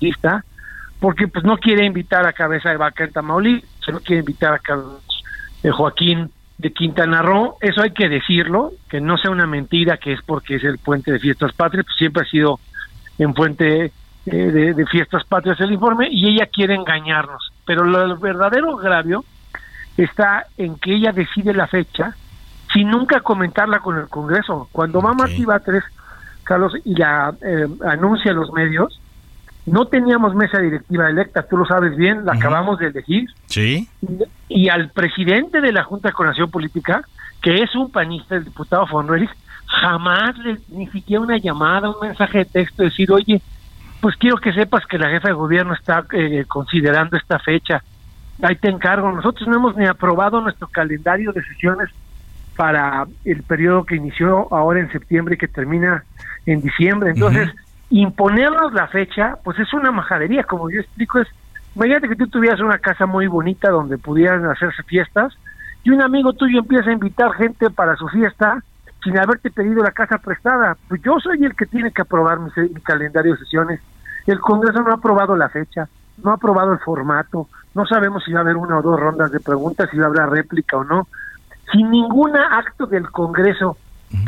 lista, 0.00 0.44
porque 1.02 1.26
pues 1.26 1.44
no 1.44 1.58
quiere 1.58 1.84
invitar 1.84 2.24
a 2.28 2.32
Cabeza 2.32 2.70
de 2.70 2.76
Vaca 2.76 3.02
en 3.02 3.12
Tamaulipas, 3.12 3.68
no 3.92 3.98
quiere 3.98 4.20
invitar 4.20 4.54
a 4.54 4.60
Carlos 4.60 5.02
eh, 5.64 5.70
Joaquín 5.70 6.30
de 6.58 6.72
Quintana 6.72 7.22
Roo, 7.22 7.56
eso 7.60 7.82
hay 7.82 7.90
que 7.90 8.08
decirlo, 8.08 8.70
que 8.88 9.00
no 9.00 9.18
sea 9.18 9.32
una 9.32 9.48
mentira 9.48 9.96
que 9.96 10.12
es 10.12 10.20
porque 10.24 10.54
es 10.54 10.64
el 10.64 10.78
puente 10.78 11.10
de 11.10 11.18
fiestas 11.18 11.52
patrias, 11.54 11.86
pues 11.86 11.96
siempre 11.98 12.22
ha 12.22 12.30
sido 12.30 12.60
en 13.18 13.34
fuente 13.34 13.92
eh, 14.26 14.30
de, 14.30 14.86
fiestas 14.86 15.24
patrias 15.24 15.60
el 15.60 15.72
informe 15.72 16.06
y 16.08 16.28
ella 16.28 16.46
quiere 16.46 16.76
engañarnos. 16.76 17.52
Pero 17.66 17.82
lo 17.82 18.16
verdadero 18.18 18.78
agravio 18.78 19.24
está 19.96 20.46
en 20.56 20.76
que 20.76 20.94
ella 20.94 21.10
decide 21.10 21.52
la 21.52 21.66
fecha 21.66 22.14
sin 22.72 22.88
nunca 22.88 23.22
comentarla 23.22 23.80
con 23.80 23.98
el 23.98 24.08
Congreso. 24.08 24.68
Cuando 24.70 25.02
va 25.02 25.14
Martí 25.14 25.44
Batres, 25.44 25.82
Carlos, 26.44 26.74
y 26.84 26.94
la 26.94 27.34
eh, 27.44 27.66
anuncia 27.86 28.30
a 28.30 28.34
los 28.34 28.52
medios, 28.52 29.00
no 29.66 29.86
teníamos 29.86 30.34
mesa 30.34 30.58
directiva 30.58 31.08
electa, 31.08 31.42
tú 31.42 31.56
lo 31.56 31.64
sabes 31.64 31.96
bien, 31.96 32.24
la 32.24 32.32
acabamos 32.32 32.78
de 32.78 32.88
elegir. 32.88 33.28
Sí. 33.46 33.88
Y, 34.48 34.68
al 34.68 34.90
presidente 34.90 35.60
de 35.60 35.72
la 35.72 35.84
Junta 35.84 36.08
de 36.08 36.14
Coordinación 36.14 36.50
Política, 36.50 37.02
que 37.40 37.62
es 37.62 37.74
un 37.76 37.90
panista, 37.90 38.34
el 38.34 38.44
diputado 38.44 38.86
Fonrelis, 38.86 39.30
jamás 39.66 40.36
le, 40.38 40.58
ni 40.68 40.88
siquiera 40.88 41.22
una 41.22 41.38
llamada, 41.38 41.90
un 41.90 42.06
mensaje 42.06 42.38
de 42.38 42.44
texto, 42.44 42.82
decir, 42.82 43.10
oye, 43.12 43.40
pues 44.00 44.16
quiero 44.16 44.36
que 44.36 44.52
sepas 44.52 44.84
que 44.86 44.98
la 44.98 45.10
jefa 45.10 45.28
de 45.28 45.34
gobierno 45.34 45.74
está 45.74 46.04
eh, 46.12 46.44
considerando 46.48 47.16
esta 47.16 47.38
fecha. 47.38 47.82
Ahí 48.42 48.56
te 48.56 48.68
encargo. 48.68 49.12
Nosotros 49.12 49.48
no 49.48 49.56
hemos 49.56 49.76
ni 49.76 49.86
aprobado 49.86 50.40
nuestro 50.40 50.66
calendario 50.66 51.32
de 51.32 51.44
sesiones 51.44 51.88
para 52.56 53.06
el 53.24 53.44
periodo 53.44 53.84
que 53.84 53.94
inició 53.94 54.52
ahora 54.52 54.80
en 54.80 54.90
septiembre 54.90 55.36
y 55.36 55.38
que 55.38 55.46
termina 55.46 56.04
en 56.46 56.62
diciembre. 56.62 57.10
Entonces, 57.10 57.50
imponernos 58.00 58.72
la 58.72 58.86
fecha, 58.88 59.36
pues 59.44 59.58
es 59.58 59.72
una 59.74 59.90
majadería, 59.90 60.44
como 60.44 60.70
yo 60.70 60.80
explico, 60.80 61.18
es, 61.18 61.28
imagínate 61.76 62.08
que 62.08 62.16
tú 62.16 62.26
tuvieras 62.26 62.60
una 62.60 62.78
casa 62.78 63.04
muy 63.04 63.26
bonita 63.26 63.70
donde 63.70 63.98
pudieran 63.98 64.46
hacerse 64.46 64.82
fiestas 64.84 65.34
y 65.84 65.90
un 65.90 66.00
amigo 66.00 66.32
tuyo 66.32 66.60
empieza 66.60 66.88
a 66.88 66.94
invitar 66.94 67.32
gente 67.34 67.68
para 67.68 67.94
su 67.96 68.08
fiesta 68.08 68.62
sin 69.04 69.18
haberte 69.18 69.50
pedido 69.50 69.82
la 69.82 69.90
casa 69.90 70.16
prestada. 70.18 70.76
Pues 70.88 71.02
yo 71.02 71.18
soy 71.20 71.44
el 71.44 71.54
que 71.54 71.66
tiene 71.66 71.90
que 71.90 72.00
aprobar 72.00 72.38
mi, 72.40 72.50
calendario 72.82 73.32
de 73.32 73.40
sesiones. 73.40 73.80
El 74.26 74.40
Congreso 74.40 74.80
no 74.80 74.92
ha 74.92 74.94
aprobado 74.94 75.36
la 75.36 75.50
fecha, 75.50 75.86
no 76.24 76.30
ha 76.30 76.34
aprobado 76.34 76.72
el 76.72 76.78
formato, 76.78 77.48
no 77.74 77.84
sabemos 77.84 78.24
si 78.24 78.32
va 78.32 78.38
a 78.38 78.42
haber 78.42 78.56
una 78.56 78.78
o 78.78 78.82
dos 78.82 78.98
rondas 78.98 79.32
de 79.32 79.40
preguntas, 79.40 79.90
si 79.90 79.98
va 79.98 80.06
a 80.06 80.08
haber 80.08 80.30
réplica 80.30 80.78
o 80.78 80.84
no. 80.84 81.08
Sin 81.70 81.90
ningún 81.90 82.36
acto 82.36 82.86
del 82.86 83.10
Congreso 83.10 83.76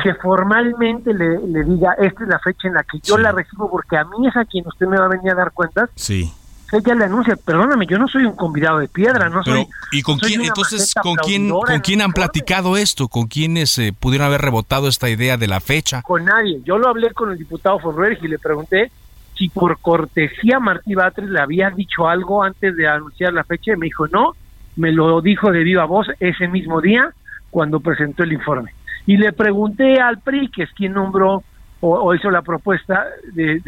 que 0.01 0.13
formalmente 0.15 1.13
le, 1.13 1.37
diga, 1.63 1.93
esta 1.99 2.23
es 2.23 2.29
la 2.29 2.39
fecha 2.39 2.67
en 2.67 2.73
la 2.73 2.83
que 2.83 2.99
yo 2.99 3.17
la 3.17 3.31
recibo, 3.31 3.69
porque 3.69 3.97
a 3.97 4.03
mí 4.03 4.27
es 4.27 4.35
a 4.35 4.45
quien 4.45 4.65
usted 4.67 4.87
me 4.87 4.97
va 4.97 5.05
a 5.05 5.09
venir 5.09 5.31
a 5.31 5.35
dar 5.35 5.51
cuentas. 5.51 5.89
Sí 5.95 6.31
ella 6.71 6.95
le 6.95 7.05
anuncia, 7.05 7.35
perdóname, 7.35 7.85
yo 7.85 7.97
no 7.97 8.07
soy 8.07 8.25
un 8.25 8.35
convidado 8.35 8.79
de 8.79 8.87
piedra, 8.87 9.29
no 9.29 9.43
soy. 9.43 9.67
¿Y 9.91 10.01
con 10.01 10.17
quién, 10.17 10.41
entonces, 10.41 10.93
con 11.01 11.15
quién, 11.15 11.49
con 11.49 11.79
quién 11.79 12.01
han 12.01 12.11
platicado 12.11 12.77
esto? 12.77 13.07
¿Con 13.07 13.27
quiénes 13.27 13.77
eh, 13.77 13.93
pudieron 13.97 14.27
haber 14.27 14.41
rebotado 14.41 14.87
esta 14.87 15.09
idea 15.09 15.37
de 15.37 15.47
la 15.47 15.59
fecha? 15.59 16.01
Con 16.01 16.25
nadie. 16.25 16.61
Yo 16.63 16.77
lo 16.77 16.89
hablé 16.89 17.13
con 17.13 17.31
el 17.31 17.37
diputado 17.37 17.79
Forrer 17.79 18.17
y 18.21 18.27
le 18.27 18.39
pregunté 18.39 18.91
si 19.37 19.49
por 19.49 19.79
cortesía 19.79 20.59
Martí 20.59 20.95
Batres 20.95 21.29
le 21.29 21.39
había 21.39 21.69
dicho 21.69 22.07
algo 22.07 22.43
antes 22.43 22.75
de 22.75 22.87
anunciar 22.87 23.33
la 23.33 23.43
fecha 23.43 23.73
y 23.73 23.77
me 23.77 23.85
dijo 23.85 24.07
no, 24.07 24.33
me 24.75 24.91
lo 24.91 25.21
dijo 25.21 25.51
de 25.51 25.63
viva 25.63 25.85
voz 25.85 26.07
ese 26.19 26.47
mismo 26.47 26.81
día 26.81 27.11
cuando 27.51 27.79
presentó 27.79 28.23
el 28.23 28.33
informe. 28.33 28.73
Y 29.05 29.17
le 29.17 29.33
pregunté 29.33 29.99
al 29.99 30.19
PRI, 30.19 30.49
que 30.49 30.63
es 30.63 30.71
quien 30.71 30.93
nombró 30.93 31.43
o, 31.81 32.15
hizo 32.15 32.31
la 32.31 32.41
propuesta 32.41 33.05
del 33.33 33.61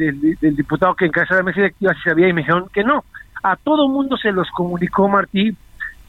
diputado 0.55 0.95
que 0.95 1.05
encabeza 1.05 1.35
la 1.35 1.43
mesa 1.43 1.61
directiva 1.61 1.93
si 1.93 2.01
sabía 2.01 2.27
y 2.27 2.33
me 2.33 2.41
dijeron 2.41 2.67
que 2.73 2.83
no. 2.83 3.03
A 3.43 3.55
todo 3.55 3.87
mundo 3.87 4.17
se 4.17 4.31
los 4.31 4.49
comunicó 4.51 5.07
Martí, 5.07 5.55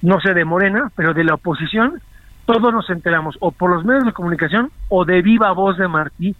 no 0.01 0.21
sé 0.21 0.33
de 0.33 0.45
Morena, 0.45 0.91
pero 0.97 1.13
de 1.13 1.25
la 1.25 1.35
oposición, 1.35 2.01
todos 2.47 2.73
nos 2.73 2.89
enteramos 2.89 3.37
o 3.41 3.51
por 3.51 3.71
los 3.71 3.85
medios 3.85 4.07
de 4.07 4.13
comunicación 4.13 4.71
o 4.89 5.05
de 5.05 5.21
viva 5.21 5.53
voz 5.53 5.77
de 5.77 5.89
Martí 5.89 6.35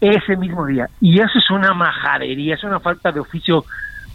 ese 0.00 0.36
mismo 0.36 0.66
día. 0.66 0.88
Y 1.00 1.20
eso 1.20 1.38
es 1.38 1.50
una 1.50 1.72
majadería, 1.72 2.56
es 2.56 2.64
una 2.64 2.80
falta 2.80 3.12
de 3.12 3.20
oficio 3.20 3.64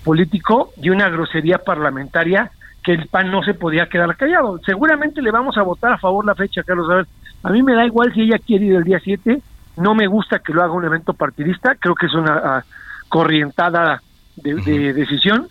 político 0.04 0.72
y 0.82 0.90
una 0.90 1.10
grosería 1.10 1.60
parlamentaria 1.60 2.52
que 2.84 2.94
el 2.94 3.08
PAN 3.08 3.32
no 3.32 3.44
se 3.44 3.54
podía 3.54 3.88
quedar 3.88 4.16
callado. 4.18 4.60
Seguramente 4.66 5.22
le 5.22 5.32
vamos 5.32 5.58
a 5.58 5.62
votar 5.62 5.94
a 5.94 5.98
favor 5.98 6.26
la 6.26 6.36
fecha, 6.36 6.64
Carlos. 6.64 6.90
A 6.90 7.06
a 7.44 7.50
mí 7.50 7.64
me 7.64 7.74
da 7.74 7.86
igual 7.86 8.14
si 8.14 8.22
ella 8.22 8.38
quiere 8.40 8.66
ir 8.66 8.76
el 8.76 8.84
día 8.84 9.00
7 9.04 9.42
no 9.78 9.94
me 9.94 10.08
gusta 10.08 10.40
que 10.40 10.54
lo 10.54 10.64
haga 10.64 10.74
un 10.74 10.86
evento 10.86 11.14
partidista, 11.14 11.76
creo 11.76 11.96
que 11.96 12.08
es 12.08 12.14
una 12.14 12.42
ah, 12.44 12.64
corrientada 13.10 14.02
de, 14.36 14.94
decisión, 14.94 15.48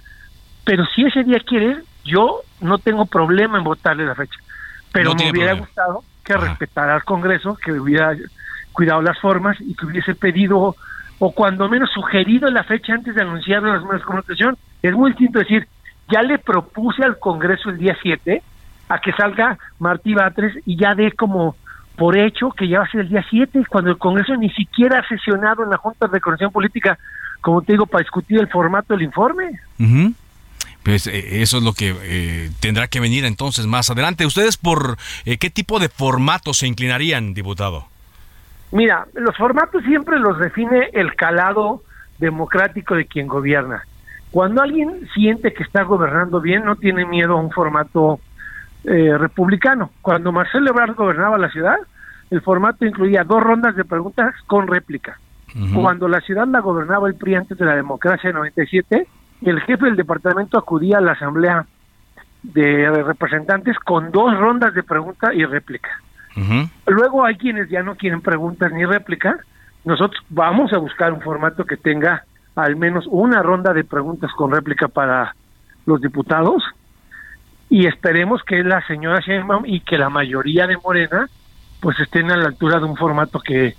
pero 0.65 0.85
si 0.87 1.05
ese 1.05 1.25
día 1.25 1.39
quiere, 1.47 1.79
yo 2.05 2.41
no 2.61 2.79
tengo 2.79 3.07
problema 3.07 3.59
en 3.59 3.65
votarle 3.65 4.05
la 4.05 4.15
fecha. 4.15 4.39
Pero 4.93 5.15
me 5.15 5.31
hubiera 5.31 5.53
gustado 5.55 6.03
que 6.25 6.37
respetara 6.37 6.95
al 6.95 7.05
Congreso, 7.05 7.57
que 7.57 7.73
hubiera 7.73 8.17
cuidado 8.73 9.01
las 9.01 9.19
formas 9.21 9.57
y 9.61 9.75
que 9.75 9.87
hubiese 9.87 10.15
pedido 10.15 10.75
o 11.19 11.33
cuando 11.33 11.69
menos 11.69 11.91
sugerido 11.91 12.51
la 12.51 12.65
fecha 12.65 12.95
antes 12.95 13.15
de 13.15 13.23
anunciarlo 13.23 13.69
en 13.69 13.75
las 13.75 13.85
medios 13.85 14.01
de 14.01 14.07
comunicación. 14.07 14.57
Es 14.83 14.93
muy 14.93 15.13
distinto 15.13 15.39
decir, 15.39 15.69
ya 16.11 16.23
le 16.23 16.39
propuse 16.39 17.05
al 17.05 17.19
Congreso 17.19 17.71
el 17.71 17.79
día 17.79 17.97
7 18.03 18.43
a 18.89 19.01
que 19.01 19.13
salga 19.13 19.59
Martí 19.79 20.15
Batres 20.15 20.55
y 20.67 20.77
ya 20.77 20.95
dé 20.95 21.13
como 21.13 21.57
por 21.97 22.17
hecho 22.19 22.51
que 22.51 22.69
ya 22.69 22.81
va 22.81 22.85
a 22.85 22.91
ser 22.91 23.03
el 23.03 23.09
día 23.09 23.25
7, 23.29 23.65
cuando 23.69 23.91
el 23.91 23.99
Congreso 23.99 24.37
ni 24.37 24.51
siquiera 24.51 25.01
ha 25.01 25.09
sesionado 25.09 25.65
en 25.65 25.71
la 25.71 25.79
Junta 25.79 26.07
de 26.07 26.21
Coordinación 26.21 26.53
Política, 26.53 26.99
como 27.41 27.63
te 27.63 27.73
digo, 27.73 27.87
para 27.87 28.03
discutir 28.03 28.39
el 28.39 28.49
formato 28.49 28.95
del 28.95 29.03
informe. 29.03 29.61
Pues 30.83 31.07
eh, 31.07 31.43
eso 31.43 31.59
es 31.59 31.63
lo 31.63 31.73
que 31.73 31.95
eh, 32.03 32.51
tendrá 32.61 32.87
que 32.87 33.01
venir 33.01 33.25
entonces 33.25 33.67
más 33.67 33.91
adelante. 33.91 34.27
¿Ustedes 34.27 34.57
por 34.57 34.97
eh, 35.25 35.39
qué 35.39 35.51
tipo 35.51 35.79
de 35.79 35.89
formato 35.89 36.53
se 36.55 36.67
inclinarían, 36.67 37.35
diputado? 37.35 37.87
Mira, 38.73 39.07
los 39.15 39.37
formatos 39.37 39.83
siempre 39.85 40.19
los 40.19 40.39
define 40.39 40.91
el 40.93 41.15
calado 41.15 41.83
democrático 42.19 42.95
de 42.95 43.07
quien 43.07 43.27
gobierna. 43.27 43.85
Cuando 44.31 44.61
alguien 44.61 45.09
siente 45.15 45.55
que 45.55 45.63
está 45.63 45.83
gobernando 45.85 46.41
bien, 46.41 46.65
no 46.65 46.77
tiene 46.77 47.07
miedo 47.07 47.35
a 47.35 47.41
un 47.41 47.51
formato 47.51 48.21
eh, 48.87 49.19
republicano. 49.19 49.91
Cuando 50.01 50.31
Marcelo 50.31 50.71
Ebrard 50.71 50.95
gobernaba 50.95 51.39
la 51.39 51.51
ciudad, 51.51 51.77
el 52.31 52.41
formato 52.41 52.87
incluía 52.87 53.25
dos 53.25 53.43
rondas 53.43 53.75
de 53.75 53.85
preguntas 53.85 54.35
con 54.47 54.69
réplica. 54.69 55.19
Cuando 55.73 56.07
la 56.07 56.21
ciudad 56.21 56.47
la 56.47 56.61
gobernaba 56.61 57.09
el 57.09 57.15
PRI 57.15 57.37
antes 57.37 57.57
de 57.57 57.65
la 57.65 57.75
democracia 57.75 58.29
en 58.29 58.37
97, 58.37 59.09
el 59.43 59.61
jefe 59.63 59.87
del 59.87 59.97
departamento 59.97 60.59
acudía 60.59 60.99
a 60.99 61.01
la 61.01 61.13
asamblea 61.13 61.65
de 62.43 63.03
representantes 63.03 63.79
con 63.79 64.13
dos 64.13 64.39
rondas 64.39 64.75
de 64.75 64.83
pregunta 64.83 65.33
y 65.33 65.45
réplica. 65.47 65.89
Luego 66.87 67.25
hay 67.25 67.37
quienes 67.37 67.71
ya 67.71 67.83
no 67.83 67.97
quieren 67.97 68.21
preguntas 68.21 68.71
ni 68.71 68.85
réplica. 68.85 69.39
Nosotros 69.85 70.23
vamos 70.29 70.73
a 70.75 70.79
buscar 70.79 71.13
un 71.13 71.23
formato 71.23 71.65
que 71.65 71.79
tenga 71.79 72.25
al 72.55 72.77
menos 72.77 73.07
una 73.09 73.43
ronda 73.43 73.73
de 73.73 73.85
preguntas 73.85 74.31
con 74.37 74.53
réplica 74.53 74.89
para 74.89 75.35
los 75.87 76.01
diputados 76.03 76.63
y 77.77 77.87
esperemos 77.87 78.43
que 78.43 78.63
la 78.65 78.81
señora 78.87 79.21
Sheinbaum 79.21 79.65
y 79.67 79.81
que 79.81 79.99
la 79.99 80.09
mayoría 80.09 80.67
de 80.67 80.79
Morena 80.79 81.29
pues 81.79 82.01
estén 82.01 82.31
a 82.31 82.37
la 82.39 82.47
altura 82.47 82.79
de 82.79 82.87
un 82.87 82.97
formato 82.97 83.39
que 83.39 83.75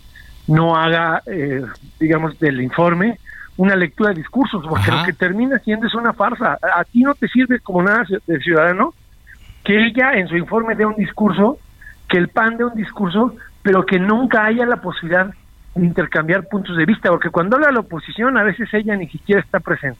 no 0.45 0.75
haga, 0.75 1.23
eh, 1.25 1.63
digamos, 1.99 2.37
del 2.37 2.61
informe 2.61 3.17
una 3.57 3.75
lectura 3.75 4.11
de 4.11 4.17
discursos, 4.17 4.63
porque 4.69 4.91
lo 4.91 5.03
que 5.03 5.13
termina 5.13 5.57
siendo 5.57 5.87
es 5.87 5.95
una 5.95 6.13
farsa. 6.13 6.59
A, 6.61 6.83
ti 6.83 7.01
no 7.01 7.15
te 7.15 7.27
sirve 7.27 7.59
como 7.59 7.81
nada 7.81 8.05
de 8.27 8.39
ciudadano 8.39 8.93
que 9.63 9.87
ella 9.87 10.13
en 10.13 10.27
su 10.27 10.37
informe 10.37 10.75
dé 10.75 10.85
un 10.85 10.95
discurso, 10.95 11.57
que 12.07 12.19
el 12.19 12.27
PAN 12.27 12.57
dé 12.57 12.65
un 12.65 12.75
discurso, 12.75 13.35
pero 13.63 13.83
que 13.83 13.97
nunca 13.97 14.45
haya 14.45 14.67
la 14.67 14.79
posibilidad 14.79 15.33
de 15.73 15.85
intercambiar 15.87 16.47
puntos 16.47 16.77
de 16.77 16.85
vista, 16.85 17.09
porque 17.09 17.31
cuando 17.31 17.55
habla 17.55 17.71
la 17.71 17.79
oposición 17.79 18.37
a 18.37 18.43
veces 18.43 18.71
ella 18.75 18.95
ni 18.95 19.09
siquiera 19.09 19.41
está 19.41 19.59
presente. 19.59 19.99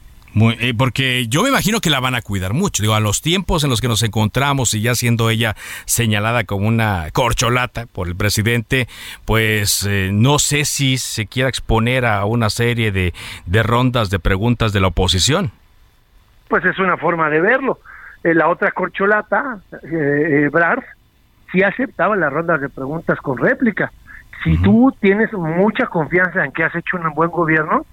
Eh, 0.60 0.74
porque 0.76 1.26
yo 1.28 1.42
me 1.42 1.48
imagino 1.48 1.80
que 1.80 1.90
la 1.90 2.00
van 2.00 2.14
a 2.14 2.22
cuidar 2.22 2.52
mucho. 2.52 2.82
Digo, 2.82 2.94
a 2.94 3.00
los 3.00 3.22
tiempos 3.22 3.64
en 3.64 3.70
los 3.70 3.80
que 3.80 3.88
nos 3.88 4.02
encontramos 4.02 4.74
y 4.74 4.80
ya 4.80 4.94
siendo 4.94 5.30
ella 5.30 5.54
señalada 5.84 6.44
como 6.44 6.68
una 6.68 7.06
corcholata 7.12 7.86
por 7.86 8.08
el 8.08 8.16
presidente, 8.16 8.88
pues 9.24 9.86
eh, 9.88 10.10
no 10.12 10.38
sé 10.38 10.64
si 10.64 10.98
se 10.98 11.26
quiera 11.26 11.48
exponer 11.48 12.06
a 12.06 12.24
una 12.24 12.50
serie 12.50 12.92
de, 12.92 13.14
de 13.46 13.62
rondas 13.62 14.10
de 14.10 14.18
preguntas 14.18 14.72
de 14.72 14.80
la 14.80 14.88
oposición. 14.88 15.50
Pues 16.48 16.64
es 16.64 16.78
una 16.78 16.96
forma 16.96 17.28
de 17.30 17.40
verlo. 17.40 17.80
Eh, 18.24 18.34
la 18.34 18.48
otra 18.48 18.70
corcholata, 18.72 19.60
eh, 19.82 20.48
Brars, 20.50 20.84
sí 21.52 21.62
aceptaba 21.62 22.16
las 22.16 22.32
rondas 22.32 22.60
de 22.60 22.68
preguntas 22.68 23.18
con 23.20 23.38
réplica. 23.38 23.92
Si 24.44 24.56
tú 24.58 24.94
tienes 25.00 25.32
mucha 25.32 25.86
confianza 25.86 26.44
en 26.44 26.52
que 26.52 26.62
has 26.62 26.74
hecho 26.74 26.96
un 26.96 27.12
buen 27.12 27.30
gobierno, 27.30 27.84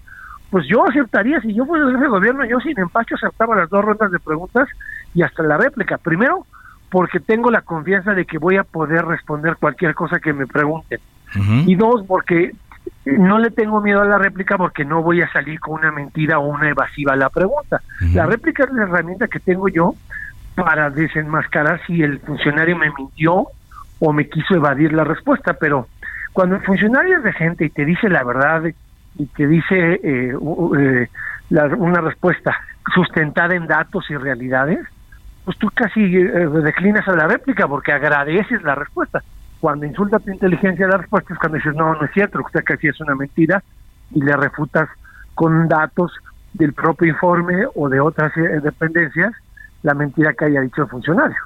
pues 0.56 0.68
yo 0.70 0.88
aceptaría, 0.88 1.42
si 1.42 1.54
yo 1.54 1.66
fuera 1.66 1.92
ese 1.92 2.08
gobierno, 2.08 2.46
yo 2.46 2.62
sin 2.62 2.80
empacho 2.80 3.16
aceptaba 3.16 3.58
las 3.58 3.70
dos 3.70 3.84
rondas 3.84 4.10
de 4.10 4.20
preguntas 4.20 4.70
y 5.14 5.22
hasta 5.22 5.44
la 5.44 5.58
réplica. 5.58 5.98
Primero, 5.98 6.46
porque 6.90 7.20
tengo 7.20 7.52
la 7.52 7.60
confianza 7.60 8.14
de 8.14 8.24
que 8.24 8.38
voy 8.38 8.56
a 8.56 8.64
poder 8.64 9.04
responder 9.04 9.58
cualquier 9.58 9.94
cosa 9.94 10.22
que 10.22 10.32
me 10.32 10.48
pregunten. 10.48 11.02
Y 11.66 11.76
dos, 11.76 12.06
porque 12.08 12.54
no 13.04 13.38
le 13.38 13.52
tengo 13.52 13.82
miedo 13.82 14.00
a 14.00 14.06
la 14.06 14.18
réplica 14.18 14.58
porque 14.58 14.86
no 14.86 15.04
voy 15.04 15.22
a 15.22 15.30
salir 15.34 15.60
con 15.60 15.74
una 15.74 15.92
mentira 15.92 16.40
o 16.40 16.48
una 16.48 16.70
evasiva 16.70 17.12
a 17.12 17.18
la 17.18 17.30
pregunta. 17.30 17.82
La 18.14 18.26
réplica 18.26 18.64
es 18.64 18.72
la 18.72 18.84
herramienta 18.84 19.28
que 19.28 19.42
tengo 19.42 19.68
yo 19.68 19.94
para 20.56 20.90
desenmascarar 20.90 21.82
si 21.86 22.02
el 22.02 22.20
funcionario 22.20 22.78
me 22.78 22.94
mintió 22.98 23.48
o 24.00 24.14
me 24.14 24.30
quiso 24.30 24.56
evadir 24.56 24.94
la 24.94 25.04
respuesta, 25.04 25.58
pero 25.60 25.90
cuando 26.32 26.56
el 26.56 26.62
funcionario 26.62 27.18
es 27.18 27.26
de 27.26 27.34
gente 27.34 27.66
y 27.66 27.70
te 27.72 27.84
dice 27.84 28.08
la 28.08 28.24
verdad 28.24 28.64
y 29.18 29.26
te 29.28 29.48
dice 29.48 30.00
eh, 30.04 30.34
eh 30.34 31.10
una 31.78 32.02
respuesta 32.02 32.56
sustentada 32.94 33.56
en 33.56 33.68
datos 33.68 34.10
y 34.10 34.16
realidades, 34.16 34.80
pues 35.44 35.58
tú 35.60 35.70
casi 35.74 36.02
eh, 36.02 36.48
declinas 36.64 37.08
a 37.08 37.16
la 37.16 37.28
réplica 37.28 37.68
porque 37.68 37.92
agradeces 37.92 38.64
la 38.64 38.76
respuesta. 38.76 39.24
Cuando 39.60 39.86
insulta 39.86 40.20
tu 40.20 40.32
inteligencia 40.32 40.88
la 40.88 40.98
respuesta 40.98 41.34
es 41.34 41.40
cuando 41.40 41.58
dices, 41.58 41.76
no, 41.76 41.94
no 41.94 42.04
es 42.04 42.12
cierto, 42.14 42.40
usted 42.44 42.64
casi 42.64 42.88
es 42.88 43.00
una 43.00 43.16
mentira 43.16 43.64
y 44.12 44.22
le 44.22 44.36
refutas 44.36 44.90
con 45.36 45.68
datos 45.68 46.12
del 46.54 46.74
propio 46.74 47.10
informe 47.10 47.66
o 47.76 47.90
de 47.90 48.00
otras 48.00 48.36
eh, 48.38 48.60
dependencias 48.64 49.34
la 49.84 49.94
mentira 49.94 50.34
que 50.34 50.46
haya 50.46 50.62
dicho 50.62 50.82
el 50.82 50.90
funcionario. 50.90 51.38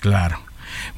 Claro 0.00 0.47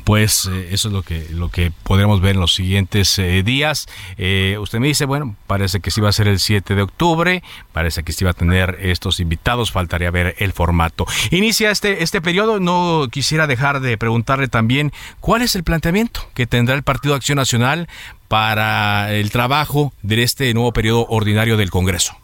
pues 0.05 0.49
eh, 0.51 0.69
eso 0.73 0.89
es 0.89 0.95
lo 0.95 1.03
que 1.03 1.27
lo 1.31 1.49
que 1.49 1.73
podremos 1.83 2.21
ver 2.21 2.35
en 2.35 2.41
los 2.41 2.55
siguientes 2.55 3.19
eh, 3.19 3.43
días. 3.43 3.87
Eh, 4.19 4.57
usted 4.61 4.79
me 4.79 4.87
dice, 4.87 5.05
bueno, 5.05 5.37
parece 5.47 5.81
que 5.81 5.91
sí 5.91 6.01
va 6.01 6.09
a 6.09 6.13
ser 6.13 6.29
el 6.29 6.39
7 6.39 6.75
de 6.75 6.83
octubre, 6.83 7.43
parece 7.73 8.03
que 8.03 8.13
sí 8.13 8.25
va 8.25 8.33
a 8.33 8.35
tener 8.35 8.79
estos 8.81 9.21
invitados, 9.21 9.73
faltaría 9.73 10.11
ver 10.11 10.35
el 10.39 10.53
formato. 10.53 11.07
Inicia 11.31 11.71
este 11.71 12.03
este 12.03 12.21
periodo, 12.21 12.61
no 12.61 13.09
quisiera 13.11 13.47
dejar 13.47 13.81
de 13.81 13.97
preguntarle 13.99 14.49
también 14.49 14.93
cuál 15.21 15.43
es 15.43 15.55
el 15.55 15.65
planteamiento 15.65 16.21
que 16.35 16.47
tendrá 16.47 16.75
el 16.75 16.83
Partido 16.83 17.15
Acción 17.15 17.37
Nacional 17.37 17.89
para 18.29 19.13
el 19.13 19.31
trabajo 19.31 19.93
de 20.03 20.23
este 20.23 20.55
nuevo 20.55 20.73
periodo 20.73 21.07
ordinario 21.09 21.57
del 21.57 21.71
Congreso. 21.71 22.17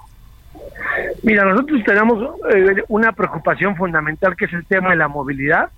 Mira, 1.22 1.44
nosotros 1.44 1.82
tenemos 1.84 2.22
una 2.88 3.12
preocupación 3.12 3.76
fundamental 3.76 4.36
que 4.36 4.44
es 4.44 4.52
el 4.52 4.64
tema 4.66 4.90
de 4.90 4.96
la 4.96 5.08
movilidad 5.08 5.70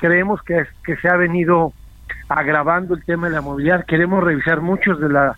creemos 0.00 0.42
que, 0.42 0.66
que 0.84 0.96
se 0.96 1.08
ha 1.08 1.16
venido 1.16 1.72
agravando 2.28 2.94
el 2.94 3.04
tema 3.04 3.28
de 3.28 3.34
la 3.34 3.40
movilidad. 3.40 3.84
Queremos 3.86 4.22
revisar 4.22 4.60
muchos 4.60 5.00
de 5.00 5.08
la, 5.08 5.36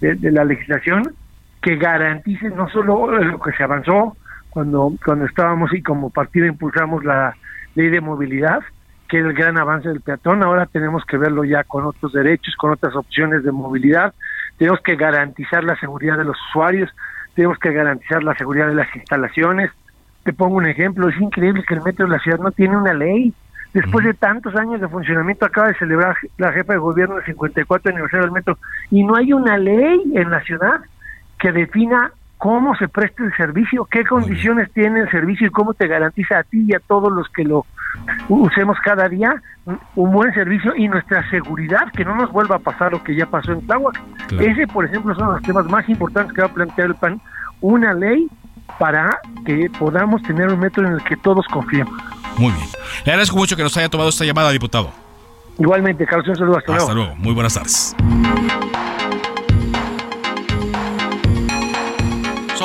de, 0.00 0.30
la 0.30 0.44
legislación 0.44 1.14
que 1.60 1.76
garantice 1.76 2.48
no 2.50 2.68
solo 2.70 3.10
lo 3.10 3.40
que 3.40 3.52
se 3.52 3.62
avanzó 3.62 4.16
cuando, 4.48 4.92
cuando 5.04 5.26
estábamos 5.26 5.72
y 5.74 5.82
como 5.82 6.10
partido 6.10 6.46
impulsamos 6.46 7.04
la 7.04 7.36
ley 7.74 7.88
de 7.88 8.00
movilidad, 8.00 8.60
que 9.08 9.18
es 9.18 9.24
el 9.24 9.34
gran 9.34 9.58
avance 9.58 9.88
del 9.88 10.00
peatón, 10.00 10.42
ahora 10.42 10.66
tenemos 10.66 11.04
que 11.04 11.18
verlo 11.18 11.44
ya 11.44 11.64
con 11.64 11.84
otros 11.84 12.12
derechos, 12.12 12.54
con 12.56 12.72
otras 12.72 12.94
opciones 12.96 13.44
de 13.44 13.52
movilidad, 13.52 14.14
tenemos 14.56 14.80
que 14.80 14.96
garantizar 14.96 15.64
la 15.64 15.76
seguridad 15.76 16.16
de 16.16 16.24
los 16.24 16.36
usuarios, 16.48 16.90
tenemos 17.34 17.58
que 17.58 17.72
garantizar 17.72 18.22
la 18.22 18.34
seguridad 18.34 18.68
de 18.68 18.74
las 18.74 18.94
instalaciones. 18.94 19.70
Te 20.24 20.32
pongo 20.32 20.56
un 20.56 20.66
ejemplo, 20.66 21.08
es 21.08 21.18
increíble 21.20 21.64
que 21.66 21.74
el 21.74 21.82
metro 21.82 22.06
de 22.06 22.12
la 22.12 22.18
ciudad 22.18 22.38
no 22.38 22.50
tiene 22.50 22.76
una 22.76 22.92
ley, 22.92 23.32
Después 23.72 24.04
de 24.04 24.14
tantos 24.14 24.54
años 24.56 24.80
de 24.80 24.88
funcionamiento, 24.88 25.46
acaba 25.46 25.68
de 25.68 25.74
celebrar 25.74 26.16
la 26.38 26.52
jefa 26.52 26.72
de 26.72 26.78
gobierno 26.80 27.18
el 27.18 27.24
54 27.24 27.90
aniversario 27.92 28.24
del 28.24 28.32
metro 28.32 28.58
y 28.90 29.04
no 29.04 29.14
hay 29.16 29.32
una 29.32 29.56
ley 29.58 30.12
en 30.14 30.30
la 30.30 30.40
ciudad 30.42 30.80
que 31.38 31.52
defina 31.52 32.12
cómo 32.36 32.74
se 32.76 32.88
presta 32.88 33.22
el 33.22 33.36
servicio, 33.36 33.86
qué 33.90 34.04
condiciones 34.04 34.72
tiene 34.72 35.00
el 35.00 35.10
servicio 35.10 35.46
y 35.46 35.50
cómo 35.50 35.74
te 35.74 35.86
garantiza 35.86 36.38
a 36.38 36.42
ti 36.42 36.64
y 36.66 36.74
a 36.74 36.80
todos 36.80 37.12
los 37.12 37.28
que 37.28 37.44
lo 37.44 37.66
usemos 38.28 38.78
cada 38.82 39.08
día 39.08 39.42
un 39.94 40.12
buen 40.12 40.32
servicio 40.32 40.74
y 40.74 40.88
nuestra 40.88 41.28
seguridad, 41.30 41.92
que 41.92 42.04
no 42.04 42.16
nos 42.16 42.32
vuelva 42.32 42.56
a 42.56 42.58
pasar 42.58 42.92
lo 42.92 43.02
que 43.04 43.14
ya 43.14 43.26
pasó 43.26 43.52
en 43.52 43.66
Tláhuac. 43.66 44.00
Ese, 44.40 44.66
por 44.66 44.84
ejemplo, 44.84 45.14
son 45.14 45.32
los 45.34 45.42
temas 45.42 45.66
más 45.66 45.88
importantes 45.88 46.34
que 46.34 46.40
va 46.40 46.48
a 46.48 46.52
plantear 46.54 46.88
el 46.88 46.94
PAN, 46.94 47.20
una 47.60 47.92
ley 47.92 48.26
para 48.78 49.18
que 49.44 49.70
podamos 49.78 50.22
tener 50.22 50.48
un 50.48 50.60
metro 50.60 50.86
en 50.86 50.94
el 50.94 51.04
que 51.04 51.16
todos 51.16 51.46
confiemos. 51.48 51.92
Muy 52.40 52.52
bien. 52.52 52.66
Le 53.04 53.12
agradezco 53.12 53.36
mucho 53.36 53.54
que 53.54 53.62
nos 53.62 53.76
haya 53.76 53.90
tomado 53.90 54.08
esta 54.08 54.24
llamada, 54.24 54.50
diputado. 54.50 54.90
Igualmente, 55.58 56.06
Carlos, 56.06 56.26
un 56.26 56.36
saludo. 56.36 56.56
Hasta, 56.56 56.74
hasta 56.74 56.94
luego. 56.94 57.14
Muy 57.16 57.34
buenas 57.34 57.52
tardes. 57.52 57.94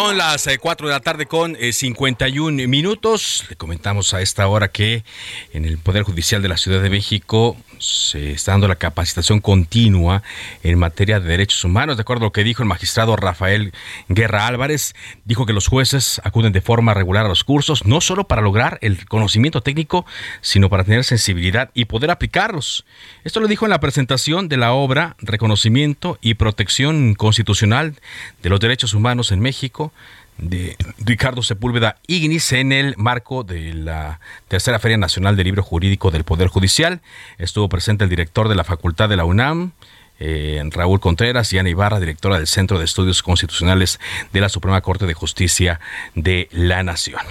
Son 0.06 0.18
las 0.20 0.48
4 0.62 0.86
eh, 0.86 0.90
de 0.90 0.94
la 0.94 1.00
tarde 1.00 1.26
con 1.26 1.56
51 1.56 2.62
eh, 2.62 2.68
minutos. 2.68 3.44
Le 3.50 3.56
comentamos 3.56 4.14
a 4.14 4.22
esta 4.22 4.48
hora 4.48 4.68
que 4.68 5.04
en 5.52 5.66
el 5.66 5.80
Poder 5.80 6.04
Judicial 6.04 6.44
de 6.44 6.48
la 6.48 6.58
Ciudad 6.58 6.80
de 6.80 6.92
México 6.92 7.58
se 7.80 8.32
está 8.32 8.52
dando 8.52 8.68
la 8.68 8.76
capacitación 8.76 9.40
continua 9.40 10.24
en 10.64 10.78
materia 10.80 11.20
de 11.20 11.28
derechos 11.28 11.64
humanos. 11.64 11.98
De 11.98 12.02
acuerdo 12.02 12.24
a 12.24 12.28
lo 12.28 12.32
que 12.32 12.44
dijo 12.44 12.64
el 12.64 12.70
magistrado 12.70 13.16
Rafael 13.16 13.74
Guerra 14.08 14.48
Álvarez, 14.48 14.96
dijo 15.26 15.46
que 15.46 15.54
los 15.54 15.68
jueces 15.68 16.22
acuden 16.24 16.54
de 16.54 16.62
forma 16.62 16.94
regular 16.94 17.26
a 17.26 17.30
los 17.30 17.44
cursos, 17.44 17.86
no 17.86 18.02
solo 18.02 18.26
para 18.26 18.42
lograr 18.42 18.78
el 18.82 19.06
conocimiento 19.08 19.62
técnico, 19.62 20.06
sino 20.42 20.70
para 20.70 20.84
tener 20.84 21.04
sensibilidad 21.04 21.72
y 21.74 21.86
poder 21.86 22.12
aplicarlos. 22.12 22.86
Esto 23.24 23.40
lo 23.40 23.48
dijo 23.48 23.66
en 23.66 23.72
la 23.72 23.80
presentación 23.80 24.50
de 24.50 24.58
la 24.58 24.74
obra 24.74 25.16
Reconocimiento 25.20 26.18
y 26.22 26.36
Protección 26.36 27.16
Constitucional 27.16 27.96
de 28.42 28.50
los 28.50 28.60
Derechos 28.60 28.94
Humanos 28.94 29.32
en 29.32 29.40
México, 29.40 29.92
de 30.38 30.76
Ricardo 31.00 31.42
Sepúlveda 31.42 31.98
Ignis 32.08 32.52
en 32.52 32.72
el 32.72 32.96
marco 32.98 33.44
de 33.44 33.74
la 33.74 34.20
Tercera 34.48 34.80
Feria 34.80 34.98
Nacional 34.98 35.36
del 35.36 35.46
Libro 35.46 35.64
Jurídico 35.64 36.12
del 36.12 36.24
Poder 36.24 36.48
Judicial. 36.48 37.02
Estuvo 37.38 37.70
presente 37.70 38.04
el 38.04 38.10
director 38.10 38.50
de 38.50 38.56
la 38.56 38.64
Facultad 38.64 39.08
de 39.08 39.18
la 39.18 39.26
UNAM, 39.26 39.72
eh, 40.20 40.62
Raúl 40.72 41.00
Contreras 41.00 41.52
y 41.54 41.58
Ana 41.58 41.70
Ibarra, 41.70 42.00
directora 42.00 42.38
del 42.38 42.48
Centro 42.48 42.80
de 42.80 42.86
Estudios 42.86 43.24
Constitucionales 43.24 44.00
de 44.34 44.42
la 44.42 44.50
Suprema 44.50 44.82
Corte 44.82 45.06
de 45.06 45.14
Justicia 45.14 45.80
de 46.16 46.48
la 46.52 46.84
Nación. 46.84 47.22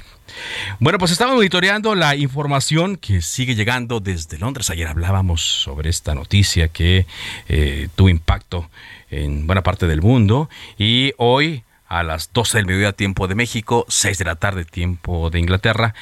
Bueno, 0.80 0.98
pues 0.98 1.12
estamos 1.12 1.36
monitoreando 1.36 1.94
la 1.94 2.16
información 2.16 2.96
que 2.96 3.22
sigue 3.22 3.54
llegando 3.54 4.00
desde 4.00 4.38
Londres. 4.38 4.68
Ayer 4.70 4.88
hablábamos 4.88 5.42
sobre 5.42 5.90
esta 5.90 6.14
noticia 6.14 6.68
que 6.68 7.06
eh, 7.48 7.88
tuvo 7.94 8.08
impacto 8.08 8.68
en 9.10 9.46
buena 9.46 9.62
parte 9.62 9.86
del 9.86 10.02
mundo 10.02 10.48
y 10.76 11.12
hoy 11.18 11.62
a 11.98 12.02
las 12.02 12.32
12 12.32 12.58
del 12.58 12.66
mediodía 12.66 12.92
tiempo 12.92 13.28
de 13.28 13.36
México, 13.36 13.86
6 13.88 14.18
de 14.18 14.24
la 14.24 14.34
tarde 14.34 14.64
tiempo 14.64 15.30
de 15.30 15.38
Inglaterra. 15.38 15.94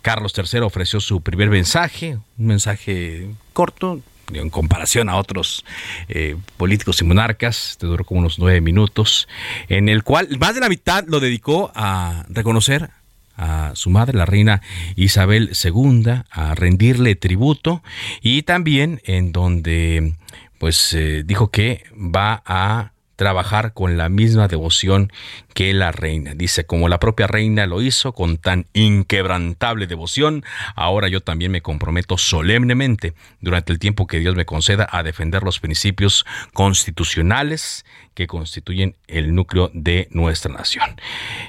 Carlos 0.00 0.32
III 0.36 0.60
ofreció 0.60 1.00
su 1.00 1.20
primer 1.20 1.50
mensaje, 1.50 2.18
un 2.38 2.46
mensaje 2.46 3.30
corto, 3.52 4.00
en 4.32 4.48
comparación 4.48 5.10
a 5.10 5.16
otros 5.16 5.66
eh, 6.08 6.36
políticos 6.56 7.00
y 7.02 7.04
monarcas, 7.04 7.72
este 7.72 7.86
duró 7.86 8.04
como 8.04 8.20
unos 8.20 8.38
nueve 8.38 8.62
minutos, 8.62 9.28
en 9.68 9.90
el 9.90 10.02
cual 10.02 10.28
más 10.38 10.54
de 10.54 10.62
la 10.62 10.70
mitad 10.70 11.04
lo 11.06 11.20
dedicó 11.20 11.70
a 11.74 12.24
reconocer 12.30 12.88
a 13.36 13.72
su 13.74 13.90
madre, 13.90 14.16
la 14.16 14.24
reina 14.24 14.62
Isabel 14.96 15.52
II, 15.62 16.22
a 16.30 16.54
rendirle 16.54 17.16
tributo 17.16 17.82
y 18.22 18.42
también 18.42 19.02
en 19.04 19.32
donde 19.32 20.14
pues 20.58 20.94
eh, 20.94 21.22
dijo 21.24 21.50
que 21.50 21.84
va 21.94 22.42
a 22.46 22.93
trabajar 23.16 23.72
con 23.72 23.96
la 23.96 24.08
misma 24.08 24.48
devoción 24.48 25.12
que 25.54 25.72
la 25.72 25.92
reina. 25.92 26.34
Dice, 26.34 26.66
como 26.66 26.88
la 26.88 26.98
propia 26.98 27.26
reina 27.26 27.66
lo 27.66 27.80
hizo 27.80 28.12
con 28.12 28.36
tan 28.36 28.66
inquebrantable 28.74 29.86
devoción, 29.86 30.44
ahora 30.74 31.08
yo 31.08 31.20
también 31.20 31.52
me 31.52 31.62
comprometo 31.62 32.18
solemnemente 32.18 33.14
durante 33.40 33.72
el 33.72 33.78
tiempo 33.78 34.06
que 34.06 34.18
Dios 34.18 34.34
me 34.34 34.44
conceda 34.44 34.88
a 34.90 35.02
defender 35.02 35.42
los 35.42 35.60
principios 35.60 36.26
constitucionales 36.52 37.84
que 38.14 38.26
constituyen 38.26 38.94
el 39.08 39.34
núcleo 39.34 39.70
de 39.74 40.08
nuestra 40.12 40.52
nación. 40.52 40.96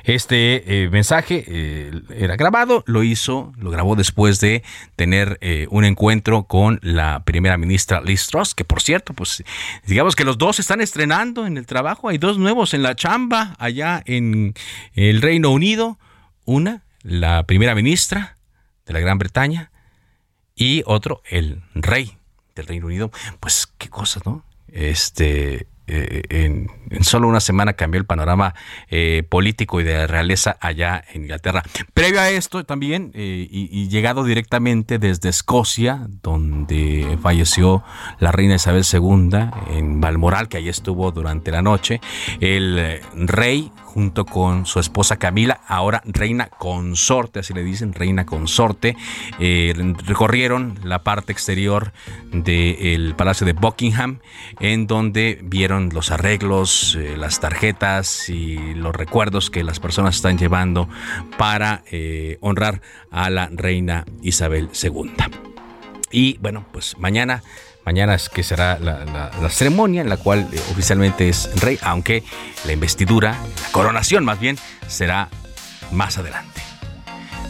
Este 0.04 0.84
eh, 0.84 0.90
mensaje 0.90 1.46
eh, 1.48 1.92
era 2.18 2.36
grabado, 2.36 2.84
lo 2.88 3.04
hizo, 3.04 3.54
lo 3.58 3.70
grabó 3.70 3.96
después 3.96 4.40
de 4.40 4.64
tener 4.96 5.38
eh, 5.42 5.68
un 5.70 5.86
encuentro 5.86 6.44
con 6.44 6.80
la 6.82 7.24
primera 7.24 7.58
ministra 7.58 8.02
Liz 8.02 8.28
Truss, 8.28 8.56
que 8.56 8.66
por 8.66 8.82
cierto, 8.82 9.14
pues 9.14 9.44
digamos 9.86 10.16
que 10.16 10.26
los 10.26 10.38
dos 10.38 10.60
están 10.60 10.82
estrenando 10.82 11.46
en 11.46 11.58
el 11.58 11.68
trabajo, 11.68 12.10
hay 12.10 12.18
dos 12.18 12.38
nuevos 12.38 12.74
en 12.74 12.82
la 12.82 12.96
chamba 12.96 13.56
allá 13.60 13.95
en 14.06 14.54
el 14.94 15.22
Reino 15.22 15.52
Unido, 15.52 16.00
una, 16.46 16.84
la 17.02 17.46
primera 17.46 17.76
ministra 17.76 18.38
de 18.86 18.94
la 18.94 19.00
Gran 19.00 19.18
Bretaña, 19.18 19.72
y 20.56 20.84
otro, 20.86 21.22
el 21.30 21.62
rey 21.74 22.18
del 22.56 22.68
Reino 22.68 22.88
Unido. 22.88 23.12
Pues 23.40 23.68
qué 23.78 23.90
cosas, 23.90 24.26
¿no? 24.26 24.46
Este, 24.68 25.68
eh, 25.88 26.24
en, 26.30 27.04
solo 27.04 27.28
una 27.28 27.40
semana 27.40 27.74
cambió 27.74 28.00
el 28.00 28.06
panorama 28.06 28.56
eh, 28.90 29.24
político 29.30 29.80
y 29.80 29.84
de 29.84 30.08
realeza 30.08 30.58
allá 30.60 31.04
en 31.14 31.24
Inglaterra. 31.24 31.64
Previo 31.94 32.20
a 32.22 32.30
esto 32.30 32.64
también, 32.64 33.12
eh, 33.14 33.48
y, 33.50 33.88
llegado 33.90 34.24
directamente 34.24 34.98
desde 34.98 35.30
Escocia, 35.30 36.08
donde 36.22 37.18
falleció 37.22 37.84
la 38.20 38.32
reina 38.32 38.56
Isabel 38.56 38.84
II 38.92 39.30
en 39.70 40.02
Balmoral, 40.02 40.50
que 40.50 40.58
allí 40.58 40.70
estuvo 40.70 41.12
durante 41.12 41.52
la 41.52 41.62
noche, 41.62 42.02
el 42.40 43.00
rey 43.14 43.72
junto 43.86 44.26
con 44.26 44.66
su 44.66 44.80
esposa 44.80 45.18
Camila, 45.18 45.62
ahora 45.68 46.02
reina 46.06 46.50
consorte, 46.50 47.40
así 47.40 47.54
le 47.54 47.64
dicen, 47.64 47.94
reina 47.94 48.26
consorte, 48.26 48.98
recorrieron 49.40 50.78
la 50.84 51.04
parte 51.04 51.32
exterior 51.32 51.94
del 52.34 53.16
Palacio 53.16 53.46
de 53.46 53.54
Buckingham, 53.54 54.20
en 54.60 54.88
donde 54.88 55.40
vieron 55.44 55.75
los 55.94 56.12
arreglos, 56.12 56.96
eh, 56.96 57.16
las 57.18 57.40
tarjetas 57.40 58.30
y 58.30 58.74
los 58.74 58.96
recuerdos 58.96 59.50
que 59.50 59.64
las 59.64 59.80
personas 59.80 60.16
están 60.16 60.38
llevando 60.38 60.90
para 61.38 61.84
eh, 61.92 62.38
honrar 62.42 62.82
a 63.12 63.30
la 63.30 63.50
reina 63.52 64.06
Isabel 64.22 64.70
II. 64.82 65.12
Y 66.12 66.38
bueno, 66.40 66.66
pues 66.72 66.98
mañana 66.98 67.44
Mañana 67.86 68.16
es 68.16 68.30
que 68.30 68.42
será 68.42 68.80
la, 68.80 69.50
ceremonia 69.52 70.02
en 70.02 70.10
la 70.10 70.18
cual 70.18 70.50
eh, 70.52 70.60
oficialmente 70.72 71.30
es 71.30 71.50
rey, 71.62 71.78
aunque 71.84 72.24
la 72.66 72.74
investidura, 72.74 73.38
la 73.62 73.72
coronación 73.72 74.26
más 74.26 74.40
bien, 74.40 74.58
será 74.88 75.30
más 75.92 76.18
adelante. 76.18 76.64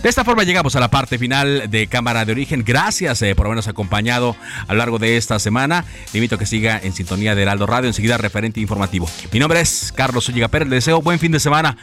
De 0.06 0.10
esta 0.10 0.24
forma 0.24 0.44
llegamos 0.44 0.76
a 0.76 0.80
la 0.80 0.92
parte 0.92 1.18
final 1.18 1.68
de 1.68 1.88
Cámara 1.88 2.26
de 2.26 2.32
Origen. 2.32 2.64
Gracias 2.64 3.24
eh, 3.24 3.34
por 3.34 3.48
habernos 3.48 3.68
acompañado 3.68 4.36
a 4.68 4.74
lo 4.74 4.78
largo 4.78 5.00
de 5.00 5.18
esta 5.18 5.40
semana. 5.40 5.84
Le 6.14 6.20
invito 6.20 6.36
a 6.36 6.38
que 6.38 6.46
siga 6.46 6.80
en 6.80 6.94
sintonía 6.94 7.34
de 7.34 7.42
Heraldo 7.42 7.66
Radio, 7.66 7.88
enseguida 7.88 8.16
referente 8.16 8.60
informativo. 8.60 9.10
Mi 9.32 9.40
nombre 9.40 9.62
es 9.62 9.92
Carlos 9.92 10.30
Ulliga 10.30 10.48
Pérez. 10.48 10.68
Le 10.70 10.76
deseo 10.76 11.02
buen 11.02 11.18
fin 11.18 11.32
de 11.32 11.40
semana. 11.40 11.76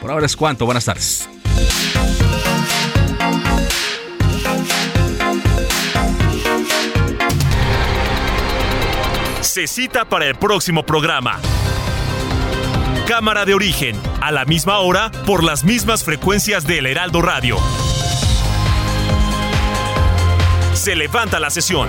Por 0.00 0.10
ahora 0.10 0.24
es 0.24 0.34
cuanto. 0.34 0.64
Buenas 0.64 0.86
tardes. 0.86 1.28
se 9.42 9.66
cita 9.66 10.06
para 10.06 10.24
el 10.24 10.36
próximo 10.36 10.86
programa. 10.86 11.38
Cámara 13.08 13.46
de 13.46 13.54
origen, 13.54 13.96
a 14.20 14.30
la 14.30 14.44
misma 14.44 14.80
hora, 14.80 15.10
por 15.24 15.42
las 15.42 15.64
mismas 15.64 16.04
frecuencias 16.04 16.66
del 16.66 16.84
Heraldo 16.84 17.22
Radio. 17.22 17.56
Se 20.74 20.94
levanta 20.94 21.40
la 21.40 21.48
sesión. 21.48 21.88